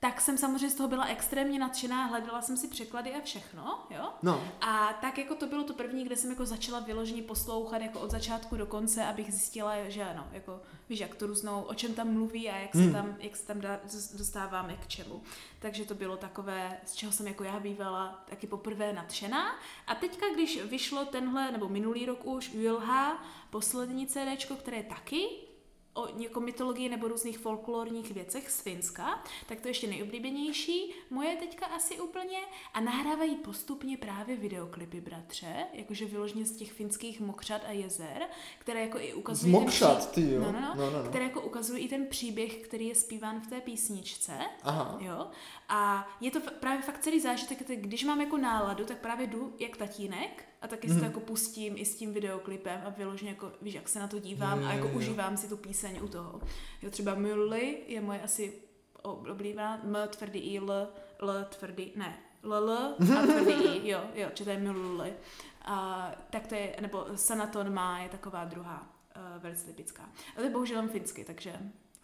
Tak 0.00 0.20
jsem 0.20 0.38
samozřejmě 0.38 0.70
z 0.70 0.74
toho 0.74 0.88
byla 0.88 1.04
extrémně 1.04 1.58
nadšená, 1.58 2.06
hledala 2.06 2.42
jsem 2.42 2.56
si 2.56 2.68
překlady 2.68 3.14
a 3.14 3.20
všechno, 3.20 3.86
jo? 3.90 4.12
no. 4.22 4.42
A 4.60 4.92
tak 5.00 5.18
jako 5.18 5.34
to 5.34 5.46
bylo 5.46 5.64
to 5.64 5.74
první, 5.74 6.04
kde 6.04 6.16
jsem 6.16 6.30
jako 6.30 6.46
začala 6.46 6.80
vyloženě 6.80 7.22
poslouchat 7.22 7.82
jako 7.82 8.00
od 8.00 8.10
začátku 8.10 8.56
do 8.56 8.66
konce, 8.66 9.04
abych 9.04 9.32
zjistila, 9.32 9.88
že 9.88 10.04
ano, 10.04 10.28
jako 10.32 10.60
víš, 10.88 11.00
jak 11.00 11.14
to 11.14 11.26
různou, 11.26 11.62
o 11.62 11.74
čem 11.74 11.94
tam 11.94 12.12
mluví 12.12 12.50
a 12.50 12.56
jak 12.56 12.72
se 12.72 12.78
Hmm. 12.78 12.92
tam, 12.92 13.16
jak 13.18 13.36
se 13.36 13.46
tam 13.46 13.60
dá, 13.60 13.80
dostáváme 14.14 14.76
k 14.76 14.86
čemu. 14.86 15.22
Takže 15.58 15.84
to 15.84 15.94
bylo 15.94 16.16
takové, 16.16 16.80
z 16.84 16.94
čeho 16.94 17.12
jsem 17.12 17.26
jako 17.26 17.44
já 17.44 17.60
bývala 17.60 18.24
taky 18.30 18.46
poprvé 18.46 18.92
nadšená. 18.92 19.56
A 19.86 19.94
teďka, 19.94 20.26
když 20.34 20.62
vyšlo 20.64 21.04
tenhle, 21.04 21.52
nebo 21.52 21.68
minulý 21.68 22.06
rok 22.06 22.24
už, 22.24 22.54
Ylha, 22.54 23.24
poslední 23.50 24.06
CDčko, 24.06 24.54
které 24.56 24.76
je 24.76 24.82
taky 24.82 25.47
o 25.98 26.08
jako 26.18 26.40
mytologii 26.40 26.88
nebo 26.88 27.08
různých 27.08 27.38
folklorních 27.38 28.10
věcech 28.10 28.50
z 28.50 28.60
Finska, 28.60 29.24
tak 29.46 29.60
to 29.60 29.68
je 29.68 29.70
ještě 29.70 29.86
nejoblíbenější. 29.86 30.94
Moje 31.10 31.36
teďka 31.36 31.66
asi 31.66 32.00
úplně. 32.00 32.38
A 32.74 32.80
nahrávají 32.80 33.34
postupně 33.36 33.96
právě 33.96 34.36
videoklipy, 34.36 35.00
bratře, 35.00 35.66
jakože 35.72 36.04
vyloženě 36.04 36.44
z 36.44 36.56
těch 36.56 36.72
finských 36.72 37.20
mokřat 37.20 37.62
a 37.66 37.70
jezer, 37.72 38.22
které 38.58 38.80
jako 38.80 38.98
i 38.98 39.12
Z 39.12 39.14
ukazují... 39.14 39.52
ten 39.52 39.60
mokřat, 39.60 39.98
pří- 39.98 40.10
ty 40.10 40.30
jo. 40.32 40.40
No, 40.40 40.52
no, 40.52 40.60
no, 40.60 40.74
no, 40.76 40.90
no, 40.90 41.02
no. 41.02 41.08
Které 41.08 41.24
jako 41.24 41.40
ukazují 41.40 41.84
i 41.84 41.88
ten 41.88 42.06
příběh, 42.06 42.56
který 42.56 42.88
je 42.88 42.94
zpíván 42.94 43.40
v 43.40 43.46
té 43.46 43.60
písničce. 43.60 44.32
Aha. 44.62 44.96
Jo? 45.00 45.26
A 45.68 46.08
je 46.20 46.30
to 46.30 46.40
právě 46.40 46.82
fakt 46.82 46.98
celý 46.98 47.20
zážitek, 47.20 47.58
když 47.74 48.04
mám 48.04 48.20
jako 48.20 48.36
náladu, 48.36 48.84
tak 48.84 48.98
právě 48.98 49.26
jdu 49.26 49.54
jak 49.58 49.76
tatínek 49.76 50.47
a 50.62 50.68
taky 50.68 50.86
Mhm. 50.86 50.94
si 50.96 51.00
to 51.00 51.06
jako 51.06 51.20
pustím 51.20 51.74
i 51.76 51.84
s 51.84 51.94
tím 51.96 52.12
videoklipem 52.14 52.80
a 52.86 52.90
vyloženě 52.90 53.30
jako, 53.30 53.52
víš, 53.62 53.74
jak 53.74 53.88
se 53.88 53.98
na 53.98 54.08
to 54.08 54.18
dívám 54.18 54.60
Jo, 54.60 54.66
a 54.66 54.72
jako 54.72 54.86
jo, 54.88 54.92
užívám 54.94 55.36
si 55.36 55.48
tu 55.48 55.56
píseň 55.56 55.98
u 56.02 56.08
toho. 56.08 56.40
Jo, 56.82 56.90
třeba 56.90 57.14
Mully 57.14 57.78
je 57.86 58.00
moje 58.00 58.22
asi 58.22 58.52
ob- 59.02 59.28
oblíbená, 59.28 59.80
M 59.84 59.96
tvrdý 60.16 60.38
I, 60.38 60.58
L, 60.58 60.88
L 61.18 61.44
tvrdý, 61.58 61.92
ne, 61.96 62.18
L, 62.42 62.54
L 62.54 62.70
a 63.18 63.22
tvrdý 63.26 63.52
I, 63.52 63.88
jo, 63.90 64.00
jo, 64.14 64.28
či 64.34 64.44
to 64.44 64.50
je 64.50 64.58
Mully. 64.58 65.12
A, 65.62 66.10
tak 66.30 66.46
to 66.46 66.54
je, 66.54 66.76
nebo 66.80 67.06
Sanaton 67.14 67.74
má 67.74 68.00
je 68.00 68.08
taková 68.08 68.44
druhá, 68.44 68.92
uh, 69.36 69.42
velice 69.42 69.66
typická. 69.66 70.02
Ale 70.02 70.36
to 70.36 70.42
je 70.42 70.50
bohužel 70.50 70.88
finsky, 70.88 71.24
takže 71.24 71.52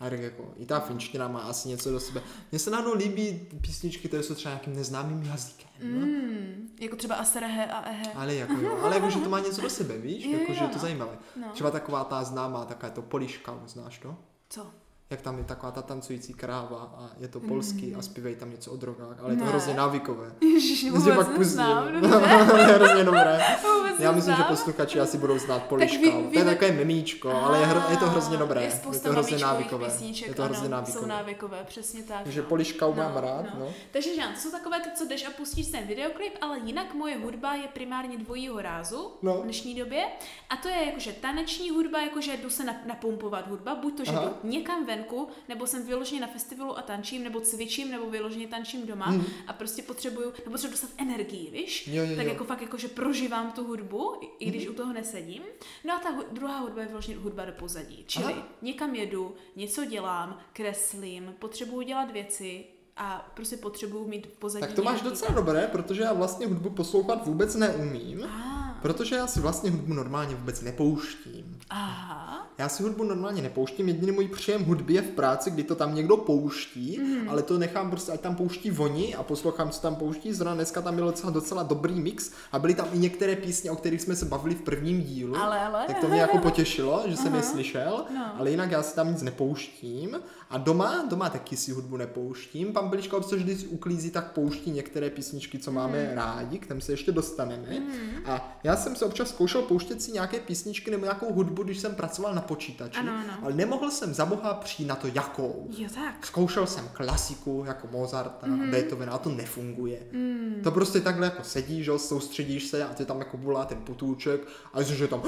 A 0.07 0.11
tak 0.11 0.21
jako, 0.21 0.55
i 0.57 0.67
ta 0.67 0.81
finština 0.81 1.29
má 1.29 1.41
asi 1.41 1.69
něco 1.69 1.91
do 1.91 2.01
sebe. 2.01 2.23
Mně 2.53 2.59
se 2.59 2.71
najednou 2.71 2.95
líbí 2.95 3.49
písničky, 3.61 4.09
které 4.09 4.23
jsou 4.23 4.35
třeba 4.35 4.53
nějakým 4.55 4.77
neznámým 4.77 5.23
jazykem. 5.23 5.69
no. 5.83 6.07
mm, 6.07 6.69
jako 6.81 6.97
třeba 6.97 7.15
Aserehe 7.15 7.67
a 7.67 7.89
Ehe. 7.91 8.13
Ale 8.15 8.35
jako 8.35 8.53
jo, 8.53 8.79
ale 8.83 8.95
jako, 8.95 9.11
že 9.11 9.19
to 9.21 9.29
má 9.29 9.41
něco 9.41 9.61
do 9.61 9.71
sebe, 9.71 9.99
víš? 9.99 10.25
Jo, 10.25 10.33
Jako, 10.33 10.53
jo, 10.53 10.59
že 10.59 10.65
je 10.65 10.69
to 10.69 10.75
no. 10.75 10.81
zajímavé. 10.81 11.19
No. 11.41 11.49
Třeba 11.53 11.71
taková 11.71 12.05
ta 12.05 12.25
známá, 12.25 12.65
taková 12.65 12.91
to 12.91 13.03
poliška, 13.03 13.59
znáš 13.67 13.99
to? 13.99 14.17
Co? 14.49 14.67
Jak 15.15 15.23
tam 15.23 15.39
je 15.39 15.45
taková 15.45 15.73
ta 15.73 15.83
tancující 15.83 16.35
kráva 16.35 16.95
a 16.99 17.11
je 17.21 17.29
to 17.29 17.41
polský 17.41 17.95
a 17.95 18.03
zpívají 18.03 18.37
tam 18.37 18.51
něco 18.51 18.73
o 18.73 18.77
drogách, 18.77 19.17
ale 19.23 19.33
je 19.33 19.37
to 19.37 19.45
Ne. 19.45 19.51
hrozně 19.51 19.75
návykové. 19.75 20.33
Ježiš, 20.41 20.83
Já 20.83 20.93
si 20.93 20.99
vůbec 20.99 21.17
pak 21.17 21.27
pustím. 21.27 21.43
neznám, 21.43 21.85
to 22.01 22.01
dobře. 22.01 22.27
je 22.59 22.65
hrozně 22.75 23.05
dobré. 23.05 23.39
Vůbec 23.63 23.95
Já 24.01 24.13
myslím, 24.13 24.37
že 24.37 24.43
posluchači 24.43 25.01
asi 25.01 25.19
budou 25.19 25.39
znát 25.39 25.63
poliška. 25.63 25.99
vy- 25.99 26.29
to 26.33 26.39
je 26.39 26.45
takové 26.45 26.73
memíčko, 26.73 27.31
ale 27.33 27.59
je, 27.59 27.67
hro, 27.67 27.83
je 27.91 27.97
to 27.97 28.07
hrozně 28.11 28.37
dobré. 28.37 28.61
Je 28.63 28.81
Je, 28.93 29.01
to 29.01 29.11
hrozně 29.13 29.39
návykové. 29.39 29.87
písniček, 29.89 30.29
Je 30.29 30.35
to 30.35 30.43
hrozně 30.45 30.67
ano, 30.67 30.77
návykové. 30.77 31.01
jsou 31.01 31.07
návykové, 31.07 31.65
přesně 31.67 32.03
tak. 32.03 32.23
Takže 32.25 32.41
no. 32.43 32.47
poliška 32.49 32.87
mám 32.89 33.15
No, 33.15 33.21
rád, 33.21 33.43
no. 33.55 33.61
no. 33.61 33.67
Takže 33.91 34.15
Žán, 34.17 34.33
to 34.35 34.41
jsou 34.41 34.51
takové 34.51 34.81
ty, 34.81 34.89
co 34.95 35.05
jdeš 35.07 35.27
a 35.27 35.31
pustíš 35.31 35.67
ten 35.67 35.87
videoklip, 35.87 36.33
ale 36.41 36.59
jinak 36.59 36.95
moje 36.95 37.17
hudba 37.19 37.55
je 37.55 37.69
primárně 37.69 38.19
dvojího 38.19 38.63
rázu 38.63 39.11
No. 39.23 39.35
v 39.41 39.43
dnešní 39.43 39.75
době. 39.75 40.05
A 40.51 40.57
to 40.57 40.69
je 40.69 40.87
jakože 40.87 41.13
taneční 41.13 41.71
hudba, 41.71 42.01
jakože 42.01 42.37
jdu 42.37 42.51
se 42.51 42.63
nap- 42.65 42.87
napumpovat 42.87 43.49
hudba, 43.49 43.75
buď 43.75 43.97
to, 43.97 44.05
že 44.05 44.13
jdu 44.13 44.31
někam 44.43 44.87
venku, 45.05 45.29
nebo 45.49 45.67
jsem 45.67 45.87
vyloženě 45.87 46.21
na 46.21 46.27
festivalu 46.27 46.79
a 46.79 46.83
tančím, 46.83 47.25
nebo 47.25 47.41
cvičím, 47.41 47.91
nebo 47.91 48.11
vyloženě 48.11 48.47
tančím 48.49 48.87
doma 48.87 49.11
Mhm. 49.11 49.25
a 49.47 49.53
prostě 49.53 49.83
potřebuju, 49.83 50.27
nebo 50.39 50.51
potřebuji 50.51 50.71
dostat 50.71 50.91
energii, 50.97 51.51
víš? 51.51 51.89
Jo, 51.89 52.05
jo, 52.05 52.17
tak 52.17 52.27
jo. 52.27 52.33
jako 52.33 52.45
fakt 52.45 52.63
jako, 52.63 52.77
že 52.77 52.89
prožívám 52.89 53.53
tu 53.53 53.65
hudbu, 53.65 54.13
i- 54.39 54.51
když 54.51 54.69
u 54.69 54.73
toho 54.75 54.93
nesedím. 54.93 55.43
No 55.85 55.95
a 55.95 55.99
ta 55.99 56.09
druhá 56.33 56.59
hudba 56.59 56.83
je 56.83 56.89
vyloženě 56.89 57.17
hudba 57.19 57.45
do 57.45 57.53
pozadí. 57.53 58.05
Čili 58.07 58.33
Aha. 58.33 58.49
někam 58.63 58.95
jedu, 58.95 59.35
něco 59.57 59.85
dělám, 59.85 60.39
kreslím, 60.53 61.35
potřebuju 61.39 61.83
dělat 61.83 62.11
věci 62.11 62.65
a 62.97 63.31
prostě 63.35 63.57
potřebuju 63.57 64.09
mít 64.09 64.27
pozadí 64.39 64.61
Tak 64.67 64.73
to 64.73 64.83
máš 64.83 65.01
docela 65.03 65.31
dobré, 65.35 65.69
protože 65.73 66.03
já 66.03 66.13
vlastně 66.13 66.47
hudbu 66.47 66.71
poslouchat 66.71 67.27
vůbec 67.27 67.55
neumím. 67.55 68.25
Ah, 68.25 68.79
Protože 68.83 69.15
já 69.15 69.27
si 69.27 69.41
vlastně 69.41 69.71
hudbu 69.71 69.95
normálně 69.95 70.35
vůbec 70.35 70.61
nepouštím. 70.61 71.59
aha. 71.71 72.44
Já 72.59 72.69
si 72.69 72.83
hudbu 72.83 73.05
normálně 73.05 73.43
nepouštím, 73.43 73.89
jediný 73.89 74.13
můj 74.13 74.29
příjem 74.29 74.65
hudby 74.65 74.95
je 74.95 75.03
v 75.03 75.11
práci, 75.11 75.51
kdy 75.51 75.63
to 75.63 75.75
tam 75.75 75.95
někdo 75.95 76.17
pouští, 76.17 76.99
mm. 77.03 77.29
ale 77.29 77.43
to 77.43 77.59
nechám 77.59 77.91
prostě, 77.91 78.13
ať 78.13 78.21
tam 78.21 78.37
pouští 78.37 78.71
voni 78.71 79.15
a 79.15 79.23
poslouchám, 79.23 79.71
co 79.71 79.81
tam 79.81 79.97
pouští. 79.97 80.33
Zrovna 80.33 80.55
dneska 80.55 80.83
tam 80.83 80.95
byl 80.95 81.05
docela, 81.05 81.33
docela 81.33 81.63
dobrý 81.63 82.01
mix 82.01 82.31
a 82.53 82.59
byly 82.59 82.75
tam 82.75 82.89
i 82.93 82.99
některé 82.99 83.37
písně, 83.37 83.71
o 83.71 83.77
kterých 83.77 84.03
jsme 84.03 84.17
se 84.17 84.25
bavili 84.25 84.55
v 84.55 84.61
prvním 84.61 85.03
dílu. 85.03 85.37
Ale, 85.37 85.61
ale. 85.61 85.85
Tak 85.87 85.99
to 85.99 86.09
mě 86.09 86.21
jako 86.21 86.39
potěšilo, 86.39 87.03
že 87.07 87.17
jsem 87.17 87.35
je 87.35 87.43
slyšel, 87.43 88.05
No. 88.15 88.33
ale 88.39 88.51
jinak 88.51 88.71
já 88.71 88.83
si 88.83 88.95
tam 88.95 89.11
nic 89.11 89.23
nepouštím. 89.23 90.21
A 90.51 90.59
doma, 90.59 91.05
doma 91.11 91.31
taky 91.31 91.57
si 91.57 91.73
hudbu 91.73 91.97
nepouštím. 91.97 92.73
Pan 92.73 92.89
Bilička 92.89 93.17
občas 93.17 93.33
vždy 93.33 93.57
uklízí, 93.57 94.11
tak 94.11 94.33
pouští 94.33 94.71
některé 94.71 95.11
písničky, 95.11 95.59
co 95.59 95.73
máme 95.73 96.11
rádi, 96.15 96.59
k 96.59 96.67
těm 96.67 96.81
se 96.81 96.93
ještě 96.93 97.13
dostaneme. 97.13 97.83
A 98.27 98.59
já 98.65 98.77
jsem 98.77 98.97
se 98.97 99.05
občas 99.05 99.29
zkoušel 99.29 99.63
pouštět 99.63 100.03
si 100.03 100.13
nějaké 100.13 100.41
písničky 100.41 100.91
nebo 100.91 101.05
nějakou 101.05 101.33
hudbu, 101.33 101.63
když 101.63 101.79
jsem 101.79 101.95
pracoval 101.95 102.35
na 102.35 102.44
počítači, 102.47 102.99
Ano, 102.99 103.13
ano. 103.13 103.33
ale 103.43 103.53
nemohl 103.53 103.91
jsem 103.91 104.15
za 104.15 104.27
boha 104.27 104.55
přijít 104.55 104.87
na 104.87 104.95
to 104.95 105.07
jakou. 105.15 105.69
Jo 105.79 105.89
tak. 105.95 106.27
Zkoušel 106.27 106.67
jsem 106.67 106.89
klasiku 106.93 107.65
jako 107.67 107.89
Mozarta, 107.93 108.47
mm-hmm. 108.47 108.71
Beethovena 108.71 109.13
a 109.13 109.19
to 109.19 109.31
nefunguje. 109.31 109.99
Mm. 110.13 110.61
To 110.65 110.71
prostě 110.71 111.01
takhle 111.01 111.27
jako 111.27 111.43
sedíš, 111.45 111.85
že 111.85 111.91
jo, 111.91 111.99
soustředíš 111.99 112.67
se 112.67 112.85
a 112.85 112.95
ty 112.95 113.05
tam 113.05 113.19
jako 113.19 113.37
bulá 113.37 113.65
ten 113.65 113.79
potůček 113.79 114.41
a 114.73 114.83
jsi, 114.83 114.97
že 114.97 115.09
tam 115.09 115.23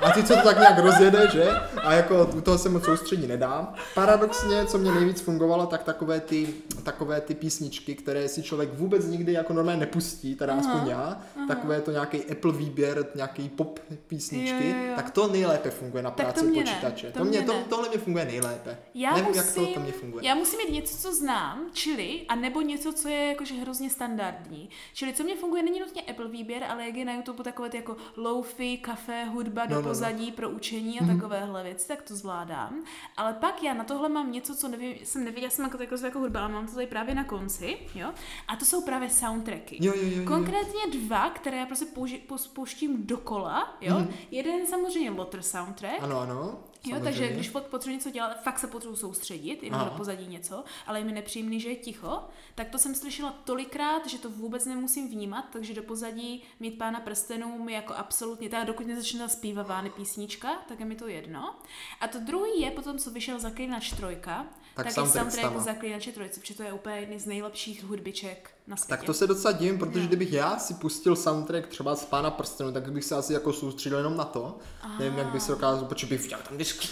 a 0.00 0.10
ty 0.10 0.22
co 0.22 0.36
to 0.36 0.42
tak 0.42 0.58
nějak 0.58 0.78
rozjede, 0.78 1.28
že? 1.32 1.50
A 1.82 1.92
jako 1.92 2.30
u 2.36 2.40
toho 2.40 2.58
se 2.58 2.68
moc 2.68 2.84
soustředí 2.84 3.26
nedám. 3.26 3.74
Paradoxně, 3.94 4.64
co 4.66 4.78
mě 4.78 4.92
nejvíc 4.92 5.20
fungovalo, 5.20 5.66
tak 5.66 5.82
takové 5.82 6.20
ty, 6.20 6.48
takové 6.82 7.20
ty 7.20 7.34
písničky, 7.34 7.94
které 7.94 8.28
si 8.28 8.42
člověk 8.42 8.74
vůbec 8.74 9.06
nikdy 9.06 9.32
jako 9.32 9.52
normálně 9.52 9.80
nepustí, 9.80 10.34
teda 10.34 10.54
aspoň 10.54 10.88
já. 10.88 11.20
Takové 11.48 11.80
to 11.80 11.90
nějaký 11.90 12.24
Apple 12.24 12.52
výběr, 12.52 13.06
nějaký 13.14 13.48
pop 13.48 13.80
písničky. 14.06 14.70
Jo, 14.70 14.76
jo, 14.76 14.85
jo. 14.88 14.92
Tak 14.96 15.10
to 15.10 15.28
nejlépe 15.28 15.70
funguje 15.70 16.02
na 16.02 16.10
Tak 16.10 16.26
to 16.26 16.32
práci 16.32 16.46
mě 16.46 16.64
ne, 16.64 16.70
počítače. 16.70 17.10
to 17.12 17.18
To 17.18 17.24
mě, 17.24 17.38
mě 17.38 17.46
to, 17.46 17.52
ne. 17.52 17.64
tohle 17.68 17.88
mě 17.88 17.98
funguje 17.98 18.24
nejlépe. 18.24 18.78
Já 18.94 19.10
Nevím, 19.10 19.24
musím, 19.34 19.62
jak 19.62 19.68
to, 19.68 19.74
to 19.74 19.80
mě 19.80 19.92
funguje. 19.92 20.26
Já 20.26 20.34
musím 20.34 20.58
mít 20.58 20.70
něco, 20.72 20.96
co 20.98 21.14
znám, 21.14 21.60
čili, 21.72 22.24
a 22.28 22.34
nebo 22.34 22.60
něco, 22.60 22.92
co 22.92 23.08
je 23.08 23.24
jakože 23.28 23.54
hrozně 23.54 23.90
standardní. 23.90 24.70
Čili 24.94 25.12
co 25.12 25.24
mě 25.24 25.36
funguje, 25.36 25.62
není 25.62 25.80
nutně 25.80 26.02
Apple 26.02 26.28
výběr, 26.28 26.64
ale 26.68 26.86
jak 26.86 26.96
je 26.96 27.04
na 27.04 27.14
YouTube 27.14 27.44
takové 27.44 27.68
ty 27.70 27.76
jako 27.76 27.96
lofi, 28.16 28.78
kafe, 28.78 29.24
hudba 29.24 29.62
No, 29.64 29.68
do 29.68 29.74
no, 29.74 29.82
no. 29.82 29.88
pozadí 29.88 30.32
pro 30.32 30.50
učení 30.50 31.00
a 31.00 31.04
Mhm. 31.04 31.16
takovéhle 31.16 31.62
věci, 31.62 31.88
tak 31.88 32.02
to 32.02 32.16
zvládám. 32.16 32.84
Ale 33.16 33.32
pak 33.32 33.62
já 33.62 33.74
na 33.74 33.84
tohle 33.84 34.08
mám 34.08 34.32
něco, 34.32 34.56
co 34.56 34.68
nevím, 34.68 34.94
jsem 35.04 35.24
nevěděla, 35.24 35.50
jsem 35.50 35.64
jako, 35.64 35.82
jako, 35.82 35.96
jako 36.06 36.18
hudba, 36.18 36.40
ale 36.40 36.48
mám 36.52 36.66
to 36.66 36.74
tady 36.74 36.86
právě 36.86 37.14
na 37.14 37.24
konci, 37.24 37.78
jo. 37.94 38.08
A 38.48 38.56
to 38.56 38.64
jsou 38.64 38.82
právě 38.82 39.10
soundtracky. 39.10 39.76
Jo, 39.80 39.92
jo, 39.96 40.02
jo, 40.02 40.18
jo. 40.20 40.26
Konkrétně 40.26 40.80
dva, 40.98 41.30
které 41.30 41.56
já 41.56 41.66
prostě 41.66 41.84
použi- 41.96 42.20
pouštím 42.52 43.06
dokola, 43.06 43.76
jo. 43.80 43.94
Mhm. 43.98 44.14
Jeden 44.30 44.66
samozřejmě 44.76 45.10
Lotter 45.10 45.42
soundtrack, 45.42 46.02
Ano, 46.02 46.20
ano. 46.20 46.58
Jo, 46.84 47.00
takže 47.04 47.28
když 47.28 47.50
pot- 47.50 47.60
potřebuji 47.64 47.94
něco 47.96 48.10
dělat, 48.10 48.42
fakt 48.42 48.58
se 48.58 48.66
potřebuji 48.66 48.96
soustředit, 48.96 49.62
jenom 49.62 49.80
do 49.84 49.90
pozadí 49.90 50.26
něco, 50.26 50.64
ale 50.86 50.98
je 51.00 51.04
mi 51.04 51.12
nepříjemný, 51.12 51.60
že 51.60 51.68
je 51.68 51.76
ticho, 51.76 52.20
tak 52.54 52.68
to 52.68 52.78
jsem 52.78 52.94
slyšela 52.94 53.30
tolikrát, 53.44 54.06
že 54.06 54.18
to 54.18 54.30
vůbec 54.30 54.64
nemusím 54.66 55.08
vnímat, 55.08 55.44
takže 55.52 55.74
do 55.74 55.82
pozadí 55.82 56.42
mít 56.60 56.78
pána 56.78 57.00
prstenů 57.00 57.58
mi 57.64 57.72
jako 57.72 57.94
absolutně, 57.94 58.48
teda 58.48 58.64
dokud 58.64 58.86
nezačne 58.86 59.28
zpívavány 59.28 59.90
písnička, 59.90 60.54
tak 60.68 60.80
je 60.80 60.86
mi 60.86 60.94
to 60.96 61.08
jedno. 61.08 61.54
A 62.00 62.08
to 62.08 62.18
druhý 62.20 62.60
je 62.60 62.70
potom, 62.70 62.98
co 62.98 63.10
vyšel 63.10 63.38
Zaklínač 63.40 63.92
trojka, 63.92 64.46
tak, 64.74 64.86
tak 64.86 64.86
je 64.86 64.92
soundtrack. 65.06 65.56
Zaklínače 65.58 66.12
trojce, 66.12 66.40
protože 66.40 66.54
to 66.54 66.62
je 66.62 66.72
úplně 66.72 66.96
jedný 66.96 67.18
z 67.18 67.26
nejlepších 67.26 67.84
hudbiček 67.84 68.55
na 68.66 68.76
světě. 68.76 68.88
Tak 68.90 69.02
to 69.02 69.14
se 69.14 69.26
docela 69.26 69.52
divím, 69.52 69.78
protože 69.78 70.00
No. 70.00 70.06
kdybych 70.06 70.32
já 70.32 70.58
si 70.58 70.74
pustil 70.74 71.16
soundtrack 71.16 71.66
třeba 71.66 71.94
z 71.96 72.04
Pána 72.04 72.30
prstenu, 72.30 72.72
tak 72.72 72.92
bych 72.92 73.04
se 73.04 73.14
asi 73.16 73.32
jako 73.32 73.52
soustředil 73.52 73.98
jenom 73.98 74.16
na 74.16 74.24
to. 74.24 74.58
Nevím, 74.98 75.18
jak 75.18 75.26
bych 75.26 75.42
se 75.42 75.52
dokázal, 75.52 75.84
protože 75.84 76.06
bych 76.06 76.20
viděl 76.22 76.38
tam 76.48 76.54
vždycky 76.54 76.88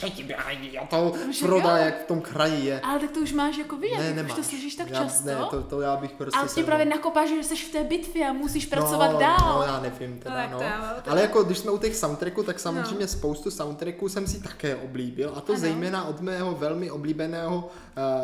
a 0.80 0.86
to 0.86 1.12
Froda, 1.40 1.78
jo. 1.78 1.84
jak 1.84 2.04
v 2.04 2.06
tom 2.06 2.20
kraji 2.20 2.64
je. 2.66 2.80
Ale 2.80 2.98
tak 2.98 3.10
to 3.10 3.20
už 3.20 3.32
máš 3.32 3.56
jako 3.58 3.76
vidět, 3.76 3.96
Ne, 3.98 4.04
jak 4.04 4.12
už 4.12 4.16
nemáš. 4.16 4.32
to 4.36 4.42
slyšíš 4.44 4.74
tak 4.74 4.90
já, 4.90 5.04
často. 5.04 5.26
Ne, 5.26 5.36
to, 5.50 5.62
to 5.62 5.80
já 5.80 5.96
bych 5.96 6.10
prostě... 6.12 6.38
ale 6.38 6.48
se- 6.48 6.62
právě 6.64 6.84
nakopáš, 6.86 7.28
že 7.28 7.42
jsi 7.44 7.56
v 7.56 7.72
té 7.72 7.84
bitvě 7.84 8.28
a 8.28 8.32
musíš 8.32 8.66
pracovat 8.66 9.12
no, 9.12 9.18
dál. 9.18 9.36
No, 9.58 9.62
já 9.62 9.80
nevím 9.80 10.18
teda, 10.18 10.34
Tak 10.34 10.50
no. 10.50 10.56
to 10.58 10.64
já- 10.64 11.02
Ale 11.06 11.20
já- 11.20 11.26
jako 11.26 11.42
když 11.44 11.58
jsme 11.58 11.70
u 11.70 11.78
těch 11.78 11.96
soundtracků, 11.96 12.42
tak 12.42 12.60
samozřejmě 12.60 13.08
spoustu 13.08 13.50
soundtracků 13.50 14.08
jsem 14.08 14.26
si 14.26 14.42
také 14.42 14.76
oblíbil. 14.76 15.32
A 15.36 15.40
to 15.40 15.52
Ano. 15.52 15.60
zejména 15.60 16.04
od 16.04 16.20
mého 16.20 16.52
velmi 16.54 16.90
oblíbeného 16.90 17.70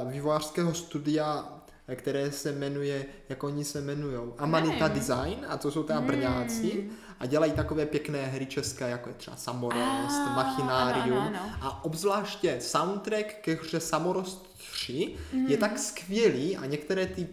uh, 0.04 0.12
vývojářského 0.12 0.74
studia 0.74 1.44
které 1.96 2.33
se 2.33 2.53
jmenuje, 2.53 3.07
jak 3.29 3.44
oni 3.44 3.64
se 3.64 3.79
jmenujou, 3.81 4.35
Amanita 4.38 4.88
Nevím. 4.88 4.98
Design 5.03 5.46
a 5.48 5.57
to 5.57 5.70
jsou 5.70 5.83
teda 5.83 6.00
brňáci 6.00 6.90
a 7.20 7.26
dělají 7.26 7.53
takové 7.53 7.87
pěkné 7.87 8.26
hry 8.26 8.46
české, 8.46 8.90
jako 8.90 9.09
je 9.09 9.14
třeba 9.14 9.37
Samorost, 9.37 10.20
Ah, 10.26 10.35
Machinárium 10.37 11.18
ano, 11.18 11.26
ano, 11.29 11.38
ano. 11.42 11.55
a 11.61 11.85
obzvláště 11.85 12.57
soundtrack 12.61 13.35
ke 13.40 13.55
hře 13.55 13.81
Samorost 13.81 14.57
3 14.72 15.16
Mhm. 15.33 15.46
je 15.46 15.57
tak 15.57 15.79
skvělý 15.79 16.57
a 16.57 16.66
některé 16.66 17.07
ty 17.07 17.29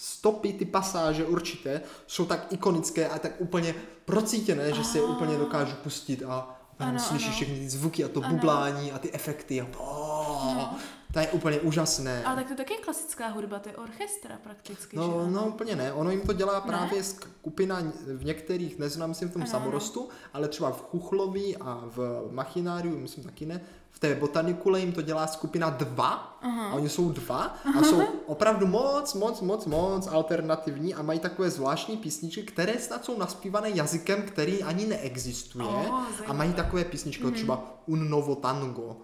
stopy, 0.00 0.52
ty 0.52 0.64
pasáže 0.64 1.24
určité 1.24 1.80
jsou 2.06 2.26
tak 2.26 2.46
ikonické 2.52 3.08
a 3.08 3.18
tak 3.18 3.32
úplně 3.40 3.74
procítěné, 4.04 4.72
že 4.72 4.84
si 4.84 4.98
je 4.98 5.04
úplně 5.04 5.36
dokážu 5.38 5.76
pustit 5.82 6.22
a 6.28 6.58
Ano, 6.78 6.98
slyšíš 7.00 7.26
ano. 7.28 7.36
všechny 7.36 7.54
ty 7.58 7.68
zvuky 7.70 8.04
a 8.04 8.08
to 8.08 8.20
Ano. 8.24 8.34
bublání 8.34 8.92
a 8.92 8.98
ty 8.98 9.12
efekty 9.12 9.60
a 9.60 9.66
oh, 9.78 10.64
to 11.12 11.18
je 11.18 11.28
úplně 11.30 11.60
úžasné. 11.60 12.24
Ale 12.24 12.36
tak 12.36 12.48
to 12.48 12.54
taky 12.54 12.74
je 12.74 12.80
klasická 12.80 13.28
hudba, 13.28 13.58
to 13.58 13.68
je 13.68 13.76
orchestra 13.76 14.38
prakticky, 14.42 14.96
že 14.96 15.00
No, 15.00 15.04
jo? 15.06 15.26
no 15.30 15.46
úplně 15.46 15.76
ne, 15.76 15.92
ono 15.92 16.10
jim 16.10 16.20
to 16.20 16.32
dělá 16.32 16.60
právě 16.60 17.02
skupina 17.04 17.82
v 18.14 18.24
některých, 18.24 18.78
neznám 18.78 19.08
myslím 19.08 19.28
v 19.28 19.32
tom 19.32 19.42
Ano, 19.42 19.50
samorostu, 19.50 20.08
ale 20.32 20.48
třeba 20.48 20.70
v 20.70 20.82
Chuchlovi 20.90 21.56
a 21.56 21.82
v 21.96 22.28
Machináriu, 22.30 22.98
myslím 22.98 23.24
taky 23.24 23.46
ne, 23.46 23.60
v 23.90 23.98
té 23.98 24.14
botanikule 24.14 24.80
jim 24.80 24.92
to 24.92 25.02
dělá 25.02 25.26
skupina 25.26 25.70
dva 25.70 26.38
Aha. 26.42 26.66
a 26.68 26.74
oni 26.74 26.88
jsou 26.88 27.12
dva 27.12 27.56
a 27.78 27.82
jsou 27.82 28.02
opravdu 28.26 28.66
moc, 28.66 29.14
moc, 29.14 29.40
moc, 29.40 29.66
moc 29.66 30.06
alternativní 30.06 30.94
a 30.94 31.02
mají 31.02 31.18
takové 31.18 31.50
zvláštní 31.50 31.96
písničky, 31.96 32.42
které 32.42 32.78
snad 32.78 33.04
jsou 33.04 33.18
naspívané 33.18 33.70
jazykem, 33.70 34.22
který 34.22 34.62
ani 34.62 34.86
neexistuje 34.86 35.66
Oh, 35.66 35.94
a 35.94 36.06
zajímavé. 36.18 36.38
Mají 36.38 36.52
takové 36.52 36.84
písničky, 36.84 37.24
mm. 37.24 37.32
třeba 37.32 37.64
Un 37.86 38.10
novo 38.10 38.34
tango. 38.34 38.96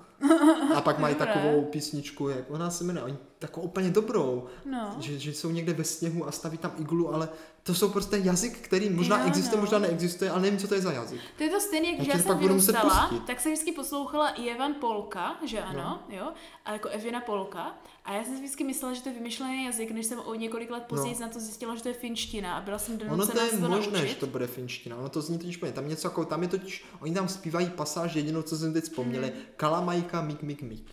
A 0.74 0.80
pak 0.80 0.98
mají 0.98 1.14
takovou 1.14 1.64
písničku, 1.64 2.28
jak 2.28 2.50
ona 2.50 2.70
se 2.70 2.84
jmenuje, 2.84 3.04
oni 3.04 3.16
takovou 3.38 3.66
úplně 3.66 3.90
dobrou, 3.90 4.46
No. 4.64 4.96
že, 4.98 5.18
že 5.18 5.32
jsou 5.34 5.50
někde 5.50 5.72
ve 5.72 5.84
sněhu 5.84 6.28
a 6.28 6.32
staví 6.32 6.58
tam 6.58 6.72
iglu, 6.78 7.14
ale 7.14 7.28
to 7.62 7.74
jsou 7.74 7.88
prostě 7.88 8.16
jazyk, 8.16 8.58
který 8.58 8.90
možná 8.90 9.20
Jo, 9.20 9.26
existuje, 9.28 9.56
no. 9.56 9.60
možná 9.62 9.78
neexistuje, 9.78 10.30
ale 10.30 10.42
nevím, 10.42 10.58
co 10.58 10.68
to 10.68 10.74
je 10.74 10.80
za 10.80 10.92
jazyk. 10.92 11.20
To 11.38 11.42
je 11.44 11.50
to 11.50 11.60
stejné, 11.60 11.88
jak 11.88 12.06
Já 12.08 12.16
já 12.16 12.22
jsem 12.22 12.38
vyrůstala, 12.38 13.10
tak 13.26 13.40
jsem 13.40 13.52
vždycky 13.52 13.72
poslouchala 13.72 14.32
Jevan 14.36 14.74
Polka, 14.74 15.36
že 15.44 15.60
ano, 15.62 16.02
jo, 16.08 16.28
a 16.64 16.72
jako 16.72 16.88
Evina 16.88 17.20
Polka. 17.20 17.74
A 18.04 18.12
já 18.12 18.24
jsem 18.24 18.32
si 18.34 18.40
vždycky 18.40 18.64
myslela, 18.64 18.94
že 18.94 19.02
to 19.02 19.08
je 19.08 19.14
vymyšlený 19.14 19.64
jazyk, 19.64 19.90
než 19.90 20.06
jsem 20.06 20.18
o 20.18 20.34
několik 20.34 20.70
let 20.70 20.82
později 20.88 21.16
na 21.20 21.28
to 21.28 21.40
zjistila, 21.40 21.74
že 21.74 21.82
to 21.82 21.88
je 21.88 21.94
finština 21.94 22.56
a 22.56 22.60
byla 22.60 22.78
jsem 22.78 22.94
Ono 22.94 23.04
donucena 23.10 23.40
to 23.48 23.54
je 23.54 23.60
to 23.62 23.68
možné, 23.68 23.92
naučit. 23.98 24.08
že 24.08 24.14
to 24.14 24.26
bude 24.26 24.46
finština, 24.46 24.96
ono 24.96 25.08
to 25.08 25.22
zní 25.22 25.38
totiž 25.38 25.56
úplně, 25.56 25.72
tam 25.72 25.88
něco 25.88 26.06
jako, 26.08 26.24
tam 26.24 26.42
je 26.42 26.48
totiž, 26.48 26.84
oni 27.00 27.14
tam 27.14 27.28
zpívají 27.28 27.70
pasáž, 27.70 28.14
jedinou, 28.14 28.42
co 28.42 28.56
jsem 28.56 28.72
teď 28.72 28.84
vzpomněli, 28.84 29.26
Hmm. 29.28 29.42
kalamajka, 29.56 30.22
mik, 30.22 30.42
mik, 30.42 30.62
mik. 30.62 30.84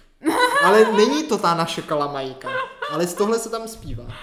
Ale 0.64 0.92
není 0.98 1.24
to 1.24 1.38
ta 1.38 1.54
naše 1.56 1.82
kalamajka, 1.82 2.50
ale 2.92 3.08
z 3.08 3.14
tohle 3.14 3.40
se 3.40 3.50
tam 3.50 3.68
zpívá. 3.68 4.06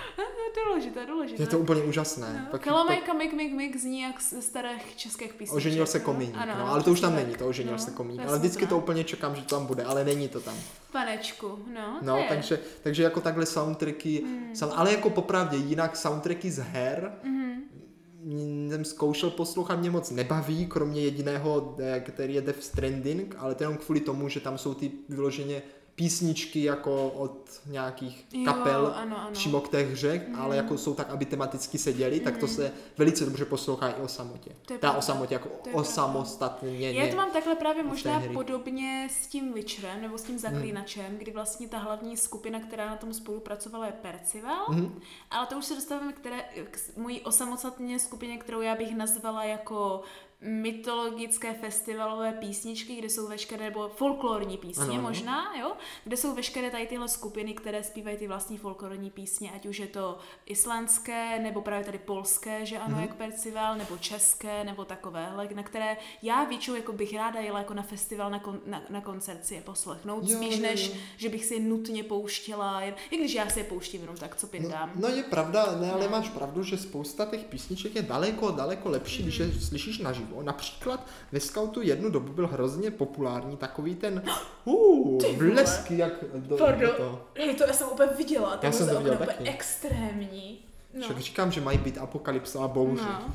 Důležité, 0.68 1.06
důležité. 1.06 1.42
Je 1.42 1.46
to 1.46 1.58
úplně 1.58 1.82
úžasné. 1.82 2.40
No, 2.44 2.50
Pak- 2.50 2.64
Kalamajka 2.64 3.12
Mik 3.12 3.32
Mik 3.32 3.52
Mik 3.52 3.76
zní 3.76 4.00
jak 4.00 4.20
z 4.20 4.42
starých 4.42 4.96
českých 4.96 5.32
písniček. 5.34 5.56
Oženil 5.56 5.86
se 5.86 5.98
no. 5.98 6.04
komíník, 6.04 6.34
Ano, 6.38 6.54
no, 6.58 6.68
ale 6.72 6.82
to 6.82 6.90
už 6.90 7.00
tam 7.00 7.14
není, 7.16 7.34
to 7.34 7.46
oženil 7.46 7.72
No, 7.72 7.78
se 7.78 7.90
je 7.90 8.26
ale 8.26 8.38
vždycky 8.38 8.66
to 8.66 8.78
úplně 8.78 9.04
čekám, 9.04 9.34
že 9.36 9.42
to 9.42 9.54
tam 9.56 9.66
bude, 9.66 9.84
ale 9.84 10.04
není 10.04 10.28
to 10.28 10.40
tam. 10.40 10.54
Panečku, 10.92 11.58
no, 11.74 11.98
No, 12.02 12.16
je. 12.16 12.24
takže, 12.28 12.58
takže 12.82 13.02
jako 13.02 13.20
takhle 13.20 13.46
soundtracky, 13.46 14.22
Hmm. 14.24 14.56
sam, 14.56 14.70
ale 14.74 14.90
jako 14.92 15.10
popravdě 15.10 15.56
jinak 15.56 15.96
soundtracky 15.96 16.50
z 16.50 16.58
her, 16.58 17.12
mm, 17.22 18.68
jsem 18.70 18.84
zkoušel 18.84 19.30
poslouchat, 19.30 19.76
mě 19.78 19.90
moc 19.90 20.10
nebaví, 20.10 20.66
kromě 20.66 21.02
jediného, 21.02 21.76
eh, 21.80 22.00
který 22.00 22.34
je 22.34 22.40
Death 22.40 22.62
Stranding, 22.62 23.34
ale 23.38 23.54
to 23.54 23.62
jenom 23.64 23.76
kvůli 23.76 24.00
tomu, 24.00 24.28
že 24.28 24.40
tam 24.40 24.58
jsou 24.58 24.74
ty 24.74 24.90
vyloženě 25.08 25.62
písničky 25.94 26.62
jako 26.62 27.08
od 27.08 27.60
nějakých 27.66 28.24
Jo, 28.32 28.44
kapel 28.44 28.92
ano, 28.96 29.18
ano. 29.20 29.30
přímo 29.32 29.60
k 29.60 29.68
té 29.68 29.82
hře, 29.82 30.24
Mhm. 30.28 30.40
ale 30.40 30.56
jako 30.56 30.78
jsou 30.78 30.94
tak, 30.94 31.10
aby 31.10 31.24
tematicky 31.24 31.78
seděli, 31.78 32.20
tak 32.20 32.36
to 32.38 32.48
se 32.48 32.72
velice 32.98 33.24
dobře 33.24 33.44
poslouchá 33.44 33.88
i 33.90 34.02
o 34.02 34.08
samotě. 34.08 34.50
To 34.66 34.72
je 34.72 34.78
Ta 34.78 34.92
o 34.92 35.02
samotě 35.02 35.34
jako 35.34 35.48
o 35.72 35.84
samostatně. 35.84 36.92
Já 36.92 37.10
to 37.10 37.16
mám 37.16 37.30
takhle 37.32 37.54
právě 37.54 37.82
možná 37.82 38.22
podobně 38.32 39.08
s 39.12 39.26
tím 39.26 39.52
Witcherem 39.52 40.02
nebo 40.02 40.18
s 40.18 40.22
tím 40.22 40.38
Zaklínačem, 40.38 41.18
kdy 41.18 41.30
vlastně 41.32 41.68
ta 41.68 41.78
hlavní 41.78 42.16
skupina, 42.16 42.60
která 42.60 42.86
na 42.86 42.96
tom 42.96 43.14
spolupracovala, 43.14 43.86
je 43.86 43.92
Percival, 43.92 44.66
Mhm. 44.68 45.00
ale 45.30 45.46
to 45.46 45.58
už 45.58 45.64
se 45.64 45.74
dostáváme 45.74 46.12
k, 46.12 46.16
které, 46.16 46.42
k 46.70 46.96
mojí 46.96 47.20
osamostatně 47.20 47.98
skupině, 47.98 48.38
kterou 48.38 48.60
já 48.60 48.74
bych 48.74 48.96
nazvala 48.96 49.44
jako 49.44 50.02
mytologické 50.42 51.54
festivalové 51.54 52.32
písničky, 52.32 52.94
kde 52.96 53.08
jsou 53.08 53.28
veškeré, 53.28 53.64
nebo 53.64 53.88
folklorní 53.88 54.56
písně 54.58 54.82
Ano, 54.84 54.92
ano. 54.92 55.02
možná, 55.02 55.56
jo, 55.60 55.72
kde 56.04 56.16
jsou 56.16 56.34
veškeré 56.34 56.70
tady 56.70 56.86
tyhle 56.86 57.08
skupiny, 57.08 57.54
které 57.54 57.82
zpívají 57.84 58.16
ty 58.16 58.28
vlastní 58.28 58.58
folklorní 58.58 59.10
písně, 59.10 59.50
ať 59.52 59.66
už 59.66 59.78
je 59.78 59.86
to 59.86 60.18
islandské, 60.46 61.38
nebo 61.38 61.62
právě 61.62 61.84
tady 61.84 61.98
polské, 61.98 62.66
že 62.66 62.78
ano, 62.78 62.86
Mhm. 62.88 62.96
mm-hmm. 62.98 63.00
jak 63.08 63.14
Percival, 63.16 63.76
nebo 63.78 63.98
české, 63.98 64.64
nebo 64.64 64.84
takovéhle, 64.84 65.48
na 65.54 65.62
které 65.62 65.96
já 66.22 66.44
většinou 66.44 66.76
jako 66.76 66.92
bych 66.92 67.14
ráda 67.16 67.40
jela 67.40 67.58
jako 67.58 67.74
na 67.74 67.82
festival, 67.82 68.30
na, 68.30 68.38
kon, 68.38 68.60
na, 68.66 68.82
na 68.90 69.00
koncert 69.00 69.46
si 69.46 69.54
je 69.54 69.60
poslechnout, 69.60 70.28
Jo, 70.28 70.36
spíš 70.36 70.56
jo, 70.56 70.62
než, 70.62 70.88
jo. 70.88 70.94
že 71.16 71.28
bych 71.28 71.44
si 71.44 71.54
je 71.54 71.60
nutně 71.60 72.04
pouštěla, 72.04 72.82
jen, 72.82 72.94
i 73.10 73.16
když 73.16 73.34
já 73.34 73.48
si 73.50 73.58
je 73.60 73.64
pouštím 73.64 74.00
jenom 74.00 74.16
tak, 74.16 74.36
co 74.36 74.46
No, 74.46 74.50
pindám. 74.50 74.92
no 74.94 75.08
je 75.08 75.22
pravda, 75.22 75.76
ne, 75.80 75.92
ale 75.92 76.04
No. 76.04 76.10
máš 76.10 76.28
pravdu, 76.28 76.62
že 76.62 76.78
spousta 76.78 77.26
těch 77.26 77.44
písniček 77.44 77.94
je 77.94 78.02
daleko, 78.02 78.50
daleko 78.50 78.88
lepší, 78.90 79.22
když 79.22 79.36
je 79.38 79.52
slyšíš 79.52 79.98
naživo. 79.98 80.31
Například 80.42 81.06
ve 81.32 81.40
Scoutu 81.40 81.82
jednu 81.82 82.10
dobu 82.10 82.32
byl 82.32 82.46
hrozně 82.46 82.90
populární 82.90 83.56
takový 83.56 83.94
ten 83.94 84.22
uh, 84.64 85.18
Ty 85.20 85.36
vole. 85.36 85.50
blesky, 85.50 85.98
jak 85.98 86.12
do, 86.34 86.56
Pardon. 86.56 86.80
do 86.80 86.92
to. 86.96 87.24
Hej, 87.38 87.54
to 87.54 87.64
já 87.64 87.72
jsem 87.72 87.88
úplně 87.88 88.10
viděla, 88.18 88.56
to 88.56 88.66
Já 88.66 88.72
jsem 88.72 88.86
to 88.86 88.90
bylo 88.90 89.00
viděl 89.00 89.14
úplně 89.14 89.26
taky. 89.36 89.48
extrémní. 89.50 90.58
No. 90.94 91.00
Však 91.02 91.18
říkám, 91.18 91.52
že 91.52 91.60
mají 91.60 91.78
být 91.78 91.98
apokalypsa 91.98 92.64
a 92.64 92.68
bouře. 92.68 93.02
no. 93.04 93.34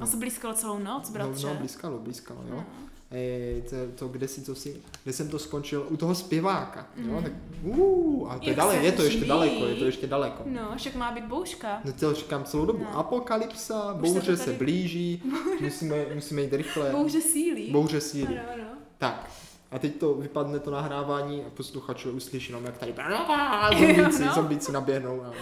A 0.00 0.06
se 0.06 0.16
blízkalo 0.16 0.54
celou 0.54 0.78
noc, 0.78 1.10
bratře. 1.10 1.46
No, 1.46 1.52
no, 1.52 1.58
blízkalo, 1.58 1.98
blízkalo, 1.98 2.40
jo. 2.48 2.54
No. 2.56 2.64
E, 3.12 3.60
to, 3.70 3.76
to, 3.94 4.08
kde, 4.08 4.28
si, 4.28 4.40
to 4.40 4.54
si, 4.54 4.76
kde 5.04 5.12
jsem 5.12 5.28
to 5.28 5.38
skončil, 5.38 5.86
u 5.90 5.96
toho 5.96 6.14
zpěváka, 6.14 6.86
jo, 6.96 7.12
Mhm. 7.12 7.22
tak 7.22 7.32
uh, 7.62 8.32
a 8.32 8.38
to 8.38 8.44
je, 8.44 8.48
Jak 8.48 8.56
dale, 8.56 8.74
se 8.74 8.80
je 8.84 8.92
to 8.92 9.02
ještě 9.02 9.24
daleko, 9.24 9.66
je 9.66 9.74
to 9.74 9.84
ještě 9.84 10.06
daleko. 10.06 10.42
No, 10.46 10.72
však 10.76 10.94
má 10.94 11.12
být 11.12 11.24
bouška. 11.24 11.80
No 11.84 11.92
to 11.92 12.14
říkám 12.14 12.44
celou 12.44 12.66
dobu. 12.66 12.84
No. 12.84 12.98
Apokalypsa, 12.98 13.92
Už 13.92 14.08
se 14.08 14.14
bouře 14.14 14.36
se 14.36 14.44
tady- 14.44 14.56
blíží, 14.56 15.22
musíme, 15.60 16.04
musíme 16.14 16.42
jít 16.42 16.52
rychle. 16.52 16.90
Bouře 16.90 17.20
sílí. 17.20 17.70
Bouře 17.70 18.00
síly. 18.00 18.38
Ano, 18.38 18.48
ano. 18.54 18.64
Tak, 18.98 19.30
A 19.74 19.78
teď 19.78 19.96
to 19.98 20.14
vypadne 20.14 20.58
to 20.58 20.70
nahrávání 20.70 21.44
a 21.44 21.50
posluchač 21.50 22.06
uslyší 22.06 22.52
jenom, 22.52 22.64
jak 22.64 22.78
tady 22.78 22.94
zombíci, 23.96 24.24
no. 24.24 24.32
zombíci 24.34 24.72
naběhnou. 24.72 25.22
A 25.22 25.32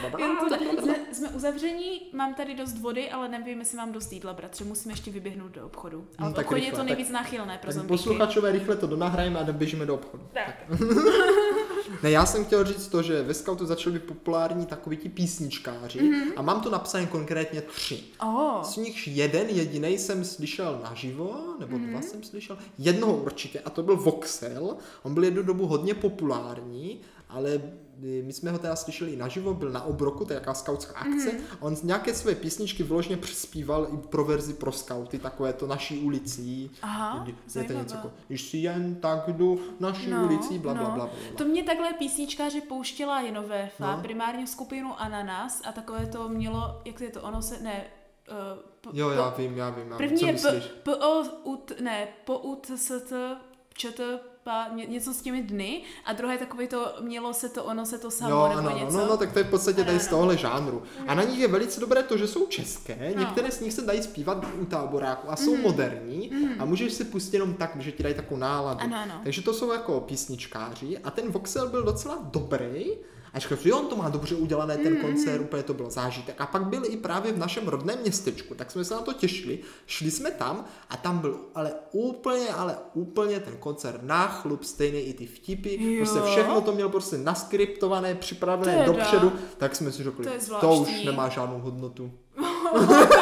jsme, 0.82 0.94
jsme 1.12 1.28
uzavření, 1.28 2.00
mám 2.12 2.34
tady 2.34 2.54
dost 2.54 2.78
vody, 2.78 3.10
ale 3.10 3.28
nevím, 3.28 3.58
jestli 3.58 3.76
mám 3.76 3.92
dost 3.92 4.12
jídla, 4.12 4.32
bratře, 4.32 4.64
musíme 4.64 4.92
ještě 4.92 5.10
vyběhnout 5.10 5.52
do 5.52 5.66
obchodu. 5.66 5.96
Ale 6.18 6.24
Hmm, 6.26 6.32
v 6.32 6.36
tak 6.36 6.46
obchodě 6.46 6.64
je 6.66 6.70
to 6.70 6.76
tak- 6.76 6.86
nejvíc 6.86 7.10
náchylné 7.10 7.58
pro 7.58 7.66
tak 7.66 7.74
zombíky. 7.74 7.88
posluchačové 7.88 8.52
rychle 8.52 8.76
to 8.76 8.86
donahrajeme 8.86 9.40
a 9.40 9.52
běžíme 9.52 9.86
do 9.86 9.94
obchodu. 9.94 10.22
Tak. 10.34 10.54
Ne, 12.02 12.10
já 12.10 12.26
jsem 12.26 12.44
chtěl 12.44 12.64
říct 12.64 12.86
to, 12.88 13.02
že 13.02 13.22
ve 13.22 13.34
Scoutu 13.34 13.66
začali 13.66 13.98
být 13.98 14.04
populární 14.04 14.66
takoví 14.66 14.96
ti 14.96 15.08
písničkáři 15.08 16.02
Mhm. 16.02 16.32
a 16.36 16.42
mám 16.42 16.60
to 16.60 16.70
napsané 16.70 17.06
konkrétně 17.06 17.60
tři. 17.60 18.02
Oh. 18.22 18.62
Z 18.62 18.76
nich 18.76 19.08
jeden 19.08 19.48
jediný 19.48 19.98
jsem 19.98 20.24
slyšel 20.24 20.80
naživo, 20.82 21.36
nebo 21.60 21.78
Mhm. 21.78 21.90
dva 21.90 22.00
jsem 22.02 22.22
slyšel, 22.22 22.58
jednoho 22.78 23.16
určitě, 23.16 23.60
a 23.60 23.70
to 23.70 23.82
byl 23.82 23.96
Voxel. 23.96 24.76
On 25.02 25.14
byl 25.14 25.24
jednu 25.24 25.42
dobu 25.42 25.66
hodně 25.66 25.94
populární, 25.94 27.00
ale 27.28 27.60
my 28.02 28.32
jsme 28.32 28.50
ho 28.50 28.58
teda 28.58 28.76
slyšeli 28.76 29.10
i 29.10 29.16
naživo, 29.16 29.54
byl 29.54 29.70
na 29.70 29.82
obroku, 29.82 30.24
to 30.24 30.32
je 30.32 30.34
jaká 30.34 30.54
skautská 30.54 30.98
akce. 30.98 31.32
Mhm. 31.32 31.42
A 31.60 31.62
on 31.62 31.76
nějaké 31.82 32.14
své 32.14 32.34
písničky 32.34 32.82
vložně 32.82 33.16
přispíval 33.16 33.88
i 33.94 33.96
pro 33.96 34.24
verzi 34.24 34.54
pro 34.54 34.72
skauty, 34.72 35.18
takové 35.18 35.52
to 35.52 35.66
naší 35.66 35.98
ulicí. 35.98 36.70
Aha, 36.82 37.26
je 37.54 37.64
to 37.64 37.72
něco 37.72 37.94
jako, 37.94 38.10
když 38.28 38.42
si 38.42 38.56
jen 38.58 38.94
tak 38.94 39.32
jdu 39.32 39.60
naší 39.80 40.10
No, 40.10 40.24
ulicí, 40.24 40.58
bla, 40.58 40.74
bla, 40.74 40.82
no. 40.82 40.88
bla, 40.88 41.04
bla, 41.06 41.14
bla. 41.28 41.36
To 41.38 41.44
mě 41.44 41.64
takhle 41.64 41.92
písničkáři 41.92 42.60
pouštěla 42.60 43.20
Jenovéfa, 43.20 43.86
No. 43.90 43.96
no. 43.96 44.02
primárně 44.02 44.46
skupinu 44.46 45.00
Ananas 45.00 45.62
a 45.64 45.72
takové 45.72 46.06
to 46.06 46.28
mělo, 46.28 46.82
jak 46.84 47.00
je 47.00 47.10
to, 47.10 47.22
ono 47.22 47.42
se, 47.42 47.58
ne, 47.62 47.84
uh, 48.30 48.62
p, 48.80 48.88
Jo, 48.92 49.10
já 49.10 49.30
vím, 49.30 49.56
já 49.56 49.70
vím, 49.70 49.90
já 49.90 49.96
vím, 49.96 50.08
První 50.08 50.22
je 50.28 50.32
p, 50.34 50.60
p, 50.82 50.94
o, 50.96 51.22
ut, 51.44 51.72
ne, 51.80 52.08
po, 52.24 52.38
ut, 52.38 52.70
s, 52.70 53.00
t, 53.08 53.36
čt, 53.74 54.00
pa, 54.44 54.68
ně, 54.74 54.86
něco 54.86 55.14
s 55.14 55.22
těmi 55.22 55.42
dny 55.42 55.82
a 56.04 56.12
druhé 56.12 56.38
takové 56.38 56.66
to, 56.66 56.92
mělo 57.00 57.34
se 57.34 57.48
to, 57.48 57.64
ono 57.64 57.86
se 57.86 57.98
to 57.98 58.10
samo, 58.10 58.30
Jo, 58.30 58.48
nebo 58.56 58.68
ano, 58.68 58.78
něco. 58.78 58.96
no, 58.98 59.06
no, 59.06 59.16
tak 59.16 59.32
to 59.32 59.38
je 59.38 59.44
v 59.44 59.50
podstatě 59.50 59.84
tady 59.84 60.00
z 60.00 60.08
tohohle 60.08 60.36
žánru. 60.36 60.82
A 61.06 61.14
na 61.14 61.22
nich 61.22 61.38
je 61.38 61.48
velice 61.48 61.80
dobré 61.80 62.02
to, 62.02 62.16
že 62.16 62.26
jsou 62.28 62.46
české, 62.46 63.12
No. 63.14 63.20
některé 63.20 63.50
z 63.50 63.60
nich 63.60 63.72
se 63.72 63.82
dají 63.82 64.02
zpívat 64.02 64.44
u 64.60 64.64
táboráku 64.64 65.30
a 65.30 65.36
jsou 65.36 65.56
moderní 65.56 66.30
a 66.58 66.64
můžeš 66.64 66.92
si 66.92 67.04
pustit 67.04 67.34
jenom 67.36 67.54
tak, 67.54 67.76
že 67.80 67.92
ti 67.92 68.02
dají 68.02 68.14
takovou 68.14 68.40
náladu. 68.40 68.80
Ano, 68.80 68.96
ano. 69.02 69.14
Takže 69.22 69.42
to 69.42 69.54
jsou 69.54 69.72
jako 69.72 70.00
písničkáři 70.00 70.98
a 70.98 71.10
ten 71.10 71.32
Voxel 71.32 71.68
byl 71.68 71.82
docela 71.82 72.18
dobrý. 72.22 72.86
A 73.34 73.38
říkal, 73.38 73.58
že 73.64 73.74
on 73.74 73.86
to 73.86 73.96
má 73.96 74.08
dobře 74.08 74.34
udělané, 74.34 74.76
ten 74.76 74.96
koncert, 74.96 75.40
úplně 75.40 75.62
to 75.62 75.74
byl 75.74 75.90
zážitek. 75.90 76.40
A 76.40 76.46
pak 76.46 76.64
byl 76.64 76.82
i 76.84 76.96
právě 76.96 77.32
v 77.32 77.38
našem 77.38 77.68
rodném 77.68 77.98
městečku, 78.00 78.54
tak 78.54 78.70
jsme 78.70 78.84
se 78.84 78.94
na 78.94 79.00
to 79.00 79.12
těšili. 79.12 79.58
Šli 79.86 80.10
jsme 80.10 80.30
tam 80.30 80.64
a 80.90 80.96
tam 80.96 81.18
byl 81.18 81.36
ale 81.54 81.72
úplně, 81.92 82.48
ale 82.48 82.76
úplně 82.94 83.40
ten 83.40 83.56
koncert 83.56 84.02
náchlup, 84.02 84.64
stejný 84.64 85.00
i 85.00 85.12
ty 85.12 85.26
vtipy. 85.26 85.94
Jo. 85.94 86.04
Prostě 86.04 86.20
všechno 86.30 86.60
to 86.60 86.72
měl 86.72 86.88
prostě 86.88 87.18
naskriptované, 87.18 88.14
připravené 88.14 88.72
Teda. 88.72 88.86
dopředu, 88.86 89.32
tak 89.58 89.76
jsme 89.76 89.92
si 89.92 90.02
řekli, 90.02 90.26
To 90.48 90.60
to, 90.60 90.74
už 90.74 91.04
nemá 91.04 91.28
žádnou 91.28 91.58
hodnotu. 91.58 92.12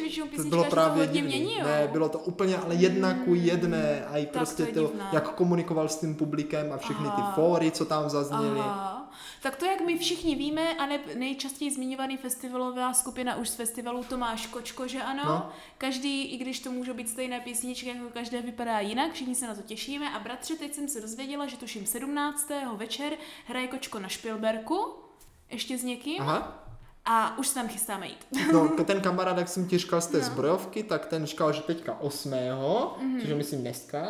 Ne, 0.00 0.08
to 0.08 0.10
mě 0.10 0.10
překvapuje, 0.10 0.10
že 0.10 0.22
většinou 0.22 0.26
To 0.26 0.30
písničkáři 0.30 0.50
bylo 0.50 0.64
to 0.64 0.70
právě 0.70 1.06
hodně 1.06 1.20
divný. 1.22 1.36
mění, 1.36 1.58
jo. 1.58 1.64
Ne, 1.64 1.88
bylo 1.92 2.08
to 2.08 2.18
úplně 2.18 2.56
ale 2.56 2.74
jedna 2.74 3.14
ku 3.14 3.34
jedné 3.34 4.06
a 4.06 4.16
i 4.16 4.26
Tak 4.26 4.32
prostě 4.32 4.66
to 4.66 4.88
to, 4.88 4.94
jak 5.12 5.34
komunikoval 5.34 5.88
s 5.88 5.96
tím 6.00 6.14
publikem 6.14 6.72
a 6.72 6.76
všechny 6.78 7.04
ty 7.06 7.20
Aha. 7.22 7.32
fóry, 7.32 7.70
co 7.70 7.84
tam 7.84 8.10
zazněly. 8.10 8.60
Aha. 8.60 9.10
Tak 9.42 9.56
to, 9.56 9.64
jak 9.64 9.80
my 9.80 9.98
všichni 9.98 10.34
víme, 10.34 10.74
a 10.74 10.86
ne, 10.86 10.98
nejčastěji 11.14 11.70
zmiňovaný 11.70 12.16
festivalová 12.16 12.94
skupina 12.94 13.36
už 13.36 13.48
z 13.48 13.54
festivalu 13.54 14.04
Tomáš 14.04 14.46
Kočko, 14.46 14.88
že 14.88 15.02
ano? 15.02 15.22
No. 15.26 15.50
Každý, 15.78 16.22
i 16.24 16.36
když 16.36 16.60
to 16.60 16.70
můžou 16.70 16.94
být 16.94 17.08
stejné 17.08 17.40
písničky, 17.40 17.88
jako 17.88 18.08
každé 18.14 18.42
vypadá 18.42 18.80
jinak, 18.80 19.12
všichni 19.12 19.34
se 19.34 19.46
na 19.46 19.54
to 19.54 19.62
těšíme. 19.62 20.10
A 20.10 20.18
bratře, 20.18 20.54
teď 20.54 20.74
jsem 20.74 20.88
se 20.88 21.00
dozvěděla, 21.00 21.46
že 21.46 21.56
tuším 21.56 21.86
17. 21.86 22.50
večer 22.76 23.12
hraje 23.46 23.68
Kočko 23.68 23.98
na 23.98 24.08
Špilberku, 24.08 24.94
ještě 25.50 25.78
s 25.78 25.84
někým, 25.84 26.22
Aha. 26.22 26.67
A 27.10 27.38
už 27.38 27.48
se 27.48 27.54
tam 27.54 27.68
chystáme 27.68 28.06
jít. 28.06 28.26
No, 28.52 28.68
ten 28.84 29.00
kamarád, 29.00 29.38
jak 29.38 29.48
jsem 29.48 29.66
ti 29.68 29.78
říkal 29.78 30.00
z 30.00 30.06
té 30.06 30.18
No. 30.18 30.24
zbrojovky, 30.24 30.82
tak 30.82 31.06
ten 31.06 31.26
říkal, 31.26 31.52
že 31.52 31.62
teďka 31.62 31.96
8. 32.00 32.30
Mhm. 33.02 33.20
což 33.20 33.28
je 33.28 33.34
myslím 33.34 33.60
dneska, 33.60 34.08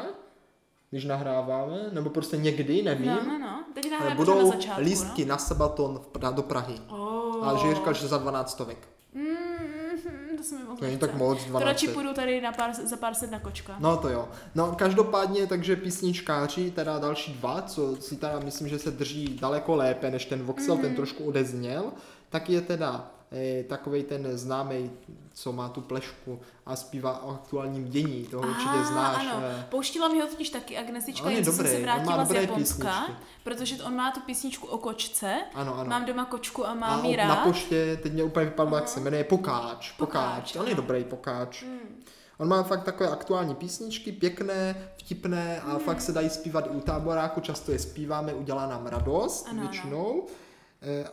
když 0.90 1.04
nahráváme, 1.04 1.78
nebo 1.92 2.10
prostě 2.10 2.36
někdy, 2.36 2.82
nevím. 2.82 3.06
No, 3.06 3.20
no, 3.26 3.38
no. 3.38 3.64
Teď 3.74 3.86
ale 3.92 3.98
pořád 3.98 4.08
na 4.08 4.14
budou 4.14 4.50
začátku, 4.50 4.82
lístky 4.82 5.24
na 5.24 5.38
sabaton 5.38 5.98
v 5.98 6.08
Pra- 6.18 6.34
do 6.34 6.42
Prahy. 6.42 6.74
no. 6.90 6.96
Oh. 6.96 7.48
A 7.48 7.56
že 7.56 7.74
říkal, 7.74 7.94
že 7.94 8.08
za 8.08 8.18
12 8.18 8.50
stovek. 8.50 8.78
Mm, 9.14 9.22
mm, 9.24 10.36
to 10.36 10.42
se 10.44 10.58
mi 10.58 10.64
moc 10.64 10.80
Není 10.80 10.92
nechce. 10.92 11.06
tak 11.06 11.16
moc, 11.16 11.42
To 11.44 11.48
12 11.48 11.66
radši 11.68 11.86
set. 11.86 11.92
půjdu 11.94 12.12
tady 12.14 12.40
na 12.40 12.52
pár, 12.52 12.74
za 12.74 12.96
pár 12.96 13.14
set 13.14 13.30
na 13.30 13.38
kočka. 13.40 13.76
No 13.78 13.96
to 13.96 14.08
jo. 14.08 14.28
No 14.54 14.74
každopádně, 14.78 15.46
takže 15.46 15.76
písničkáři, 15.76 16.70
teda 16.70 16.98
další 16.98 17.32
dva, 17.32 17.62
co 17.62 17.96
si 17.96 18.16
teda 18.16 18.40
myslím, 18.44 18.68
že 18.68 18.78
se 18.78 18.90
drží 18.90 19.38
daleko 19.40 19.76
lépe 19.76 20.10
než 20.10 20.24
ten 20.24 20.42
Voxel, 20.42 20.74
Mhm. 20.74 20.84
mm-hmm. 20.84 20.86
ten 20.86 20.96
trošku 20.96 21.24
odezněl, 21.24 21.92
tak 22.30 22.50
je 22.50 22.60
teda 22.60 23.10
eh, 23.32 23.64
takovej 23.64 24.02
ten 24.02 24.38
známý, 24.38 24.90
co 25.34 25.52
má 25.52 25.68
tu 25.68 25.80
plešku 25.80 26.40
a 26.66 26.76
zpívá 26.76 27.22
o 27.22 27.30
aktuálním 27.30 27.88
dění, 27.88 28.24
toho 28.24 28.48
určitě 28.48 28.84
znáš. 28.84 29.26
Ano, 29.26 29.40
eh. 29.44 29.66
pouštila 29.68 30.08
mi 30.08 30.20
ho 30.20 30.26
totiž 30.26 30.50
taky 30.50 30.78
Agnesička, 30.78 31.26
On 31.26 31.32
je 31.32 31.44
co 31.44 31.52
jsem 31.52 31.58
dobrý, 31.64 31.72
se 31.76 31.82
vrátila 31.82 32.24
z 32.24 32.30
Japonska, 32.32 33.00
písničky. 33.00 33.24
protože 33.44 33.82
on 33.82 33.96
má 33.96 34.10
tu 34.10 34.20
písničku 34.20 34.66
o 34.66 34.78
kočce. 34.78 35.36
Ano, 35.54 35.74
ano. 35.78 35.90
Mám 35.90 36.04
doma 36.04 36.24
kočku 36.24 36.66
a 36.66 36.74
mám 36.74 37.04
ji 37.04 37.16
rád. 37.16 37.28
na 37.28 37.36
poště, 37.36 37.98
teď 38.02 38.12
mě 38.12 38.24
úplně 38.24 38.46
vypadlo, 38.46 38.76
jak 38.76 38.88
se 38.88 39.00
jmenuje, 39.00 39.24
Pokáč. 39.24 39.92
Pokáč. 39.92 40.32
Pokáč, 40.42 40.56
On 40.56 40.66
je 40.66 40.72
ano. 40.72 40.82
dobrý 40.82 41.04
Pokáč. 41.04 41.62
Mm. 41.62 42.04
On 42.38 42.48
má 42.48 42.62
fakt 42.62 42.82
takové 42.84 43.08
aktuální 43.10 43.54
písničky, 43.54 44.12
pěkné, 44.12 44.88
vtipné 44.96 45.60
a 45.60 45.78
fakt 45.78 46.00
se 46.00 46.12
dají 46.12 46.30
zpívat 46.30 46.66
i 46.66 46.70
u 46.70 46.80
táboráku, 46.80 47.40
často 47.40 47.72
je 47.72 47.78
zpíváme, 47.78 48.34
udělá 48.34 48.66
nám 48.66 48.86
radost 48.86 49.46
Ano, 49.50 49.60
ano. 49.60 49.70
většinou. 49.70 50.26
Eh, 50.28 50.47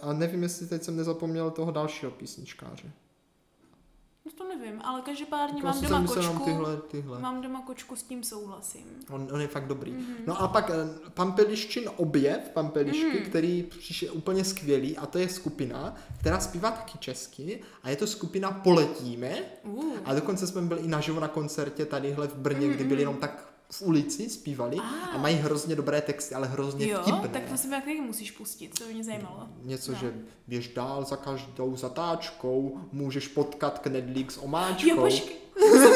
A 0.01 0.13
nevím, 0.13 0.43
jestli 0.43 0.67
teď 0.67 0.83
jsem 0.83 0.95
nezapomněl 0.95 1.51
toho 1.51 1.71
dalšího 1.71 2.11
písničkáře. 2.11 2.91
No 4.25 4.31
to 4.37 4.47
nevím, 4.47 4.81
ale 4.81 5.01
každopádně 5.01 5.63
mám 5.63 5.81
doma 5.81 6.07
kočku. 6.07 6.39
tyhle, 6.45 6.77
tyhle. 6.77 7.19
Mám 7.19 7.41
doma 7.41 7.61
kočku, 7.61 7.95
s 7.95 8.03
tím 8.03 8.23
souhlasím. 8.23 8.85
On, 9.09 9.27
on 9.31 9.41
je 9.41 9.47
fakt 9.47 9.67
dobrý. 9.67 9.91
Mhm. 9.91 10.01
Mm-hmm. 10.01 10.23
No 10.27 10.41
a 10.41 10.47
pak 10.47 10.69
eh, 10.69 11.09
Pampeliščin 11.09 11.89
objev, 11.97 12.49
Pampelišky, 12.53 13.05
Mhm. 13.07 13.17
mm. 13.17 13.25
který 13.25 13.63
přišel 13.63 14.09
úplně 14.13 14.43
skvělý 14.45 14.97
a 14.97 15.05
to 15.05 15.17
je 15.17 15.29
skupina, 15.29 15.95
která 16.19 16.39
zpívá 16.39 16.71
taky 16.71 16.97
česky 16.97 17.61
a 17.83 17.89
je 17.89 17.95
to 17.95 18.07
skupina 18.07 18.51
Poletíme 18.51 19.35
Uh. 19.63 19.83
a 20.05 20.13
dokonce 20.13 20.47
jsme 20.47 20.61
byli 20.61 20.81
i 20.81 20.87
naživo 20.87 21.19
na 21.19 21.27
koncertě 21.27 21.85
tadyhle 21.85 22.27
v 22.27 22.35
Brně, 22.35 22.67
kdy 22.67 22.83
byli 22.83 23.01
jenom 23.01 23.15
tak 23.17 23.54
v 23.77 23.81
ulici 23.81 24.29
zpívali 24.29 24.77
Ah. 24.79 25.15
a 25.15 25.17
mají 25.17 25.35
hrozně 25.35 25.75
dobré 25.75 26.01
texty, 26.01 26.35
ale 26.35 26.47
hrozně 26.47 26.87
Jo, 26.87 26.99
vtipné. 27.01 27.27
tak 27.29 27.43
to 27.51 27.57
se 27.57 27.67
mi 27.67 27.75
taky 27.75 28.01
musíš 28.01 28.31
pustit, 28.31 28.79
to 28.79 28.85
by 28.87 28.93
mě 28.93 29.03
zajímalo. 29.03 29.47
Něco, 29.63 29.91
No. 29.91 29.97
že 29.97 30.13
běž 30.47 30.67
dál 30.67 31.05
za 31.05 31.15
každou 31.15 31.75
zatáčkou, 31.75 32.79
můžeš 32.91 33.27
potkat 33.27 33.79
knedlík 33.79 34.31
s 34.31 34.37
omáčkou. 34.43 34.89
Jo, 34.89 34.95
počkej, 34.97 35.35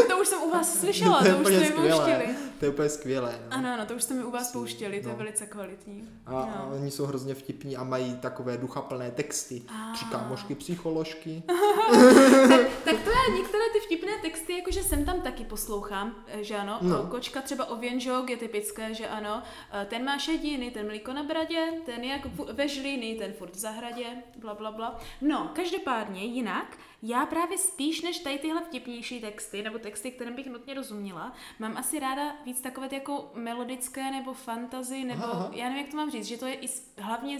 to, 0.07 0.17
už 0.21 0.27
jsem 0.27 0.41
u 0.43 0.49
vás 0.51 0.73
slyšela, 0.79 1.19
to 1.19 1.25
je 1.27 1.33
to, 1.33 1.39
už 1.41 1.47
jste 1.47 1.59
mi 1.59 1.69
pouštěli. 1.71 2.25
To 2.59 2.65
je 2.65 2.71
úplně 2.71 2.89
skvělé. 2.89 3.39
No. 3.51 3.57
Ano, 3.57 3.73
ano, 3.73 3.85
to 3.85 3.93
už 3.93 4.03
jste 4.03 4.13
mi 4.13 4.23
u 4.23 4.31
vás 4.31 4.51
pouštěli, 4.51 5.01
to 5.01 5.07
je 5.07 5.13
No. 5.13 5.17
velice 5.17 5.45
kvalitní. 5.45 6.09
A, 6.25 6.41
a 6.41 6.65
No. 6.69 6.75
oni 6.81 6.91
jsou 6.91 7.05
hrozně 7.05 7.35
vtipní 7.35 7.77
a 7.77 7.83
mají 7.83 8.15
takové 8.15 8.57
duchaplné 8.57 9.11
texty. 9.11 9.61
Ah. 9.67 9.93
Tři 9.93 10.05
kámošky 10.05 10.55
psycholožky. 10.55 11.43
Tak 12.49 12.68
to 12.83 12.89
já 13.09 13.35
některé 13.37 13.63
ty 13.73 13.79
vtipné 13.79 14.11
texty, 14.21 14.53
jakože 14.57 14.83
sem 14.83 15.05
tam 15.05 15.21
taky 15.21 15.43
poslouchám, 15.45 16.15
eh, 16.27 16.43
že 16.43 16.55
ano. 16.57 16.77
No. 16.81 17.03
Kočka 17.07 17.41
třeba 17.41 17.65
o 17.65 17.75
věnžok 17.75 18.29
je 18.29 18.37
typické, 18.37 18.93
že 18.93 19.07
ano. 19.07 19.43
Eh, 19.71 19.85
Ten 19.85 20.05
má 20.05 20.17
šediny, 20.17 20.71
ten 20.71 20.85
mlíko 20.87 21.13
na 21.13 21.23
bradě, 21.23 21.73
ten 21.85 22.03
jak 22.03 22.25
v- 22.25 22.53
ve 22.53 22.67
žlíny, 22.67 23.15
ten 23.15 23.33
furt 23.33 23.51
v 23.51 23.57
zahradě, 23.57 24.05
bla, 24.37 24.53
bla, 24.53 24.71
bla. 24.71 24.99
No, 25.21 25.51
každopádně 25.55 26.23
jinak, 26.25 26.77
já 27.01 27.25
právě 27.25 27.57
spíš 27.57 28.01
než 28.01 28.19
tady 28.19 28.37
tyhle 28.39 28.61
vtipnější 28.63 29.21
texty, 29.21 29.61
nebo 29.63 29.79
texty, 29.79 30.11
kterým 30.11 30.35
bych 30.35 30.47
nutně 30.47 30.73
rozuměla, 30.73 31.33
mám 31.59 31.77
asi 31.77 31.99
ráda 31.99 32.35
víc 32.45 32.61
takové 32.61 32.87
jako 32.91 33.31
melodické 33.35 34.11
nebo 34.11 34.33
fantazy, 34.33 35.03
nebo 35.03 35.23
Aha, 35.23 35.31
aha. 35.33 35.51
já 35.53 35.63
nevím, 35.63 35.81
jak 35.81 35.91
to 35.91 35.97
mám 35.97 36.11
říct, 36.11 36.25
že 36.25 36.37
to 36.37 36.45
je 36.45 36.53
i 36.55 36.67
hlavně 36.97 37.39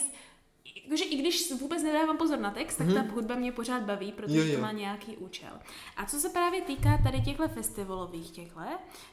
Jakože 0.83 1.03
i 1.03 1.15
když 1.15 1.51
vůbec 1.51 1.83
nedávám 1.83 2.17
pozor 2.17 2.39
na 2.39 2.51
text, 2.51 2.75
tak 2.77 2.87
ta 2.93 3.01
hudba 3.13 3.35
mě 3.35 3.51
pořád 3.51 3.83
baví, 3.83 4.11
protože 4.11 4.39
Mhm. 4.39 4.47
Jo, 4.47 4.53
jo. 4.53 4.59
to 4.59 4.61
má 4.65 4.71
nějaký 4.71 5.17
účel. 5.17 5.49
A 5.97 6.05
co 6.05 6.19
se 6.19 6.29
právě 6.29 6.61
týká 6.61 6.99
tady 7.03 7.21
těchto 7.21 7.47
festivalových 7.47 8.31
těchto, 8.31 8.59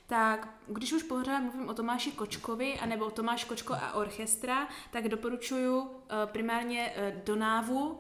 tak 0.07 0.49
když 0.69 0.93
už 0.93 1.03
pořád 1.03 1.39
mluvím 1.41 1.69
o 1.69 1.75
Tomáši 1.75 2.11
Kočkovi, 2.13 2.79
anebo 2.79 3.07
o 3.07 3.11
Tomáš 3.11 3.45
Kočko 3.45 3.75
a 3.75 3.93
orchestra, 3.93 4.69
tak 4.91 5.09
doporučuju 5.09 5.79
uh, 5.81 5.89
primárně 6.27 6.93
uh, 6.97 7.23
Donávu 7.25 7.89
uh, 7.89 7.97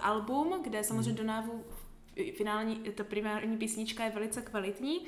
album, 0.00 0.54
kde 0.62 0.78
Mhm. 0.78 0.84
samozřejmě 0.84 1.12
Donávu 1.12 1.64
finální, 2.36 2.76
ta 2.76 3.04
primární 3.04 3.56
písnička 3.56 4.04
je 4.04 4.10
velice 4.10 4.42
kvalitní. 4.42 4.98
Uh, 4.98 5.06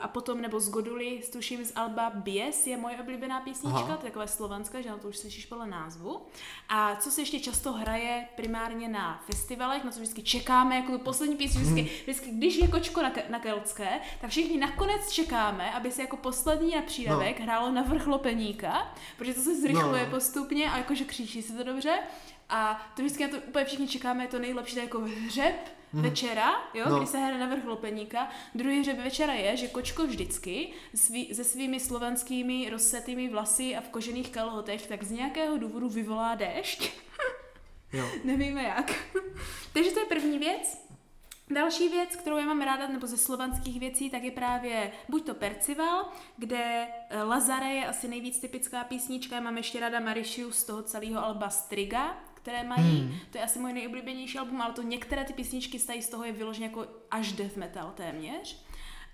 a 0.00 0.08
potom, 0.08 0.40
nebo 0.40 0.60
z 0.60 0.68
Goduly, 0.68 1.20
tuším 1.32 1.64
z 1.64 1.72
Alba 1.76 2.10
Bies 2.14 2.66
je 2.66 2.76
moje 2.76 3.00
oblíbená 3.00 3.40
písnička, 3.40 3.78
Aha. 3.78 3.96
to 3.96 4.06
je 4.06 4.10
takové 4.10 4.28
slovanské, 4.28 4.82
že 4.82 4.88
na 4.88 4.96
to 4.96 5.08
už 5.08 5.16
slyšíš 5.16 5.46
podle 5.46 5.66
názvu. 5.66 6.20
A 6.68 6.96
co 6.96 7.10
se 7.10 7.20
ještě 7.20 7.40
často 7.40 7.72
hraje 7.72 8.28
primárně 8.36 8.88
na 8.88 9.22
festivalech, 9.26 9.84
na 9.84 9.90
co 9.90 10.00
vždycky 10.00 10.22
čekáme, 10.22 10.76
jako 10.76 10.92
tu 10.92 10.98
poslední 10.98 11.36
písničku, 11.36 11.70
vždycky, 11.72 11.80
hmm. 11.80 12.02
vždycky, 12.02 12.30
když 12.30 12.56
je 12.56 12.68
kočko 12.68 13.02
na, 13.02 13.12
na 13.28 13.38
keltské, 13.38 13.88
tak 14.20 14.30
všichni 14.30 14.58
nakonec 14.58 15.10
čekáme, 15.10 15.72
aby 15.72 15.90
se 15.90 16.02
jako 16.02 16.16
poslední 16.16 16.74
na 16.74 16.82
přídavek 16.82 17.38
no. 17.38 17.44
hrálo 17.44 17.72
na 17.72 17.82
vrch 17.82 18.06
lopeníka, 18.06 18.94
protože 19.18 19.34
to 19.34 19.40
se 19.40 19.60
zrychluje 19.60 20.04
no. 20.04 20.10
postupně 20.10 20.70
a 20.70 20.78
jakože 20.78 21.04
křičí 21.04 21.42
se 21.42 21.52
to 21.52 21.64
dobře. 21.64 21.98
A 22.48 22.86
to 22.96 23.02
vždycky 23.02 23.24
na 23.24 23.30
to 23.30 23.36
úplně 23.48 23.64
všichni 23.64 23.88
čekáme, 23.88 24.24
je 24.24 24.28
to 24.28 24.38
nejlepší, 24.38 24.74
to 24.74 24.80
je 24.80 24.84
jako 24.84 25.00
hřeb 25.00 25.76
mm. 25.96 26.02
večera, 26.02 26.52
jo, 26.74 26.84
no. 26.88 26.96
kdy 26.98 27.06
se 27.06 27.18
hraje 27.18 27.38
na 27.38 27.46
vrch 27.46 27.64
lopeníka. 27.64 28.28
Druhý 28.54 28.80
hřeb 28.80 28.98
večera 28.98 29.32
je, 29.32 29.56
že 29.56 29.68
kočko 29.68 30.06
vždycky 30.06 30.72
svý, 30.94 31.34
se 31.34 31.44
svými 31.44 31.80
slovanskými 31.80 32.70
rozsetými 32.70 33.28
vlasy 33.28 33.76
a 33.76 33.80
v 33.80 33.88
kožených 33.88 34.30
kalhotech 34.30 34.86
tak 34.86 35.02
z 35.02 35.10
nějakého 35.10 35.58
důvodu 35.58 35.88
vyvolá 35.88 36.34
déšť. 36.34 36.92
jo. 37.92 38.08
Nevíme 38.24 38.62
jak. 38.62 38.92
Takže 39.72 39.90
to 39.90 40.00
je 40.00 40.06
první 40.06 40.38
věc. 40.38 40.86
Další 41.50 41.88
věc, 41.88 42.16
kterou 42.16 42.36
já 42.36 42.46
mám 42.46 42.60
ráda, 42.60 42.88
nebo 42.88 43.06
ze 43.06 43.16
slovanských 43.16 43.80
věcí, 43.80 44.10
tak 44.10 44.22
je 44.22 44.30
právě 44.30 44.92
buď 45.08 45.26
to 45.26 45.34
Percival, 45.34 46.08
kde 46.36 46.88
eh, 47.10 47.22
Lazare 47.22 47.66
je 47.66 47.86
asi 47.86 48.08
nejvíc 48.08 48.40
typická 48.40 48.84
písnička, 48.84 49.34
já 49.34 49.42
mám 49.42 49.56
ještě 49.56 49.80
ráda 49.80 50.00
Marishiu 50.00 50.50
z 50.50 50.64
toho 50.64 50.82
celého 50.82 51.24
alba 51.24 51.50
Striga, 51.50 52.16
které 52.46 52.64
mají. 52.64 53.00
Hmm. 53.00 53.14
To 53.30 53.38
je 53.38 53.44
asi 53.44 53.58
můj 53.58 53.72
nejoblíbenější 53.72 54.38
album, 54.38 54.62
ale 54.62 54.72
to 54.72 54.82
některé 54.82 55.24
ty 55.24 55.32
písničky 55.32 55.78
stají 55.78 56.02
z 56.02 56.08
toho 56.08 56.24
je 56.24 56.32
vyloženě 56.32 56.66
jako 56.66 56.84
až 57.10 57.32
death 57.32 57.56
metal 57.56 57.92
téměř. 57.96 58.62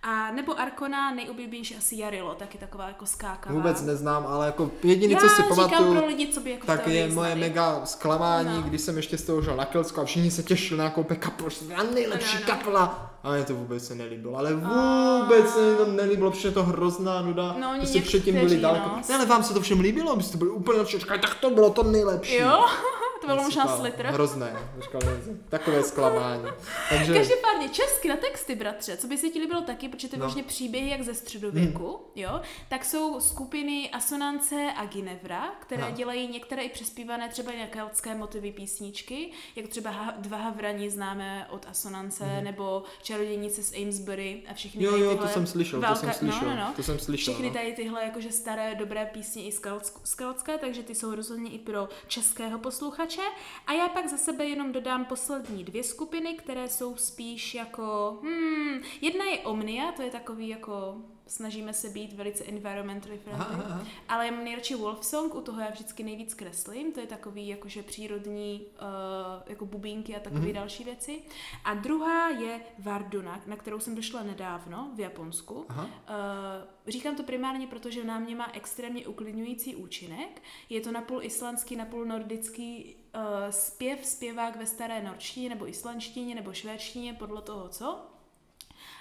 A 0.02 0.30
nebo 0.30 0.60
Arkona, 0.60 1.14
nejoblíbenější 1.14 1.76
asi 1.76 1.96
Jarilo, 1.96 2.34
taky 2.34 2.58
taková 2.58 2.88
jako 2.88 3.06
skákavá. 3.06 3.54
Vůbec 3.54 3.82
neznám, 3.82 4.26
ale 4.26 4.46
jako 4.46 4.70
jediný, 4.82 5.16
co 5.16 5.28
si 5.28 5.42
pamatuju, 5.42 5.94
pro 5.94 6.06
lidi, 6.06 6.28
co 6.28 6.40
by 6.40 6.50
jako 6.50 6.66
tak 6.66 6.86
je 6.86 7.08
moje 7.08 7.34
mega 7.34 7.86
zklamání, 7.86 8.56
no. 8.56 8.62
když 8.62 8.80
jsem 8.80 8.96
ještě 8.96 9.18
z 9.18 9.22
toho 9.22 9.42
žil 9.42 9.56
na 9.56 9.64
Kelsko 9.64 10.00
a 10.00 10.04
všichni 10.04 10.30
se 10.30 10.42
těšili 10.42 10.78
na 10.78 10.84
nějakou 10.84 11.04
kapelu, 11.04 11.48
nejlepší 11.94 12.36
no, 12.36 12.40
no, 12.40 12.46
kapela. 12.46 13.14
A 13.22 13.32
mě 13.32 13.44
to 13.44 13.54
vůbec 13.54 13.86
se 13.86 13.94
nelíbilo, 13.94 14.36
ale 14.36 14.54
vůbec 14.54 15.54
se 15.54 15.70
mi 15.70 15.76
to 15.76 15.86
nelíbilo, 15.86 16.30
protože 16.30 16.48
je 16.48 16.52
to 16.52 16.64
hrozná 16.64 17.22
nuda. 17.22 17.56
No, 17.60 17.74
prostě 17.76 18.02
předtím 18.02 18.34
byli 18.34 18.60
daleko. 18.60 18.88
No. 18.88 19.02
Ne, 19.08 19.14
ale 19.14 19.26
vám 19.26 19.42
se 19.42 19.54
to 19.54 19.60
všem 19.60 19.80
líbilo, 19.80 20.16
byste 20.16 20.38
byli 20.38 20.50
úplně 20.50 20.78
nadšení, 20.78 21.04
tak 21.04 21.34
to 21.34 21.50
bylo 21.50 21.70
to 21.70 21.82
nejlepší. 21.82 22.36
Jo? 22.36 22.64
To 23.22 23.26
bylo 23.26 23.42
možná 23.42 23.76
slitr. 23.76 24.06
Hrozné, 24.06 24.56
takové 25.48 25.82
zklamání. 25.82 26.44
Takže... 26.88 27.14
Každopádně 27.14 27.68
česky 27.68 28.08
na 28.08 28.16
texty, 28.16 28.54
bratře, 28.54 28.96
co 28.96 29.06
by 29.06 29.18
se 29.18 29.28
ti 29.28 29.38
líbilo 29.38 29.60
taky, 29.60 29.88
protože 29.88 30.08
to 30.08 30.14
je 30.14 30.18
no. 30.18 30.24
vlastně 30.24 30.42
příběhy 30.42 30.90
jak 30.90 31.02
ze 31.02 31.14
středověku, 31.14 31.88
hmm. 31.88 31.98
jo, 32.14 32.40
tak 32.68 32.84
jsou 32.84 33.20
skupiny 33.20 33.90
Asonance 33.90 34.72
a 34.76 34.86
Ginevra, 34.86 35.48
které 35.60 35.82
no. 35.82 35.96
dělají 35.96 36.28
některé 36.28 36.62
i 36.62 36.68
přespívané 36.68 37.28
třeba 37.28 37.52
nějaké 37.52 37.82
keltské 37.82 38.14
motivy 38.14 38.52
písničky, 38.52 39.30
jak 39.56 39.68
třeba 39.68 40.14
Dva 40.18 40.36
havrani 40.36 40.90
známe 40.90 41.46
od 41.50 41.66
Asonance, 41.70 42.24
hmm. 42.24 42.44
nebo 42.44 42.82
Čarodějnice 43.02 43.62
z 43.62 43.82
Amesbury 43.82 44.42
a 44.50 44.54
všechny 44.54 44.84
Jo, 44.84 44.96
jo, 44.96 45.16
to 45.16 45.28
jsem 45.28 45.46
slyšel, 45.46 45.80
válka, 45.80 45.94
to 45.94 46.00
jsem 46.00 46.14
slyšel, 46.14 46.48
no, 46.48 46.56
no, 46.56 46.60
no. 46.60 46.72
to 46.76 46.82
jsem 46.82 46.98
slyšel. 46.98 47.34
Všechny 47.34 47.48
no. 47.48 47.54
tady 47.54 47.72
tyhle 47.72 48.04
jakože 48.04 48.32
staré 48.32 48.74
dobré 48.74 49.06
písně 49.06 49.44
i 49.44 49.52
z 50.04 50.14
Keltské, 50.14 50.58
takže 50.58 50.82
ty 50.82 50.94
jsou 50.94 51.14
rozhodně 51.14 51.50
i 51.50 51.58
pro 51.58 51.88
českého 52.08 52.58
posluchače 52.58 53.11
posluchače. 53.16 53.36
A 53.66 53.72
já 53.72 53.88
pak 53.88 54.08
za 54.08 54.16
sebe 54.16 54.44
jenom 54.44 54.72
dodám 54.72 55.04
poslední 55.04 55.64
dvě 55.64 55.84
skupiny, 55.84 56.34
které 56.34 56.68
jsou 56.68 56.96
spíš 56.96 57.54
jako... 57.54 58.18
Hmm, 58.22 58.80
jedna 59.00 59.24
je 59.24 59.38
Omnia, 59.38 59.92
to 59.92 60.02
je 60.02 60.10
takový 60.10 60.48
jako 60.48 60.96
snažíme 61.26 61.72
se 61.72 61.88
být 61.88 62.12
velice 62.12 62.44
environmentally 62.44 63.18
friendly, 63.18 63.46
aha, 63.48 63.62
aha. 63.66 63.86
ale 64.08 64.30
mám 64.30 64.44
nejradši 64.44 64.74
Wolf 64.74 65.04
Song, 65.04 65.34
u 65.34 65.40
toho 65.40 65.60
já 65.60 65.70
vždycky 65.70 66.02
nejvíc 66.02 66.34
kreslím, 66.34 66.92
to 66.92 67.00
je 67.00 67.06
takový 67.06 67.48
jakože 67.48 67.82
přírodní 67.82 68.60
uh, 68.60 69.42
jako 69.46 69.66
bubínky 69.66 70.16
a 70.16 70.20
takové 70.20 70.40
mm-hmm. 70.40 70.52
další 70.52 70.84
věci. 70.84 71.22
A 71.64 71.74
druhá 71.74 72.28
je 72.28 72.60
Varduna, 72.78 73.42
na 73.46 73.56
kterou 73.56 73.80
jsem 73.80 73.94
došla 73.94 74.22
nedávno 74.22 74.90
v 74.94 75.00
Japonsku. 75.00 75.66
Aha. 75.68 75.84
Uh, 75.84 75.90
říkám 76.88 77.16
to 77.16 77.22
primárně, 77.22 77.66
protože 77.66 78.04
na 78.04 78.18
mě 78.18 78.36
má 78.36 78.50
extrémně 78.52 79.06
uklidňující 79.06 79.76
účinek. 79.76 80.42
Je 80.68 80.80
to 80.80 80.92
napůl 80.92 81.22
islandský, 81.22 81.76
napůl 81.76 82.04
nordický 82.04 82.96
uh, 83.14 83.50
zpěv, 83.50 84.06
zpěvák 84.06 84.56
ve 84.56 84.66
staré 84.66 85.02
norčtině 85.02 85.48
nebo 85.48 85.68
islandštině 85.68 86.34
nebo 86.34 86.52
švédštině, 86.52 87.14
podle 87.14 87.42
toho 87.42 87.68
co. 87.68 88.12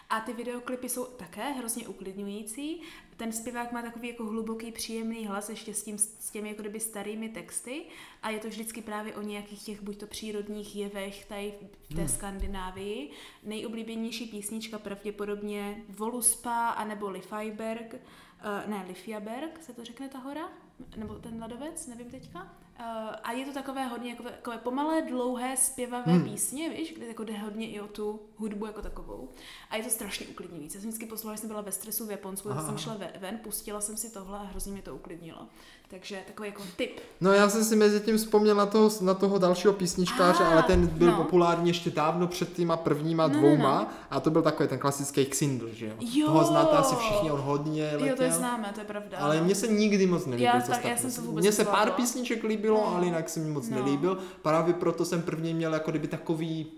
A 0.10 0.20
ty 0.20 0.34
videoklipy 0.34 0.90
jsou 0.90 1.06
také 1.06 1.50
hrozně 1.50 1.88
uklidňující. 1.88 2.82
Ten 3.18 3.34
zpěvák 3.34 3.72
má 3.72 3.82
takový 3.82 4.08
jako 4.08 4.26
hluboký, 4.26 4.72
příjemný 4.72 5.28
hlas 5.28 5.50
ještě 5.50 5.74
s, 5.74 5.84
tím, 5.84 5.98
s 5.98 6.32
těmi 6.32 6.50
jako 6.50 6.62
kdyby 6.62 6.80
starými 6.80 7.30
texty 7.30 7.84
a 8.24 8.30
je 8.30 8.40
to 8.40 8.48
vždycky 8.48 8.82
právě 8.82 9.16
o 9.16 9.22
nějakých 9.22 9.64
těch 9.64 9.82
buď 9.82 9.98
to 9.98 10.08
přírodních 10.08 10.76
jevech 10.76 11.26
tady 11.26 11.54
v 11.90 11.94
té 11.94 12.02
hmm. 12.02 12.10
Skandinávii. 12.10 13.12
Nejoblíbenější 13.44 14.26
písnička 14.26 14.80
pravděpodobně 14.80 15.84
Voluspa 15.90 16.70
anebo 16.70 17.10
Lifeiberg, 17.10 17.94
uh, 17.94 18.70
ne 18.70 18.86
Lifiaberg 18.88 19.64
se 19.64 19.74
to 19.74 19.86
řekne 19.86 20.10
ta 20.10 20.20
hora, 20.20 20.50
nebo 20.96 21.16
ten 21.16 21.42
ledovec, 21.42 21.88
nevím 21.88 22.12
teďka. 22.12 22.61
Uh, 22.80 22.86
a 23.24 23.32
je 23.32 23.46
to 23.46 23.54
takové 23.54 23.88
hodně 23.88 24.10
jako, 24.10 24.24
takové 24.24 24.58
pomalé, 24.58 25.02
dlouhé, 25.02 25.58
zpěvavé 25.58 26.12
hmm. 26.14 26.24
písně, 26.24 26.70
víš, 26.70 26.94
kde 26.94 27.08
jako 27.08 27.24
jde 27.24 27.38
hodně 27.38 27.70
i 27.70 27.82
o 27.82 27.88
tu 27.88 28.20
hudbu 28.38 28.66
jako 28.66 28.82
takovou. 28.82 29.30
A 29.70 29.76
je 29.76 29.84
to 29.84 29.90
strašně 29.90 30.28
uklidňující. 30.28 30.78
Já 30.78 30.82
jsem 30.82 30.90
vždycky 30.90 31.06
poslouchala, 31.06 31.38
jsem 31.38 31.50
byla 31.50 31.62
ve 31.62 31.72
stresu 31.72 32.08
v 32.08 32.12
Japonsku, 32.12 32.50
tak 32.50 32.62
jsem 32.66 32.78
šla 32.78 32.98
ven, 33.20 33.38
pustila 33.38 33.82
jsem 33.82 33.98
si 33.98 34.12
tohle 34.12 34.40
a 34.40 34.44
hrozně 34.44 34.72
mě 34.72 34.82
to 34.82 34.96
uklidnilo. 34.96 35.48
Takže 35.92 36.20
takový 36.28 36.50
jako 36.50 36.64
tip. 36.76 37.00
No 37.22 37.34
já 37.34 37.50
jsem 37.50 37.64
si 37.64 37.76
mezi 37.76 38.00
tím 38.00 38.18
vzpomněl 38.18 38.56
na 38.56 38.66
toho, 38.66 38.90
na 39.02 39.14
toho 39.14 39.38
dalšího 39.38 39.74
písničkáře, 39.74 40.44
ale 40.44 40.64
ten 40.64 40.88
byl 40.88 41.12
no. 41.12 41.18
populární 41.18 41.70
ještě 41.70 41.92
dávno 41.92 42.28
před 42.28 42.54
těma 42.54 42.78
prvníma 42.78 43.28
no, 43.28 43.34
dvouma 43.34 43.74
no, 43.74 43.80
no. 43.80 43.88
a 44.10 44.20
to 44.20 44.32
byl 44.32 44.42
takový 44.42 44.70
ten 44.70 44.80
klasický 44.80 45.26
Xindl, 45.26 45.70
že 45.74 45.88
jo? 45.88 45.94
jo. 46.00 46.26
Toho 46.26 46.44
znáte 46.44 46.78
asi 46.78 46.96
všichni, 46.96 47.32
on 47.32 47.40
hodně 47.40 47.90
letěl. 47.92 48.08
Jo, 48.08 48.16
to 48.16 48.24
je 48.24 48.32
známe, 48.32 48.72
to 48.74 48.80
je 48.80 48.86
pravda. 48.86 49.18
Ale 49.18 49.38
no. 49.38 49.44
mně 49.44 49.56
se 49.56 49.68
nikdy 49.68 50.08
moc 50.08 50.26
nelíbil. 50.26 50.54
Já, 50.54 50.62
tak, 50.62 50.86
já 50.86 50.98
jsem 50.98 51.12
to 51.12 51.22
vůbec 51.22 51.44
Mně 51.44 51.52
se 51.52 51.66
pár 51.66 51.92
písniček 51.92 52.44
líbilo, 52.44 52.78
no. 52.78 52.96
ale 52.96 53.06
jinak 53.06 53.30
se 53.30 53.40
mi 53.40 53.50
moc 53.52 53.70
no. 53.70 53.78
nelíbil. 53.78 54.18
Právě 54.42 54.74
proto 54.74 55.06
jsem 55.06 55.22
prvně 55.22 55.54
měl 55.54 55.74
jako 55.74 55.92
kdyby 55.92 56.08
takový 56.08 56.72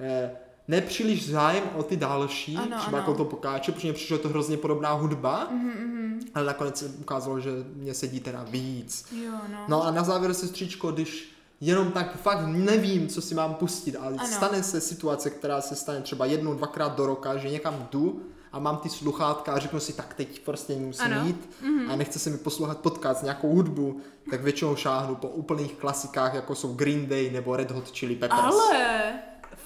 eh, 0.00 0.30
nepříliš 0.68 1.30
zájem 1.30 1.64
o 1.76 1.82
ty 1.82 1.96
další, 1.96 2.56
ano, 2.56 2.66
třeba 2.66 2.86
ano. 2.86 2.96
jako 2.96 3.14
to 3.14 3.24
pokáče, 3.24 3.72
protože 3.72 3.88
mě 3.88 3.94
přišlo 3.94 4.18
to 4.18 4.28
hrozně 4.28 4.56
podobná 4.56 4.92
hudba, 4.92 5.48
mm-hmm. 5.52 6.18
ale 6.34 6.46
nakonec 6.46 6.78
se 6.78 6.86
ukázalo, 6.86 7.40
že 7.40 7.50
mě 7.74 7.94
sedí 7.94 8.20
teda 8.20 8.44
víc. 8.50 9.06
Jo, 9.24 9.32
no. 9.52 9.58
no 9.68 9.84
a 9.84 9.90
na 9.90 10.04
závěr, 10.04 10.34
sestřičko, 10.34 10.92
když 10.92 11.32
jenom 11.60 11.92
tak 11.92 12.16
fakt 12.16 12.46
nevím, 12.46 13.08
co 13.08 13.22
si 13.22 13.34
mám 13.34 13.54
pustit, 13.54 13.96
ale 13.96 14.16
ano. 14.18 14.28
stane 14.28 14.62
se 14.62 14.80
situace, 14.80 15.30
která 15.30 15.60
se 15.60 15.76
stane 15.76 16.00
třeba 16.00 16.26
jednou, 16.26 16.54
dvakrát 16.54 16.96
do 16.96 17.06
roka, 17.06 17.36
že 17.36 17.50
někam 17.50 17.88
jdu 17.90 18.22
a 18.52 18.58
mám 18.58 18.76
ty 18.76 18.88
sluchátka 18.88 19.52
a 19.52 19.58
řeknu 19.58 19.80
si, 19.80 19.92
tak 19.92 20.14
teď 20.14 20.44
prostě 20.44 20.76
musím 20.76 21.12
ano. 21.12 21.26
jít 21.26 21.50
mm-hmm. 21.62 21.92
a 21.92 21.96
nechce 21.96 22.18
se 22.18 22.30
mi 22.30 22.38
poslouchat 22.38 22.78
podcast, 22.78 23.22
nějakou 23.22 23.54
hudbu, 23.54 24.00
tak 24.30 24.42
většinou 24.42 24.76
šáhnu 24.76 25.14
po 25.14 25.28
úplných 25.28 25.72
klasikách, 25.74 26.34
jako 26.34 26.54
jsou 26.54 26.74
Green 26.74 27.06
Day 27.06 27.30
nebo 27.30 27.56
Red 27.56 27.70
Hot 27.70 27.90
Chili 27.90 28.16
Peppers. 28.16 28.42
Ale 28.42 29.12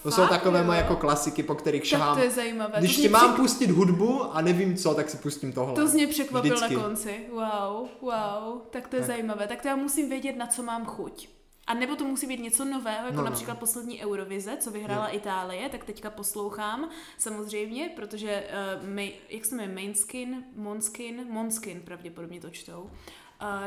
to 0.02 0.10
jsou 0.10 0.26
takové 0.26 0.62
moje 0.62 0.78
jako 0.78 0.96
klasiky, 0.96 1.42
po 1.42 1.54
kterých 1.54 1.86
šahám. 1.86 2.16
to 2.16 2.22
je 2.22 2.30
zajímavé. 2.30 2.78
Když 2.78 2.96
ti 2.96 3.08
mám 3.08 3.36
pustit 3.36 3.70
hudbu 3.70 4.36
a 4.36 4.40
nevím 4.40 4.76
co, 4.76 4.94
tak 4.94 5.10
si 5.10 5.16
pustím 5.16 5.52
tohle. 5.52 5.74
To 5.74 5.88
z 5.88 5.94
mě 5.94 6.06
překvapil 6.06 6.54
Vždycky. 6.54 6.74
na 6.74 6.82
konci. 6.82 7.20
Wow, 7.30 7.88
wow, 8.00 8.60
tak 8.70 8.88
to 8.88 8.96
je 8.96 9.02
tak. 9.02 9.06
zajímavé. 9.06 9.46
Tak 9.46 9.62
to 9.62 9.68
já 9.68 9.76
musím 9.76 10.08
vědět, 10.08 10.36
na 10.36 10.46
co 10.46 10.62
mám 10.62 10.84
chuť. 10.84 11.28
A 11.66 11.74
nebo 11.74 11.96
to 11.96 12.04
musí 12.04 12.26
být 12.26 12.40
něco 12.40 12.64
nového, 12.64 13.06
jako 13.06 13.16
no, 13.16 13.22
no. 13.22 13.24
například 13.24 13.58
poslední 13.58 14.04
Eurovize, 14.04 14.56
co 14.56 14.70
vyhrála 14.70 15.08
no. 15.08 15.16
Itálie, 15.16 15.68
tak 15.68 15.84
teďka 15.84 16.10
poslouchám 16.10 16.88
samozřejmě, 17.18 17.90
protože 17.96 18.44
uh, 18.82 18.88
maj, 18.94 19.12
jak 19.28 19.44
se 19.44 19.56
jmenuje, 19.56 19.74
Mainskin, 19.74 20.44
Monskin, 20.56 21.26
Monskin 21.28 21.80
pravděpodobně 21.80 22.40
to 22.40 22.50
čtou. 22.50 22.80
Uh, 22.80 22.90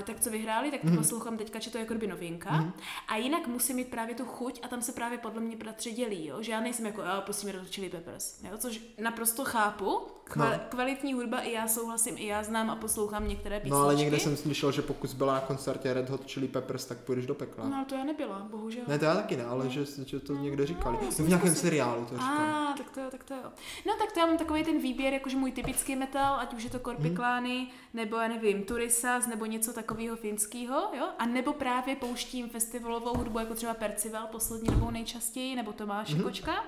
tak 0.05 0.19
co 0.19 0.29
vyhráli, 0.29 0.71
tak 0.71 0.81
to 0.81 0.87
mm. 0.87 0.97
poslouchám 0.97 1.37
teďka, 1.37 1.59
že 1.59 1.71
to 1.71 1.77
je 1.77 1.81
jako 1.81 1.95
by 1.95 2.07
novinka. 2.07 2.51
Mm. 2.51 2.73
A 3.07 3.15
jinak 3.15 3.47
musím 3.47 3.75
mít 3.75 3.87
právě 3.87 4.15
tu 4.15 4.25
chuť 4.25 4.59
a 4.63 4.67
tam 4.67 4.81
se 4.81 4.91
právě 4.91 5.17
podle 5.17 5.41
mě 5.41 5.55
bratře 5.55 5.91
dělí, 5.91 6.27
jo? 6.27 6.41
že 6.41 6.51
já 6.51 6.59
nejsem 6.59 6.85
jako, 6.85 7.01
jo, 7.01 7.21
pustíme 7.25 7.53
do 7.53 7.59
Chili 7.65 7.89
Peppers, 7.89 8.43
jo? 8.43 8.57
což 8.57 8.81
naprosto 8.97 9.45
chápu, 9.45 10.07
Kval, 10.27 10.51
no. 10.51 10.59
Kvalitní 10.69 11.13
hudba 11.13 11.39
i 11.39 11.51
já 11.51 11.67
souhlasím, 11.67 12.15
i 12.17 12.25
já 12.25 12.43
znám 12.43 12.69
a 12.69 12.75
poslouchám 12.75 13.27
některé 13.27 13.59
písničky. 13.59 13.71
No 13.71 13.83
ale 13.83 13.95
někde 13.95 14.19
jsem 14.19 14.37
slyšel, 14.37 14.71
že 14.71 14.81
pokud 14.81 15.13
byla 15.13 15.33
na 15.33 15.39
koncertě 15.39 15.93
Red 15.93 16.09
Hot 16.09 16.31
Chili 16.31 16.47
Peppers, 16.47 16.85
tak 16.85 16.97
půjdeš 16.97 17.25
do 17.25 17.35
pekla. 17.35 17.69
No 17.69 17.85
to 17.89 17.95
já 17.95 18.03
nebyla, 18.03 18.47
bohužel. 18.51 18.83
Ne, 18.87 18.99
to 18.99 19.05
já 19.05 19.15
taky 19.15 19.37
ne, 19.37 19.45
ale 19.45 19.65
no. 19.65 19.71
že, 19.71 19.85
že 20.05 20.19
to 20.19 20.33
no, 20.33 20.43
někde 20.43 20.65
říkali. 20.65 20.97
No, 21.01 21.11
v 21.11 21.29
nějakém 21.29 21.55
seriálu 21.55 22.05
to 22.05 22.17
říkali. 22.17 22.49
A, 22.49 22.73
tak 22.77 22.89
to 22.89 22.99
jo, 22.99 23.07
tak 23.11 23.23
to 23.23 23.33
jo. 23.33 23.51
No 23.85 23.93
tak 23.99 24.11
to 24.11 24.19
já 24.19 24.25
mám 24.25 24.37
takový 24.37 24.63
ten 24.63 24.81
výběr, 24.81 25.13
jakože 25.13 25.37
můj 25.37 25.51
typický 25.51 25.95
metal, 25.95 26.39
ať 26.39 26.53
už 26.53 26.63
je 26.63 26.69
to 26.69 26.79
Korpiklány, 26.79 27.57
hmm. 27.57 27.69
nebo 27.93 28.17
já 28.17 28.27
nevím, 28.27 28.63
Turisas, 28.63 29.27
nebo 29.27 29.45
něco 29.45 29.73
takového 29.73 30.15
finského, 30.15 30.89
jo? 30.97 31.07
A 31.19 31.25
nebo 31.25 31.53
právě 31.53 31.95
pouštím 31.95 32.49
festivalovou 32.49 33.17
hudbu, 33.17 33.39
jako 33.39 33.53
třeba 33.53 33.73
Percival 33.73 34.27
poslední 34.27 34.67
dobou 34.67 34.91
nejčastěji, 34.91 35.55
nebo 35.55 35.73
Tomáš 35.73 36.13
hmm. 36.13 36.23
Kočka. 36.23 36.63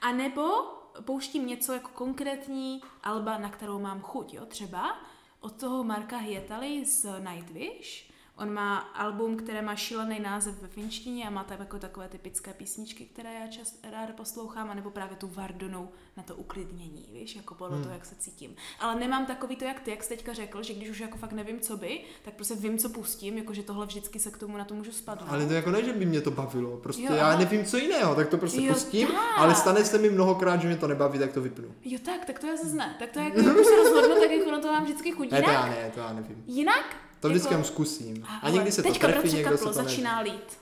A 0.00 0.12
nebo 0.12 0.42
pouštím 1.04 1.46
něco 1.46 1.72
jako 1.72 1.88
konkrétní 1.88 2.82
alba, 3.02 3.38
na 3.38 3.50
kterou 3.50 3.78
mám 3.78 4.00
chuť, 4.00 4.34
jo, 4.34 4.46
třeba 4.46 4.96
od 5.40 5.60
toho 5.60 5.84
Marka 5.84 6.16
Hietali 6.16 6.84
z 6.84 7.06
Nightwish, 7.18 8.05
On 8.38 8.52
má 8.52 8.78
album, 8.78 9.36
které 9.36 9.62
má 9.62 9.76
šílený 9.76 10.20
název 10.20 10.62
ve 10.62 10.68
finštině 10.68 11.26
a 11.26 11.30
má 11.30 11.44
tam 11.44 11.60
jako 11.60 11.78
takové 11.78 12.08
typické 12.08 12.54
písničky, 12.54 13.04
které 13.04 13.34
já 13.34 13.46
čas 13.46 13.74
ráda 13.90 14.12
poslouchám, 14.12 14.70
anebo 14.70 14.90
právě 14.90 15.16
tu 15.16 15.28
Vardonou 15.28 15.88
na 16.16 16.22
to 16.22 16.36
uklidnění, 16.36 17.08
víš, 17.12 17.36
jako 17.36 17.54
podle 17.54 17.74
hmm. 17.74 17.82
toho, 17.82 17.94
jak 17.94 18.04
se 18.04 18.14
cítím. 18.14 18.54
Ale 18.80 18.94
nemám 18.94 19.26
takový 19.26 19.56
to, 19.56 19.64
jak 19.64 19.80
ty, 19.80 19.90
jak 19.90 20.02
jsi 20.02 20.08
teďka 20.08 20.32
řekl, 20.32 20.62
že 20.62 20.74
když 20.74 20.90
už 20.90 21.00
jako 21.00 21.18
fakt 21.18 21.32
nevím, 21.32 21.60
co 21.60 21.76
by, 21.76 22.00
tak 22.24 22.34
prostě 22.34 22.54
vím, 22.54 22.78
co 22.78 22.88
pustím, 22.88 23.38
jako 23.38 23.54
že 23.54 23.62
tohle 23.62 23.86
vždycky 23.86 24.18
se 24.18 24.30
k 24.30 24.38
tomu 24.38 24.56
na 24.56 24.64
to 24.64 24.74
můžu 24.74 24.92
spadnout. 24.92 25.30
Ale 25.30 25.46
to 25.46 25.52
jako 25.52 25.70
ne, 25.70 25.84
že 25.84 25.92
by 25.92 26.06
mě 26.06 26.20
to 26.20 26.30
bavilo, 26.30 26.76
prostě 26.76 27.02
jo, 27.02 27.14
já 27.14 27.38
nevím, 27.38 27.64
co 27.64 27.76
jiného, 27.76 28.14
tak 28.14 28.28
to 28.28 28.38
prostě 28.38 28.62
jo, 28.62 28.72
pustím, 28.72 29.08
tak. 29.08 29.16
ale 29.36 29.54
stane 29.54 29.84
se 29.84 29.98
mi 29.98 30.10
mnohokrát, 30.10 30.60
že 30.60 30.68
mě 30.68 30.76
to 30.76 30.86
nebaví, 30.86 31.18
tak 31.18 31.32
to 31.32 31.40
vypnu. 31.40 31.68
Jo, 31.84 31.98
tak, 32.04 32.24
tak 32.24 32.38
to 32.38 32.46
já 32.46 32.56
zase 32.56 32.76
ne. 32.76 32.96
Tak 32.98 33.10
to 33.10 33.18
jako, 33.18 33.40
když 33.54 33.66
se 33.66 33.76
rozhodnu, 33.76 34.20
tak 34.20 34.30
jako 34.30 34.50
na 34.50 34.60
to 34.60 34.72
mám 34.72 34.84
vždycky 34.84 35.12
chuť. 35.12 35.30
Ne, 35.30 35.42
to 35.42 35.50
já 35.50 35.66
ne, 35.66 35.90
to 35.94 36.00
já 36.00 36.12
nevím. 36.12 36.44
Jinak 36.46 37.05
to 37.20 37.28
vždycky 37.28 37.54
jako... 37.54 37.64
zkusím. 37.64 38.26
A 38.42 38.50
někdy 38.50 38.72
se 38.72 38.82
teďka 38.82 39.06
to 39.06 39.12
trefí, 39.12 39.36
někdo 39.36 39.58
se 39.58 39.64
to 39.64 39.72
začíná 39.72 40.20
lít. 40.20 40.58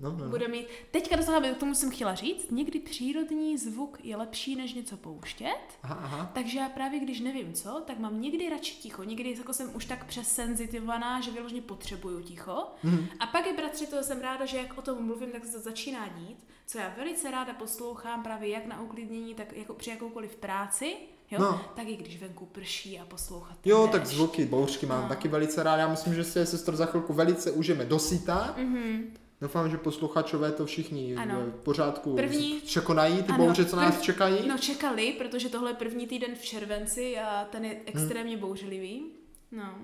No, 0.00 0.12
no. 0.12 0.28
Bude 0.28 0.48
mít, 0.48 0.66
teďka 0.90 1.16
dostávám, 1.16 1.54
k 1.54 1.58
tomu 1.58 1.74
jsem 1.74 1.90
chtěla 1.90 2.14
říct, 2.14 2.50
někdy 2.50 2.80
přírodní 2.80 3.58
zvuk 3.58 3.98
je 4.02 4.16
lepší, 4.16 4.56
než 4.56 4.74
něco 4.74 4.96
pouštět, 4.96 5.58
aha, 5.82 6.00
aha. 6.02 6.30
takže 6.34 6.58
já 6.58 6.68
právě 6.68 7.00
když 7.00 7.20
nevím 7.20 7.52
co, 7.52 7.82
tak 7.86 7.98
mám 7.98 8.20
někdy 8.20 8.50
radši 8.50 8.74
ticho, 8.74 9.04
někdy 9.04 9.36
jako 9.38 9.52
jsem 9.52 9.76
už 9.76 9.84
tak 9.84 10.06
přesenzitivovaná, 10.06 11.20
že 11.20 11.30
vyloženě 11.30 11.62
potřebuju 11.62 12.20
ticho. 12.20 12.66
Mm. 12.82 13.06
A 13.20 13.26
pak 13.26 13.46
je 13.46 13.52
bratři, 13.52 13.86
to 13.86 14.02
jsem 14.02 14.20
ráda, 14.20 14.46
že 14.46 14.56
jak 14.56 14.78
o 14.78 14.82
tom 14.82 15.06
mluvím, 15.06 15.30
tak 15.30 15.44
se 15.44 15.52
to 15.52 15.60
začíná 15.60 16.08
dít, 16.08 16.46
co 16.66 16.78
já 16.78 16.94
velice 16.96 17.30
ráda 17.30 17.54
poslouchám 17.54 18.22
právě 18.22 18.48
jak 18.48 18.66
na 18.66 18.80
uklidnění, 18.80 19.34
tak 19.34 19.52
jako 19.52 19.74
při 19.74 19.90
jakoukoliv 19.90 20.36
práci, 20.36 20.96
Jo? 21.30 21.38
No. 21.40 21.60
Tak 21.76 21.88
i 21.88 21.96
když 21.96 22.20
venku 22.20 22.46
prší 22.46 22.98
a 22.98 23.04
poslouchat. 23.04 23.58
Jo, 23.64 23.78
déšť. 23.80 23.92
tak 23.92 24.06
zvuky, 24.06 24.46
bouřky 24.46 24.86
mám 24.86 25.02
no. 25.02 25.08
taky 25.08 25.28
velice 25.28 25.62
rád. 25.62 25.76
Já 25.76 25.88
myslím, 25.88 26.14
že 26.14 26.24
se 26.24 26.46
sestro 26.46 26.76
za 26.76 26.86
chvilku 26.86 27.12
velice 27.12 27.50
užijeme 27.50 27.84
dosyta. 27.84 28.54
Mm-hmm. 28.58 29.04
Doufám, 29.40 29.70
že 29.70 29.78
posluchačové 29.78 30.52
to 30.52 30.66
všichni 30.66 31.16
ano. 31.16 31.40
v 31.40 31.64
pořádku 31.64 32.16
první, 32.16 32.60
překonají 32.60 33.22
ty 33.22 33.32
ano, 33.32 33.46
bouře, 33.46 33.64
co 33.64 33.76
nás 33.76 33.94
prv, 33.94 34.04
čekají. 34.04 34.48
No 34.48 34.58
čekali, 34.58 35.12
protože 35.12 35.48
tohle 35.48 35.70
je 35.70 35.74
první 35.74 36.06
týden 36.06 36.34
v 36.34 36.42
červenci 36.42 37.18
a 37.18 37.44
ten 37.44 37.64
je 37.64 37.80
extrémně 37.86 38.36
hmm. 38.36 38.40
bouřlivý. 38.40 39.04
No. 39.52 39.74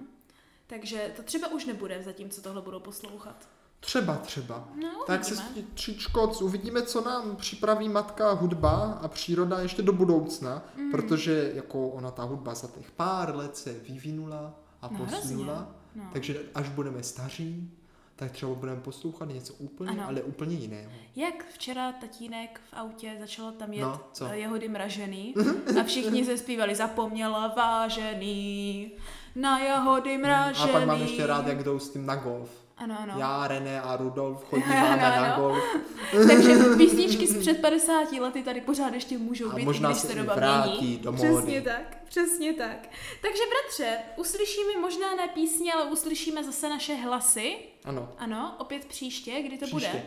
Takže 0.67 1.13
to 1.17 1.23
třeba 1.23 1.49
už 1.49 1.65
nebude, 1.65 2.03
zatímco 2.03 2.43
tohle 2.43 2.63
budou 2.63 2.81
poslouchat. 2.81 3.49
Třeba, 3.85 4.17
třeba. 4.17 4.69
No, 4.83 5.05
tak 5.07 5.25
se 5.25 5.35
Tříčko, 5.75 6.33
uvidíme, 6.41 6.83
co 6.83 7.05
nám 7.05 7.37
připraví 7.37 7.89
matka 7.89 8.33
hudba 8.33 8.99
a 9.03 9.09
příroda 9.09 9.61
ještě 9.61 9.83
do 9.83 9.93
budoucna, 9.93 10.63
mm. 10.77 10.91
protože 10.91 11.53
jako 11.55 11.89
ona 11.89 12.11
ta 12.11 12.23
hudba 12.23 12.55
za 12.55 12.69
těch 12.69 12.91
pár 12.91 13.37
let 13.37 13.57
se 13.57 13.73
vyvinula 13.73 14.55
a 14.83 14.89
no, 14.89 14.99
posunula, 14.99 15.75
no. 15.95 16.05
takže 16.13 16.43
až 16.55 16.69
budeme 16.69 17.03
staří, 17.03 17.71
tak 18.17 18.33
třeba 18.33 18.55
budeme 18.55 18.81
poslouchat 18.81 19.29
něco 19.29 19.55
úplně, 19.55 19.91
ano. 19.91 20.07
ale 20.07 20.23
úplně 20.23 20.57
jiného. 20.57 20.91
Jak 21.17 21.45
včera 21.53 21.93
tatínek 21.93 22.61
v 22.71 22.75
autě 22.75 23.17
začal 23.21 23.53
tam 23.53 23.73
jet 23.73 23.85
no, 23.85 24.01
co? 24.13 24.27
jehody 24.27 24.69
mražený 24.69 25.35
a 25.81 25.85
všichni 25.85 26.25
se 26.25 26.39
zpívali 26.39 26.75
zapomněla 26.75 27.55
vážený 27.57 28.93
na 29.37 29.59
jehody 29.59 30.19
mražený. 30.19 30.71
A 30.71 30.73
pak 30.73 30.87
mám 30.87 31.01
ještě 31.01 31.27
rád, 31.27 31.47
jak 31.47 31.65
jdou 31.65 31.79
s 31.79 31.91
tím 31.91 32.07
na 32.07 32.17
golf. 32.17 32.64
Ano, 32.77 32.97
ano. 33.01 33.15
Já, 33.17 33.49
René 33.49 33.81
a 33.81 33.97
Rudolf 33.97 34.45
chodíme 34.51 34.81
ano, 34.81 35.03
na 35.03 35.37
golf. 35.37 35.65
Takže 36.29 36.55
písničky 36.77 37.27
z 37.27 37.39
před 37.39 37.61
50 37.61 38.13
lety 38.13 38.43
tady 38.43 38.61
pořád 38.61 38.95
ještě 38.95 39.19
můžou 39.19 39.51
a 39.51 39.55
být, 39.55 39.65
možná 39.65 39.91
když 39.91 40.03
se 40.03 40.15
doba 40.15 40.35
vrátí 40.35 40.99
do 40.99 41.13
Přesně 41.13 41.63
tak, 41.63 41.97
přesně 42.09 42.53
tak. 42.53 42.89
Takže 43.23 43.43
bratře, 43.51 43.99
uslyšíme 44.17 44.81
možná 44.81 45.15
ne 45.15 45.29
písně, 45.29 45.73
ale 45.73 45.85
uslyšíme 45.85 46.45
zase 46.45 46.69
naše 46.69 46.95
hlasy. 46.95 47.57
Ano. 47.85 48.09
Ano, 48.19 48.57
opět 48.59 48.85
příště, 48.85 49.43
kdy 49.43 49.59
to 49.59 49.67
příště. 49.67 49.89
bude? 49.91 50.03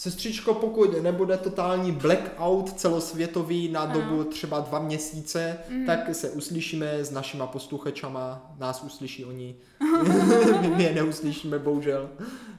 Sestřičko, 0.00 0.54
pokud 0.54 1.02
nebude 1.02 1.36
totální 1.36 1.92
blackout 1.92 2.72
celosvětový 2.72 3.68
na 3.68 3.80
ano. 3.80 3.92
dobu 3.92 4.24
třeba 4.24 4.60
dva 4.60 4.78
měsíce, 4.78 5.58
mm. 5.68 5.86
tak 5.86 6.14
se 6.14 6.30
uslyšíme 6.30 7.04
s 7.04 7.10
našima 7.10 7.46
posluchačama, 7.46 8.52
nás 8.58 8.82
uslyší 8.82 9.24
oni. 9.24 9.56
My 10.76 10.82
je 10.82 10.94
neuslyšíme, 10.94 11.58
bohužel, 11.58 12.10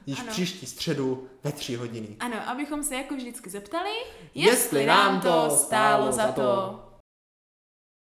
již 0.06 0.20
ano. 0.20 0.28
příští 0.30 0.66
středu 0.66 1.26
ve 1.44 1.52
tři 1.52 1.76
hodiny. 1.76 2.16
Ano, 2.20 2.48
abychom 2.48 2.82
se 2.82 2.94
jako 2.94 3.14
vždycky 3.14 3.50
zeptali, 3.50 3.90
jestli, 4.34 4.50
jestli 4.50 4.86
nám 4.86 5.20
to 5.20 5.50
stálo 5.50 6.12
za 6.12 6.26
to. 6.26 6.26
Za 6.26 6.32
to. 6.32 6.91